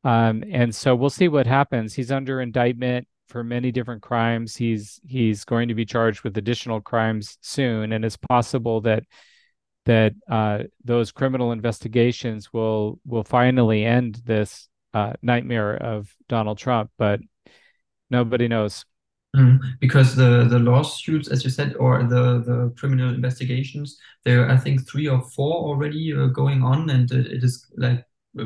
um, 0.03 0.43
and 0.51 0.73
so 0.73 0.95
we'll 0.95 1.09
see 1.09 1.27
what 1.27 1.47
happens. 1.47 1.93
He's 1.93 2.11
under 2.11 2.41
indictment 2.41 3.07
for 3.31 3.43
many 3.43 3.71
different 3.71 4.01
crimes. 4.01 4.55
He's 4.55 4.99
he's 5.07 5.45
going 5.45 5.69
to 5.69 5.75
be 5.75 5.85
charged 5.85 6.23
with 6.23 6.37
additional 6.37 6.81
crimes 6.81 7.37
soon, 7.41 7.93
and 7.93 8.05
it's 8.05 8.17
possible 8.17 8.81
that 8.81 9.03
that 9.85 10.13
uh, 10.29 10.63
those 10.83 11.11
criminal 11.11 11.51
investigations 11.51 12.53
will 12.53 12.99
will 13.05 13.23
finally 13.23 13.85
end 13.85 14.21
this 14.25 14.67
uh, 14.93 15.13
nightmare 15.21 15.75
of 15.75 16.13
Donald 16.27 16.57
Trump. 16.57 16.91
But 16.97 17.21
nobody 18.09 18.47
knows. 18.47 18.85
Mm, 19.35 19.59
because 19.79 20.13
the 20.13 20.45
the 20.49 20.59
lawsuits, 20.59 21.29
as 21.29 21.43
you 21.45 21.49
said, 21.49 21.75
or 21.77 22.03
the 22.03 22.43
the 22.43 22.73
criminal 22.77 23.13
investigations, 23.13 23.97
there 24.25 24.45
are 24.45 24.49
I 24.51 24.57
think 24.57 24.87
three 24.87 25.07
or 25.07 25.21
four 25.21 25.53
already 25.53 26.13
uh, 26.13 26.27
going 26.27 26.63
on, 26.63 26.89
and 26.89 27.09
it, 27.11 27.43
is 27.43 27.65
like 27.77 28.05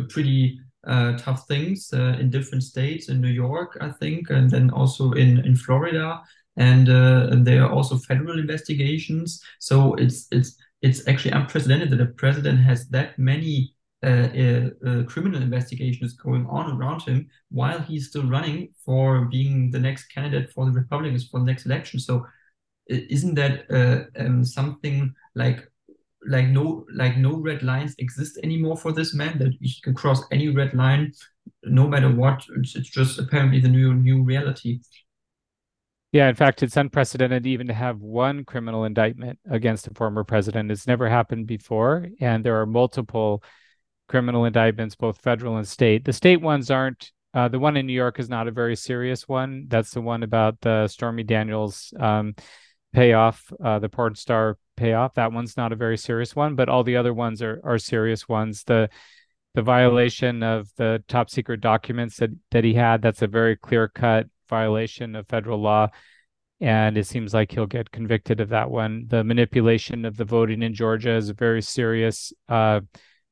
pretty 0.10 0.60
tough 0.86 1.48
things 1.48 1.92
uh, 1.94 2.18
in 2.20 2.30
different 2.30 2.64
states, 2.64 3.10
in 3.10 3.22
New 3.22 3.30
York, 3.30 3.78
I 3.82 3.90
think, 3.90 4.30
and 4.30 4.50
then 4.50 4.70
also 4.70 5.12
in 5.14 5.46
in 5.46 5.56
Florida, 5.56 6.22
and, 6.58 6.90
uh, 6.90 7.28
and 7.32 7.46
there 7.46 7.64
are 7.64 7.72
also 7.72 7.98
federal 7.98 8.40
investigations. 8.40 9.42
So 9.60 9.96
it's 9.96 10.28
it's 10.32 10.58
it's 10.82 11.08
actually 11.08 11.32
unprecedented 11.32 11.90
that 11.92 12.02
a 12.02 12.06
president 12.06 12.60
has 12.60 12.88
that 12.90 13.18
many 13.18 13.76
uh, 14.04 14.08
uh, 14.38 14.70
uh, 14.88 15.04
criminal 15.06 15.42
investigations 15.42 16.14
going 16.14 16.46
on 16.46 16.78
around 16.78 17.02
him 17.02 17.28
while 17.50 17.80
he's 17.80 18.10
still 18.10 18.30
running 18.30 18.70
for 18.86 19.26
being 19.26 19.72
the 19.72 19.80
next 19.80 20.06
candidate 20.10 20.52
for 20.52 20.66
the 20.66 20.72
Republicans 20.72 21.28
for 21.28 21.40
the 21.40 21.46
next 21.46 21.66
election. 21.66 22.00
So, 22.00 22.26
isn't 22.88 23.34
that 23.34 23.66
um, 24.20 24.46
something 24.46 25.12
like 25.34 25.68
like 26.28 26.47
no 26.47 26.86
like 26.93 27.17
no 27.17 27.36
red 27.36 27.63
lines 27.63 27.95
exist 27.99 28.39
anymore 28.43 28.78
for 28.78 28.91
this 28.91 29.13
man 29.13 29.38
that 29.39 29.53
he 29.61 29.73
can 29.84 29.93
cross 29.93 30.23
any 30.32 30.49
red 30.49 30.73
line 30.73 31.13
no 31.63 31.88
matter 31.88 32.09
what. 32.09 32.43
It's, 32.57 32.76
it's 32.76 32.89
just 32.89 33.19
apparently 33.19 33.59
the 33.59 33.69
new 33.69 33.93
new 33.93 34.23
reality. 34.23 34.80
Yeah 36.11 36.30
in 36.30 36.36
fact 36.36 36.63
it's 36.63 36.78
unprecedented 36.78 37.45
even 37.45 37.67
to 37.67 37.73
have 37.73 37.99
one 37.99 38.45
criminal 38.45 38.86
indictment 38.86 39.39
against 39.49 39.88
a 39.88 39.93
former 39.93 40.23
president. 40.23 40.71
It's 40.71 40.88
never 40.88 41.09
happened 41.09 41.47
before 41.47 42.07
and 42.19 42.43
there 42.43 42.59
are 42.59 42.65
multiple 42.65 43.43
criminal 44.07 44.45
indictments 44.45 44.95
both 44.95 45.19
federal 45.19 45.57
and 45.57 45.67
state. 45.67 46.05
The 46.05 46.13
state 46.13 46.41
ones 46.41 46.71
aren't 46.71 47.11
uh, 47.34 47.49
the 47.49 47.59
one 47.59 47.76
in 47.76 47.86
new 47.86 47.93
york 47.93 48.17
is 48.17 48.30
not 48.30 48.47
a 48.47 48.51
very 48.51 48.78
serious 48.78 49.28
one. 49.28 49.65
That's 49.67 49.91
the 49.91 50.01
one 50.01 50.23
about 50.23 50.61
the 50.61 50.88
stormy 50.88 51.23
daniels 51.23 51.93
um, 51.99 52.34
payoff, 52.93 53.51
uh, 53.61 53.80
the 53.80 53.89
porn 53.89 54.15
star 54.15 54.57
payoff. 54.76 55.15
That 55.15 55.32
one's 55.32 55.57
not 55.57 55.71
a 55.71 55.76
very 55.76 55.97
serious 55.97 56.36
one, 56.36 56.55
but 56.55 56.69
all 56.69 56.84
the 56.84 56.97
other 56.97 57.13
ones 57.13 57.41
are 57.41 57.61
are 57.63 57.78
serious 57.78 58.28
ones. 58.28 58.63
The 58.63 58.89
the 59.53 59.61
violation 59.61 60.43
of 60.43 60.69
the 60.78 61.03
top 61.07 61.30
secret 61.30 61.61
documents 61.61 62.17
that 62.17 62.32
that 62.51 62.63
he 62.63 62.73
had, 62.73 63.01
that's 63.01 63.21
a 63.21 63.28
very 63.28 63.55
clear 63.55 63.88
cut 63.88 64.28
violation 64.49 65.15
of 65.15 65.28
federal 65.28 65.59
law. 65.61 65.89
And 66.61 66.97
it 66.97 67.05
seems 67.07 67.34
like 67.34 67.51
he'll 67.51 67.65
get 67.65 67.91
convicted 67.91 68.39
of 68.39 68.49
that 68.49 68.71
one. 68.71 69.05
The 69.07 69.23
manipulation 69.23 70.05
of 70.05 70.15
the 70.15 70.26
voting 70.26 70.61
in 70.61 70.73
Georgia 70.73 71.15
is 71.15 71.30
a 71.30 71.34
very 71.34 71.61
serious 71.61 72.32
uh, 72.47 72.82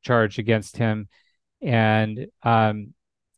charge 0.01 0.39
against 0.39 0.77
him. 0.77 1.07
And 1.61 2.27
um, 2.43 2.93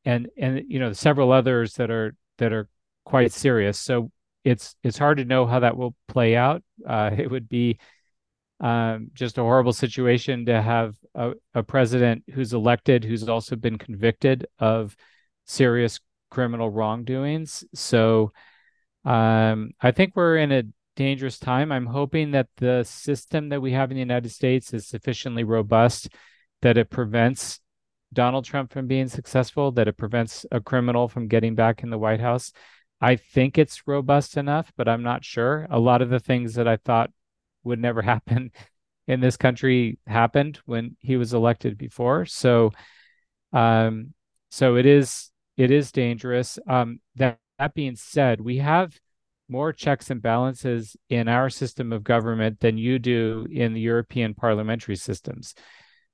and 0.05 0.29
and 0.37 0.63
you 0.67 0.79
know 0.79 0.93
several 0.93 1.31
others 1.31 1.73
that 1.73 1.91
are 1.91 2.15
that 2.37 2.53
are 2.53 2.69
quite 3.03 3.31
serious. 3.31 3.79
So 3.79 4.11
it's 4.43 4.75
it's 4.83 4.97
hard 4.97 5.17
to 5.17 5.25
know 5.25 5.45
how 5.45 5.59
that 5.59 5.77
will 5.77 5.95
play 6.07 6.35
out. 6.35 6.63
Uh, 6.87 7.11
it 7.17 7.29
would 7.29 7.49
be 7.49 7.79
um, 8.59 9.11
just 9.13 9.37
a 9.37 9.41
horrible 9.41 9.73
situation 9.73 10.45
to 10.45 10.61
have 10.61 10.95
a, 11.13 11.33
a 11.53 11.63
president 11.63 12.23
who's 12.33 12.53
elected 12.53 13.03
who's 13.03 13.27
also 13.27 13.55
been 13.55 13.77
convicted 13.77 14.47
of 14.59 14.95
serious 15.45 15.99
criminal 16.31 16.69
wrongdoings. 16.69 17.63
So 17.73 18.31
um, 19.03 19.71
I 19.81 19.91
think 19.91 20.15
we're 20.15 20.37
in 20.37 20.51
a 20.51 20.63
dangerous 20.95 21.37
time. 21.37 21.71
I'm 21.71 21.85
hoping 21.85 22.31
that 22.31 22.47
the 22.57 22.83
system 22.83 23.49
that 23.49 23.61
we 23.61 23.73
have 23.73 23.91
in 23.91 23.95
the 23.95 24.01
United 24.01 24.31
States 24.31 24.73
is 24.73 24.87
sufficiently 24.87 25.43
robust 25.43 26.09
that 26.61 26.77
it 26.77 26.89
prevents 26.89 27.59
Donald 28.13 28.45
Trump 28.45 28.71
from 28.71 28.87
being 28.87 29.07
successful, 29.09 29.71
that 29.73 29.87
it 29.87 29.97
prevents 29.97 30.45
a 30.51 30.61
criminal 30.61 31.07
from 31.07 31.27
getting 31.27 31.53
back 31.53 31.83
in 31.83 31.89
the 31.89 31.97
White 31.97 32.21
House. 32.21 32.53
I 33.01 33.17
think 33.17 33.57
it's 33.57 33.87
robust 33.87 34.37
enough, 34.37 34.71
but 34.77 34.87
I'm 34.87 35.03
not 35.03 35.25
sure. 35.25 35.67
A 35.69 35.79
lot 35.79 36.01
of 36.01 36.09
the 36.09 36.19
things 36.19 36.55
that 36.55 36.67
I 36.67 36.77
thought 36.77 37.11
would 37.65 37.79
never 37.79 38.01
happen 38.13 38.51
in 39.07 39.19
this 39.19 39.37
country 39.37 39.99
happened 40.07 40.59
when 40.65 40.95
he 40.99 41.17
was 41.17 41.33
elected 41.33 41.77
before. 41.77 42.25
So, 42.25 42.71
um, 43.53 44.13
so 44.49 44.75
it 44.75 44.85
is 44.85 45.31
it 45.57 45.71
is 45.71 45.91
dangerous. 45.91 46.59
Um, 46.67 46.99
that 47.15 47.39
that 47.59 47.73
being 47.73 47.95
said, 47.95 48.41
we 48.41 48.57
have 48.57 48.99
more 49.47 49.71
checks 49.71 50.09
and 50.09 50.21
balances 50.21 50.97
in 51.09 51.27
our 51.27 51.49
system 51.49 51.93
of 51.93 52.03
government 52.03 52.59
than 52.59 52.77
you 52.77 52.99
do 52.99 53.47
in 53.51 53.73
the 53.73 53.81
European 53.81 54.33
parliamentary 54.33 54.95
systems, 54.95 55.53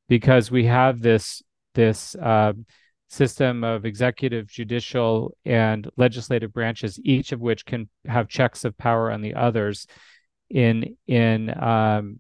because 0.09 0.51
we 0.51 0.65
have 0.65 1.01
this 1.01 1.41
this 1.73 2.15
uh, 2.15 2.53
system 3.09 3.63
of 3.63 3.85
executive, 3.85 4.47
judicial, 4.47 5.35
and 5.45 5.89
legislative 5.97 6.53
branches, 6.53 6.99
each 7.03 7.31
of 7.31 7.39
which 7.39 7.65
can 7.65 7.89
have 8.05 8.27
checks 8.27 8.65
of 8.65 8.77
power 8.77 9.11
on 9.11 9.21
the 9.21 9.33
others 9.33 9.87
in 10.51 10.97
in 11.07 11.53
um, 11.61 12.19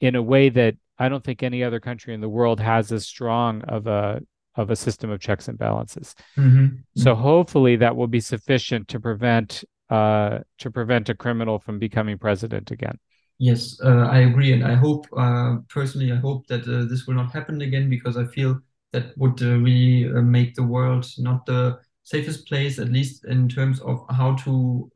in 0.00 0.16
a 0.16 0.22
way 0.22 0.48
that 0.48 0.76
I 0.98 1.08
don't 1.08 1.24
think 1.24 1.42
any 1.42 1.64
other 1.64 1.80
country 1.80 2.12
in 2.14 2.20
the 2.20 2.28
world 2.28 2.60
has 2.60 2.92
as 2.92 3.06
strong 3.06 3.62
of 3.62 3.86
a 3.86 4.20
of 4.56 4.70
a 4.70 4.76
system 4.76 5.10
of 5.10 5.20
checks 5.20 5.48
and 5.48 5.58
balances. 5.58 6.14
Mm-hmm. 6.36 6.76
So 6.96 7.14
hopefully 7.14 7.76
that 7.76 7.96
will 7.96 8.08
be 8.08 8.20
sufficient 8.20 8.88
to 8.88 9.00
prevent 9.00 9.64
uh, 9.88 10.40
to 10.58 10.70
prevent 10.70 11.08
a 11.08 11.14
criminal 11.14 11.58
from 11.58 11.78
becoming 11.78 12.18
president 12.18 12.70
again. 12.70 12.98
Yes, 13.38 13.80
uh, 13.82 14.06
I 14.10 14.20
agree, 14.20 14.52
and 14.52 14.64
I 14.64 14.74
hope 14.74 15.06
uh, 15.16 15.56
personally, 15.68 16.12
I 16.12 16.16
hope 16.16 16.46
that 16.46 16.62
uh, 16.68 16.84
this 16.88 17.06
will 17.06 17.14
not 17.14 17.32
happen 17.32 17.60
again 17.62 17.90
because 17.90 18.16
I 18.16 18.26
feel 18.26 18.60
that 18.92 19.16
would 19.16 19.42
uh, 19.42 19.56
really 19.56 20.08
uh, 20.12 20.22
make 20.22 20.54
the 20.54 20.62
world 20.62 21.06
not 21.18 21.46
the 21.46 21.78
safest 22.04 22.46
place, 22.46 22.78
at 22.78 22.90
least 22.90 23.24
in 23.24 23.48
terms 23.48 23.80
of 23.80 24.04
how 24.10 24.34
to 24.44 24.90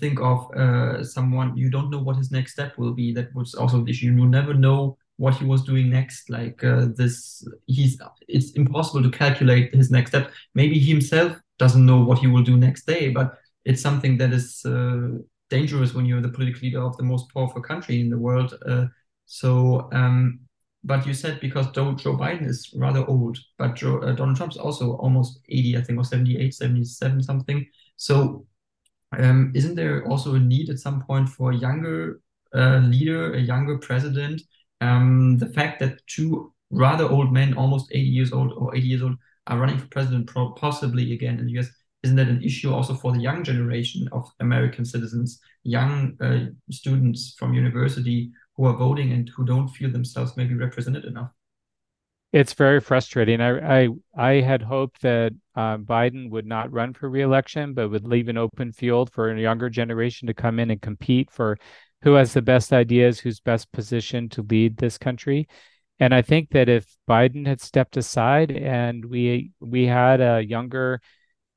think 0.00 0.20
of 0.20 0.50
uh, 0.56 1.04
someone 1.04 1.56
you 1.56 1.70
don't 1.70 1.90
know 1.90 2.00
what 2.00 2.16
his 2.16 2.30
next 2.30 2.52
step 2.52 2.76
will 2.78 2.92
be. 2.92 3.12
That 3.12 3.34
was 3.34 3.54
also 3.54 3.82
the 3.82 3.90
issue. 3.90 4.06
You 4.06 4.26
never 4.26 4.54
know 4.54 4.96
what 5.16 5.34
he 5.34 5.44
was 5.44 5.62
doing 5.62 5.90
next. 5.90 6.30
Like 6.30 6.62
uh, 6.64 6.86
this, 6.96 7.46
he's 7.66 8.00
it's 8.28 8.52
impossible 8.52 9.02
to 9.02 9.10
calculate 9.10 9.74
his 9.74 9.90
next 9.90 10.10
step. 10.10 10.32
Maybe 10.54 10.78
he 10.78 10.90
himself 10.90 11.36
doesn't 11.58 11.84
know 11.84 12.00
what 12.00 12.18
he 12.18 12.26
will 12.26 12.42
do 12.42 12.56
next 12.56 12.86
day, 12.86 13.10
but 13.10 13.38
it's 13.64 13.82
something 13.82 14.16
that 14.18 14.32
is 14.32 14.64
uh, 14.64 15.18
dangerous 15.50 15.94
when 15.94 16.06
you're 16.06 16.22
the 16.22 16.28
political 16.28 16.62
leader 16.62 16.82
of 16.82 16.96
the 16.96 17.02
most 17.02 17.32
powerful 17.34 17.60
country 17.60 18.00
in 18.00 18.10
the 18.10 18.18
world. 18.18 18.54
Uh, 18.66 18.86
so, 19.26 19.88
um, 19.92 20.40
but 20.84 21.06
you 21.06 21.12
said 21.12 21.40
because 21.40 21.70
Joe, 21.72 21.92
Joe 21.94 22.16
Biden 22.16 22.46
is 22.46 22.72
rather 22.76 23.04
old, 23.06 23.38
but 23.58 23.74
Joe, 23.74 23.98
uh, 23.98 24.12
Donald 24.12 24.36
Trump's 24.36 24.56
also 24.56 24.92
almost 24.96 25.40
80, 25.48 25.76
I 25.76 25.80
think, 25.82 25.98
or 25.98 26.04
78, 26.04 26.54
77 26.54 27.22
something. 27.22 27.66
So 27.96 28.46
um, 29.12 29.52
isn't 29.54 29.74
there 29.74 30.06
also 30.06 30.34
a 30.34 30.40
need 30.40 30.70
at 30.70 30.78
some 30.78 31.02
point 31.02 31.28
for 31.28 31.52
a 31.52 31.56
younger 31.56 32.20
uh, 32.54 32.78
leader, 32.78 33.34
a 33.34 33.40
younger 33.40 33.78
president? 33.78 34.42
Um, 34.80 35.38
the 35.38 35.48
fact 35.48 35.80
that 35.80 36.00
two 36.06 36.52
rather 36.70 37.04
old 37.04 37.32
men, 37.32 37.54
almost 37.54 37.90
80 37.92 38.00
years 38.00 38.32
old 38.32 38.52
or 38.52 38.74
80 38.76 38.86
years 38.86 39.02
old, 39.02 39.16
are 39.46 39.58
running 39.58 39.78
for 39.78 39.86
president 39.86 40.30
possibly 40.56 41.12
again 41.14 41.38
in 41.38 41.46
the 41.46 41.52
US, 41.52 41.68
isn't 42.02 42.16
that 42.16 42.28
an 42.28 42.42
issue 42.42 42.72
also 42.72 42.94
for 42.94 43.12
the 43.12 43.20
young 43.20 43.42
generation 43.42 44.08
of 44.12 44.30
American 44.40 44.84
citizens, 44.84 45.40
young 45.64 46.16
uh, 46.20 46.46
students 46.70 47.34
from 47.38 47.54
university 47.54 48.30
who 48.56 48.66
are 48.66 48.76
voting 48.76 49.12
and 49.12 49.30
who 49.34 49.44
don't 49.44 49.68
feel 49.68 49.90
themselves 49.90 50.36
maybe 50.36 50.54
represented 50.54 51.04
enough? 51.06 51.30
It's 52.32 52.52
very 52.52 52.80
frustrating. 52.80 53.40
I 53.40 53.84
I, 53.84 53.88
I 54.14 54.32
had 54.40 54.62
hoped 54.62 55.00
that 55.02 55.32
uh, 55.54 55.78
Biden 55.78 56.30
would 56.30 56.46
not 56.46 56.70
run 56.72 56.92
for 56.92 57.08
reelection, 57.08 57.72
but 57.72 57.90
would 57.90 58.06
leave 58.06 58.28
an 58.28 58.36
open 58.36 58.72
field 58.72 59.10
for 59.10 59.30
a 59.30 59.40
younger 59.40 59.70
generation 59.70 60.26
to 60.26 60.34
come 60.34 60.58
in 60.58 60.70
and 60.70 60.80
compete 60.80 61.30
for 61.30 61.56
who 62.02 62.14
has 62.14 62.34
the 62.34 62.42
best 62.42 62.72
ideas, 62.72 63.18
who's 63.18 63.40
best 63.40 63.72
positioned 63.72 64.30
to 64.32 64.42
lead 64.42 64.76
this 64.76 64.98
country. 64.98 65.48
And 66.00 66.14
I 66.14 66.22
think 66.22 66.50
that 66.50 66.68
if 66.68 66.96
Biden 67.08 67.46
had 67.46 67.60
stepped 67.60 67.96
aside 67.96 68.52
and 68.52 69.04
we 69.06 69.52
we 69.60 69.86
had 69.86 70.20
a 70.20 70.42
younger 70.42 71.00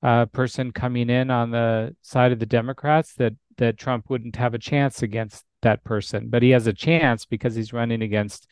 uh, 0.02 0.26
person 0.28 0.72
coming 0.72 1.10
in 1.10 1.30
on 1.30 1.52
the 1.52 1.96
side 2.02 2.32
of 2.32 2.40
the 2.40 2.46
Democrats, 2.46 3.14
that 3.16 3.34
that 3.58 3.78
Trump 3.78 4.10
wouldn't 4.10 4.38
have 4.38 4.54
a 4.54 4.60
chance 4.60 5.04
against 5.04 5.44
that 5.64 5.84
person. 5.84 6.30
But 6.30 6.44
he 6.44 6.52
has 6.52 6.66
a 6.66 6.74
chance 6.74 7.26
because 7.26 7.56
he's 7.56 7.74
running 7.74 8.02
against 8.02 8.48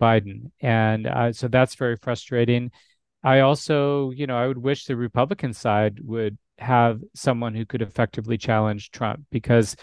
Biden. 0.00 0.50
And 0.60 1.06
uh, 1.06 1.32
so 1.32 1.48
that's 1.48 1.74
very 1.74 1.96
frustrating. 1.96 2.70
I 3.22 3.40
also, 3.40 4.10
you 4.10 4.26
know, 4.26 4.36
I 4.36 4.46
would 4.46 4.58
wish 4.58 4.84
the 4.84 4.96
Republican 4.96 5.52
side 5.52 5.98
would 6.02 6.38
have 6.58 7.00
someone 7.14 7.54
who 7.54 7.66
could 7.66 7.82
effectively 7.82 8.38
challenge 8.38 8.90
Trump 8.90 9.20
because 9.30 9.76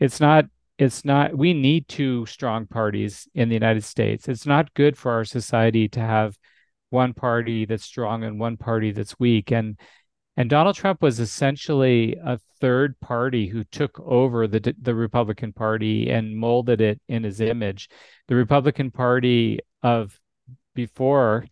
it's 0.00 0.20
not 0.20 0.46
it's 0.76 1.04
not 1.04 1.36
we 1.36 1.54
need 1.54 1.86
two 1.86 2.26
strong 2.26 2.66
parties 2.66 3.28
in 3.34 3.48
the 3.48 3.54
United 3.54 3.84
States. 3.84 4.28
It's 4.28 4.46
not 4.46 4.74
good 4.74 4.96
for 4.96 5.12
our 5.12 5.24
society 5.24 5.88
to 5.90 6.00
have 6.00 6.36
one 6.90 7.14
party 7.14 7.64
that's 7.64 7.84
strong 7.84 8.24
and 8.24 8.40
one 8.40 8.56
party 8.56 8.92
that's 8.92 9.18
weak 9.18 9.50
and 9.52 9.78
and 10.36 10.50
Donald 10.50 10.74
Trump 10.74 11.00
was 11.02 11.20
essentially 11.20 12.16
a 12.24 12.38
third 12.60 12.98
party 13.00 13.46
who 13.46 13.64
took 13.64 14.00
over 14.00 14.46
the 14.46 14.74
the 14.80 14.94
Republican 14.94 15.52
Party 15.52 16.10
and 16.10 16.36
molded 16.36 16.80
it 16.80 17.00
in 17.08 17.22
his 17.22 17.40
image. 17.40 17.88
The 18.28 18.34
Republican 18.34 18.90
Party 18.90 19.60
of 19.82 20.18
before 20.74 21.46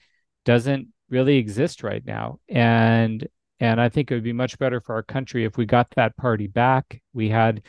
doesn't 0.45 0.89
really 1.09 1.37
exist 1.37 1.83
right 1.83 2.05
now, 2.05 2.41
and 2.49 3.27
and 3.61 3.81
I 3.81 3.89
think 3.89 4.11
it 4.11 4.15
would 4.15 4.25
be 4.25 4.33
much 4.33 4.59
better 4.59 4.81
for 4.81 4.97
our 4.97 5.05
country 5.05 5.45
if 5.45 5.57
we 5.57 5.67
got 5.67 5.89
that 5.95 6.17
party 6.17 6.49
back. 6.49 7.01
We 7.13 7.29
had 7.29 7.63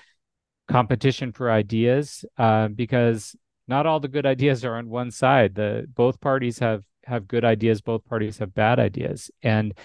competition 0.68 1.32
for 1.32 1.52
ideas 1.52 2.26
uh, 2.38 2.70
because 2.70 3.36
not 3.68 3.86
all 3.86 4.00
the 4.00 4.08
good 4.08 4.26
ideas 4.26 4.66
are 4.66 4.78
on 4.78 4.90
one 4.90 5.12
side. 5.12 5.54
The 5.54 5.86
both 5.94 6.20
parties 6.20 6.60
have 6.60 6.84
have 7.06 7.28
good 7.28 7.46
ideas, 7.46 7.82
both 7.82 8.04
parties 8.06 8.40
have 8.40 8.54
bad 8.56 8.80
ideas, 8.80 9.30
and 9.44 9.78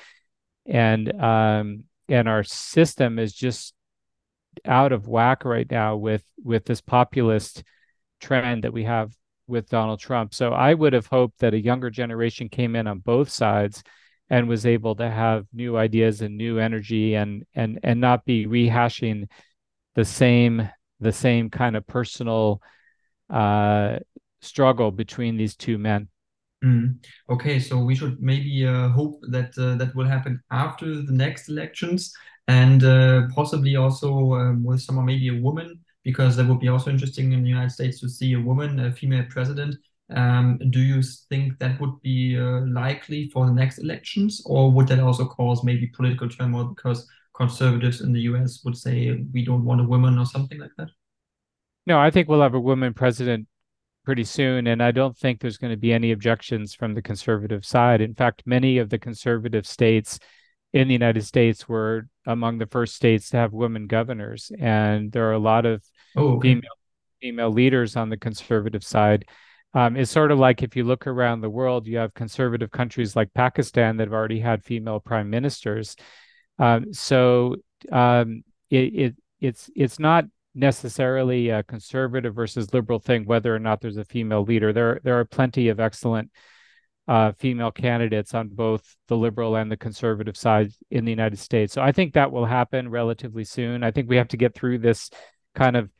and 0.68 1.20
um, 1.20 1.84
and 2.08 2.28
our 2.28 2.44
system 2.44 3.18
is 3.18 3.34
just 3.34 3.74
out 4.64 4.92
of 4.92 5.08
whack 5.08 5.44
right 5.44 5.70
now 5.70 5.96
with 5.96 6.24
with 6.42 6.64
this 6.64 6.80
populist 6.80 7.64
trend 8.20 8.64
that 8.64 8.72
we 8.72 8.84
have 8.84 9.12
with 9.46 9.68
Donald 9.68 9.98
Trump. 9.98 10.34
So 10.34 10.52
I 10.52 10.74
would 10.74 10.92
have 10.92 11.06
hoped 11.06 11.38
that 11.40 11.54
a 11.54 11.60
younger 11.60 11.90
generation 11.90 12.48
came 12.48 12.76
in 12.76 12.86
on 12.86 12.98
both 12.98 13.30
sides 13.30 13.82
and 14.30 14.48
was 14.48 14.66
able 14.66 14.94
to 14.96 15.10
have 15.10 15.46
new 15.52 15.76
ideas 15.76 16.20
and 16.20 16.36
new 16.36 16.58
energy 16.58 17.14
and 17.14 17.44
and 17.54 17.80
and 17.82 18.00
not 18.00 18.24
be 18.24 18.46
rehashing 18.46 19.26
the 19.94 20.04
same 20.04 20.68
the 21.00 21.12
same 21.12 21.48
kind 21.48 21.76
of 21.76 21.86
personal 21.86 22.60
uh, 23.30 23.98
struggle 24.40 24.90
between 24.90 25.36
these 25.36 25.56
two 25.56 25.78
men. 25.78 26.08
Mm. 26.64 26.96
Okay, 27.30 27.60
so 27.60 27.78
we 27.78 27.94
should 27.94 28.20
maybe 28.20 28.66
uh, 28.66 28.88
hope 28.88 29.20
that 29.28 29.56
uh, 29.58 29.76
that 29.76 29.94
will 29.94 30.06
happen 30.06 30.42
after 30.50 31.02
the 31.02 31.12
next 31.12 31.48
elections, 31.48 32.12
and 32.48 32.82
uh, 32.82 33.28
possibly 33.32 33.76
also 33.76 34.34
um, 34.34 34.64
with 34.64 34.80
someone, 34.80 35.06
maybe 35.06 35.28
a 35.28 35.40
woman, 35.40 35.78
because 36.02 36.36
that 36.36 36.46
would 36.46 36.58
be 36.58 36.68
also 36.68 36.90
interesting 36.90 37.32
in 37.32 37.42
the 37.42 37.48
United 37.48 37.70
States 37.70 38.00
to 38.00 38.08
see 38.08 38.32
a 38.32 38.40
woman, 38.40 38.80
a 38.80 38.92
female 38.92 39.24
president. 39.30 39.76
Um, 40.10 40.58
do 40.70 40.80
you 40.80 41.02
think 41.28 41.58
that 41.58 41.78
would 41.80 42.00
be 42.02 42.36
uh, 42.36 42.62
likely 42.62 43.28
for 43.28 43.46
the 43.46 43.52
next 43.52 43.78
elections, 43.78 44.42
or 44.44 44.72
would 44.72 44.88
that 44.88 44.98
also 44.98 45.26
cause 45.26 45.62
maybe 45.62 45.86
political 45.88 46.28
turmoil 46.28 46.64
because 46.64 47.06
conservatives 47.36 48.00
in 48.00 48.12
the 48.12 48.22
U.S. 48.22 48.62
would 48.64 48.76
say 48.76 49.24
we 49.32 49.44
don't 49.44 49.64
want 49.64 49.80
a 49.80 49.84
woman 49.84 50.18
or 50.18 50.26
something 50.26 50.58
like 50.58 50.72
that? 50.76 50.88
No, 51.86 52.00
I 52.00 52.10
think 52.10 52.28
we'll 52.28 52.42
have 52.42 52.54
a 52.54 52.60
woman 52.60 52.94
president 52.94 53.46
pretty 54.08 54.24
soon. 54.24 54.68
And 54.68 54.82
I 54.82 54.90
don't 54.90 55.14
think 55.14 55.38
there's 55.38 55.58
going 55.58 55.70
to 55.70 55.76
be 55.76 55.92
any 55.92 56.12
objections 56.12 56.72
from 56.72 56.94
the 56.94 57.02
conservative 57.02 57.62
side. 57.62 58.00
In 58.00 58.14
fact, 58.14 58.42
many 58.46 58.78
of 58.78 58.88
the 58.88 58.98
conservative 58.98 59.66
states 59.66 60.18
in 60.72 60.88
the 60.88 60.94
United 60.94 61.26
States 61.26 61.68
were 61.68 62.08
among 62.24 62.56
the 62.56 62.64
first 62.64 62.94
states 62.94 63.28
to 63.28 63.36
have 63.36 63.52
women 63.52 63.86
governors. 63.86 64.50
And 64.58 65.12
there 65.12 65.28
are 65.28 65.34
a 65.34 65.38
lot 65.38 65.66
of 65.66 65.84
oh, 66.16 66.36
okay. 66.36 66.54
female, 66.54 66.78
female 67.20 67.50
leaders 67.50 67.96
on 67.96 68.08
the 68.08 68.16
conservative 68.16 68.82
side. 68.82 69.26
Um, 69.74 69.94
it's 69.94 70.10
sort 70.10 70.30
of 70.30 70.38
like 70.38 70.62
if 70.62 70.74
you 70.74 70.84
look 70.84 71.06
around 71.06 71.42
the 71.42 71.50
world, 71.50 71.86
you 71.86 71.98
have 71.98 72.14
conservative 72.14 72.70
countries 72.70 73.14
like 73.14 73.34
Pakistan 73.34 73.98
that 73.98 74.04
have 74.04 74.14
already 74.14 74.40
had 74.40 74.64
female 74.64 75.00
prime 75.00 75.28
ministers. 75.28 75.96
Um, 76.58 76.94
so 76.94 77.56
um, 77.92 78.42
it, 78.70 78.94
it 78.94 79.16
it's 79.38 79.68
it's 79.76 79.98
not 79.98 80.24
necessarily 80.58 81.50
a 81.50 81.62
conservative 81.62 82.34
versus 82.34 82.72
liberal 82.74 82.98
thing 82.98 83.24
whether 83.24 83.54
or 83.54 83.58
not 83.58 83.80
there's 83.80 83.96
a 83.96 84.04
female 84.04 84.42
leader. 84.42 84.72
There 84.72 85.00
there 85.04 85.18
are 85.18 85.24
plenty 85.24 85.68
of 85.68 85.80
excellent 85.80 86.30
uh, 87.06 87.32
female 87.32 87.70
candidates 87.70 88.34
on 88.34 88.48
both 88.48 88.96
the 89.06 89.16
liberal 89.16 89.56
and 89.56 89.70
the 89.70 89.76
conservative 89.76 90.36
side 90.36 90.70
in 90.90 91.04
the 91.04 91.10
United 91.10 91.38
States. 91.38 91.72
So 91.72 91.80
I 91.80 91.92
think 91.92 92.12
that 92.12 92.32
will 92.32 92.44
happen 92.44 92.90
relatively 92.90 93.44
soon. 93.44 93.82
I 93.82 93.90
think 93.90 94.08
we 94.08 94.16
have 94.16 94.28
to 94.28 94.36
get 94.36 94.54
through 94.54 94.78
this 94.78 95.10
kind 95.54 95.76
of 95.76 95.90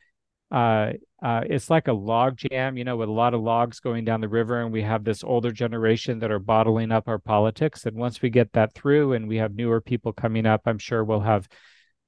uh, 0.51 0.93
uh, 1.23 1.43
it's 1.47 1.69
like 1.69 1.89
a 1.89 1.93
log 1.93 2.37
jam, 2.37 2.77
you 2.77 2.85
know, 2.85 2.97
with 2.97 3.09
a 3.09 3.13
lot 3.13 3.35
of 3.35 3.41
logs 3.41 3.81
going 3.81 4.05
down 4.05 4.21
the 4.21 4.29
river, 4.29 4.63
and 4.63 4.73
we 4.73 4.83
have 4.83 5.05
this 5.05 5.25
older 5.25 5.51
generation 5.51 6.21
that 6.21 6.31
are 6.31 6.39
bottling 6.39 6.93
up 6.93 7.09
our 7.09 7.19
politics. 7.19 7.87
And 7.87 7.97
once 7.97 8.23
we 8.23 8.31
get 8.31 8.53
that 8.53 8.73
through, 8.73 9.13
and 9.13 9.29
we 9.29 9.37
have 9.37 9.55
newer 9.55 9.81
people 9.81 10.13
coming 10.13 10.47
up, 10.47 10.63
I'm 10.65 10.79
sure 10.79 11.05
we'll 11.05 11.21
have 11.21 11.49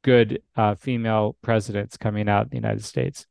good 0.03 0.43
uh, 0.57 0.75
female 0.75 1.37
presidents 1.43 1.97
coming 1.97 2.29
out 2.29 2.45
in 2.45 2.51
the 2.51 2.57
United 2.57 2.85
States. 2.85 3.27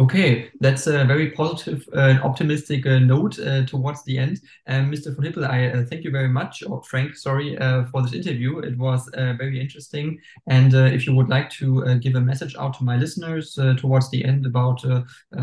Okay, 0.00 0.50
that's 0.60 0.86
a 0.86 1.04
very 1.04 1.30
positive 1.32 1.86
and 1.92 2.18
uh, 2.18 2.22
optimistic 2.22 2.86
uh, 2.86 2.98
note 2.98 3.38
uh, 3.38 3.66
towards 3.66 4.02
the 4.04 4.16
end. 4.16 4.40
Um, 4.66 4.90
Mr. 4.90 5.14
von 5.14 5.26
Hippel, 5.26 5.44
I 5.44 5.66
uh, 5.66 5.84
thank 5.84 6.04
you 6.04 6.10
very 6.10 6.28
much, 6.28 6.62
or 6.62 6.82
Frank, 6.84 7.14
sorry, 7.16 7.58
uh, 7.58 7.84
for 7.84 8.00
this 8.00 8.14
interview. 8.14 8.60
It 8.60 8.78
was 8.78 9.06
uh, 9.08 9.34
very 9.34 9.60
interesting. 9.60 10.18
And 10.46 10.72
if 10.72 11.06
you 11.06 11.14
would 11.14 11.28
like 11.28 11.50
to 11.50 11.98
give 11.98 12.14
a 12.14 12.20
message 12.20 12.56
out 12.56 12.78
to 12.78 12.84
my 12.84 12.96
listeners 12.96 13.58
towards 13.76 14.10
the 14.10 14.24
end 14.24 14.46
about 14.46 14.82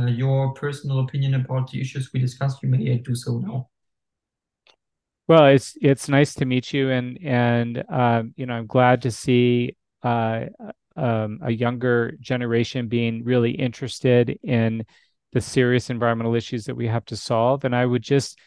your 0.07 0.53
personal 0.55 1.01
opinion 1.01 1.35
about 1.35 1.69
the 1.69 1.79
issues 1.79 2.09
we 2.11 2.19
discussed, 2.19 2.63
you 2.63 2.69
may 2.69 2.97
do 2.97 3.13
so 3.13 3.37
now. 3.37 3.69
Well, 5.27 5.45
it's 5.47 5.77
it's 5.81 6.09
nice 6.09 6.33
to 6.35 6.45
meet 6.45 6.73
you, 6.73 6.89
and 6.89 7.19
and 7.21 7.83
um, 7.89 8.33
you 8.37 8.47
know 8.47 8.55
I'm 8.55 8.65
glad 8.65 9.03
to 9.03 9.11
see 9.11 9.75
uh, 10.07 10.45
um, 10.95 11.39
a 11.43 11.51
younger 11.51 12.13
generation 12.19 12.87
being 12.87 13.23
really 13.23 13.51
interested 13.51 14.37
in 14.43 14.85
the 15.33 15.41
serious 15.41 15.89
environmental 15.89 16.35
issues 16.35 16.65
that 16.65 16.75
we 16.75 16.87
have 16.87 17.05
to 17.05 17.15
solve. 17.15 17.65
And 17.65 17.75
I 17.75 17.85
would 17.85 18.01
just, 18.01 18.39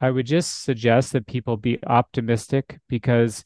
I 0.00 0.10
would 0.10 0.26
just 0.26 0.64
suggest 0.64 1.12
that 1.12 1.26
people 1.26 1.56
be 1.56 1.78
optimistic 1.86 2.78
because 2.88 3.42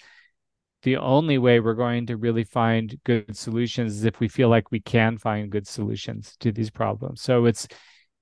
the 0.83 0.97
only 0.97 1.39
way 1.39 1.61
we're 1.61 1.75
going 1.75 2.07
to 2.07 2.17
really 2.17 2.45
find 2.45 2.99
good 3.05 3.37
solutions 3.37 3.95
is 3.97 4.05
if 4.05 4.21
we 4.21 4.29
feel 4.29 4.49
like 4.49 4.71
we 4.71 4.81
can 4.81 5.17
find 5.17 5.51
good 5.51 5.67
solutions 5.67 6.37
to 6.41 6.53
these 6.53 6.71
problems. 6.71 7.23
So 7.23 7.47
it's 7.47 7.69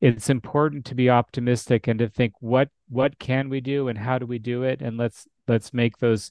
it's 0.00 0.30
important 0.30 0.84
to 0.86 0.96
be 0.96 1.08
optimistic 1.08 1.86
and 1.86 1.98
to 2.00 2.08
think 2.08 2.32
what 2.40 2.68
what 2.88 3.18
can 3.18 3.48
we 3.48 3.60
do 3.60 3.88
and 3.88 3.96
how 3.96 4.18
do 4.18 4.26
we 4.26 4.38
do 4.38 4.64
it 4.64 4.82
and 4.82 4.96
let's 4.96 5.26
let's 5.46 5.72
make 5.72 5.98
those 5.98 6.30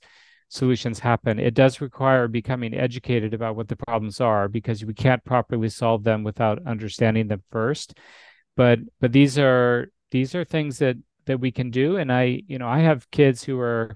solutions 0.52 1.00
happen. 1.00 1.40
It 1.40 1.54
does 1.54 1.80
require 1.80 2.28
becoming 2.28 2.74
educated 2.74 3.34
about 3.34 3.56
what 3.56 3.70
the 3.70 3.78
problems 3.78 4.20
are 4.20 4.50
because 4.50 4.84
we 4.84 4.94
can't 4.94 5.24
properly 5.24 5.70
solve 5.70 6.04
them 6.04 6.24
without 6.24 6.60
understanding 6.68 7.30
them 7.30 7.42
first. 7.52 7.98
But 8.58 8.80
but 9.00 9.14
these 9.14 9.40
are 9.40 9.88
these 10.12 10.36
are 10.36 10.44
things 10.44 10.80
that 10.80 10.98
that 11.26 11.40
we 11.40 11.52
can 11.52 11.70
do. 11.70 11.96
And 11.96 12.12
I, 12.12 12.42
you 12.48 12.60
know, 12.60 12.68
I 12.68 12.80
have 12.80 13.10
kids 13.12 13.44
who 13.44 13.60
are 13.60 13.96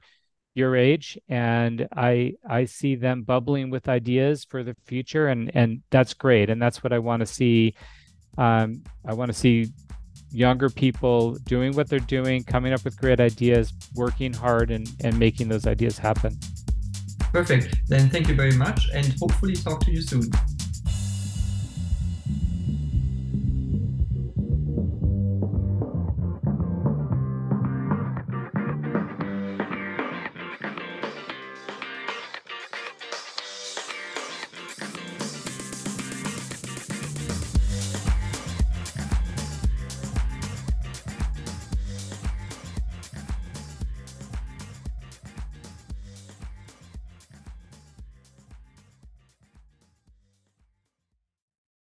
your 0.54 0.78
age 0.78 1.18
and 1.28 1.90
I 1.94 2.36
I 2.50 2.64
see 2.64 2.96
them 2.96 3.24
bubbling 3.24 3.70
with 3.70 3.90
ideas 3.90 4.46
for 4.46 4.64
the 4.64 4.78
future 4.86 5.28
and 5.28 5.52
and 5.54 5.84
that's 5.90 6.14
great. 6.14 6.50
And 6.50 6.62
that's 6.62 6.82
what 6.82 6.94
I 6.94 7.00
want 7.00 7.20
to 7.20 7.26
see. 7.26 7.76
Um, 8.38 8.84
I 9.06 9.14
want 9.14 9.30
to 9.30 9.38
see 9.38 9.68
younger 10.32 10.70
people 10.70 11.36
doing 11.46 11.74
what 11.74 11.90
they're 11.90 12.00
doing, 12.00 12.44
coming 12.44 12.74
up 12.74 12.84
with 12.84 12.98
great 12.98 13.20
ideas, 13.20 13.74
working 13.96 14.34
hard, 14.34 14.72
and, 14.72 14.90
and 15.04 15.18
making 15.18 15.50
those 15.50 15.68
ideas 15.68 15.98
happen. 15.98 16.38
Perfect. 17.32 17.88
Then 17.88 18.10
thank 18.10 18.28
you 18.28 18.36
very 18.36 18.56
much 18.56 18.90
and 18.94 19.14
hopefully 19.20 19.56
talk 19.56 19.82
to 19.82 19.92
you 19.92 20.02
soon. 20.02 20.30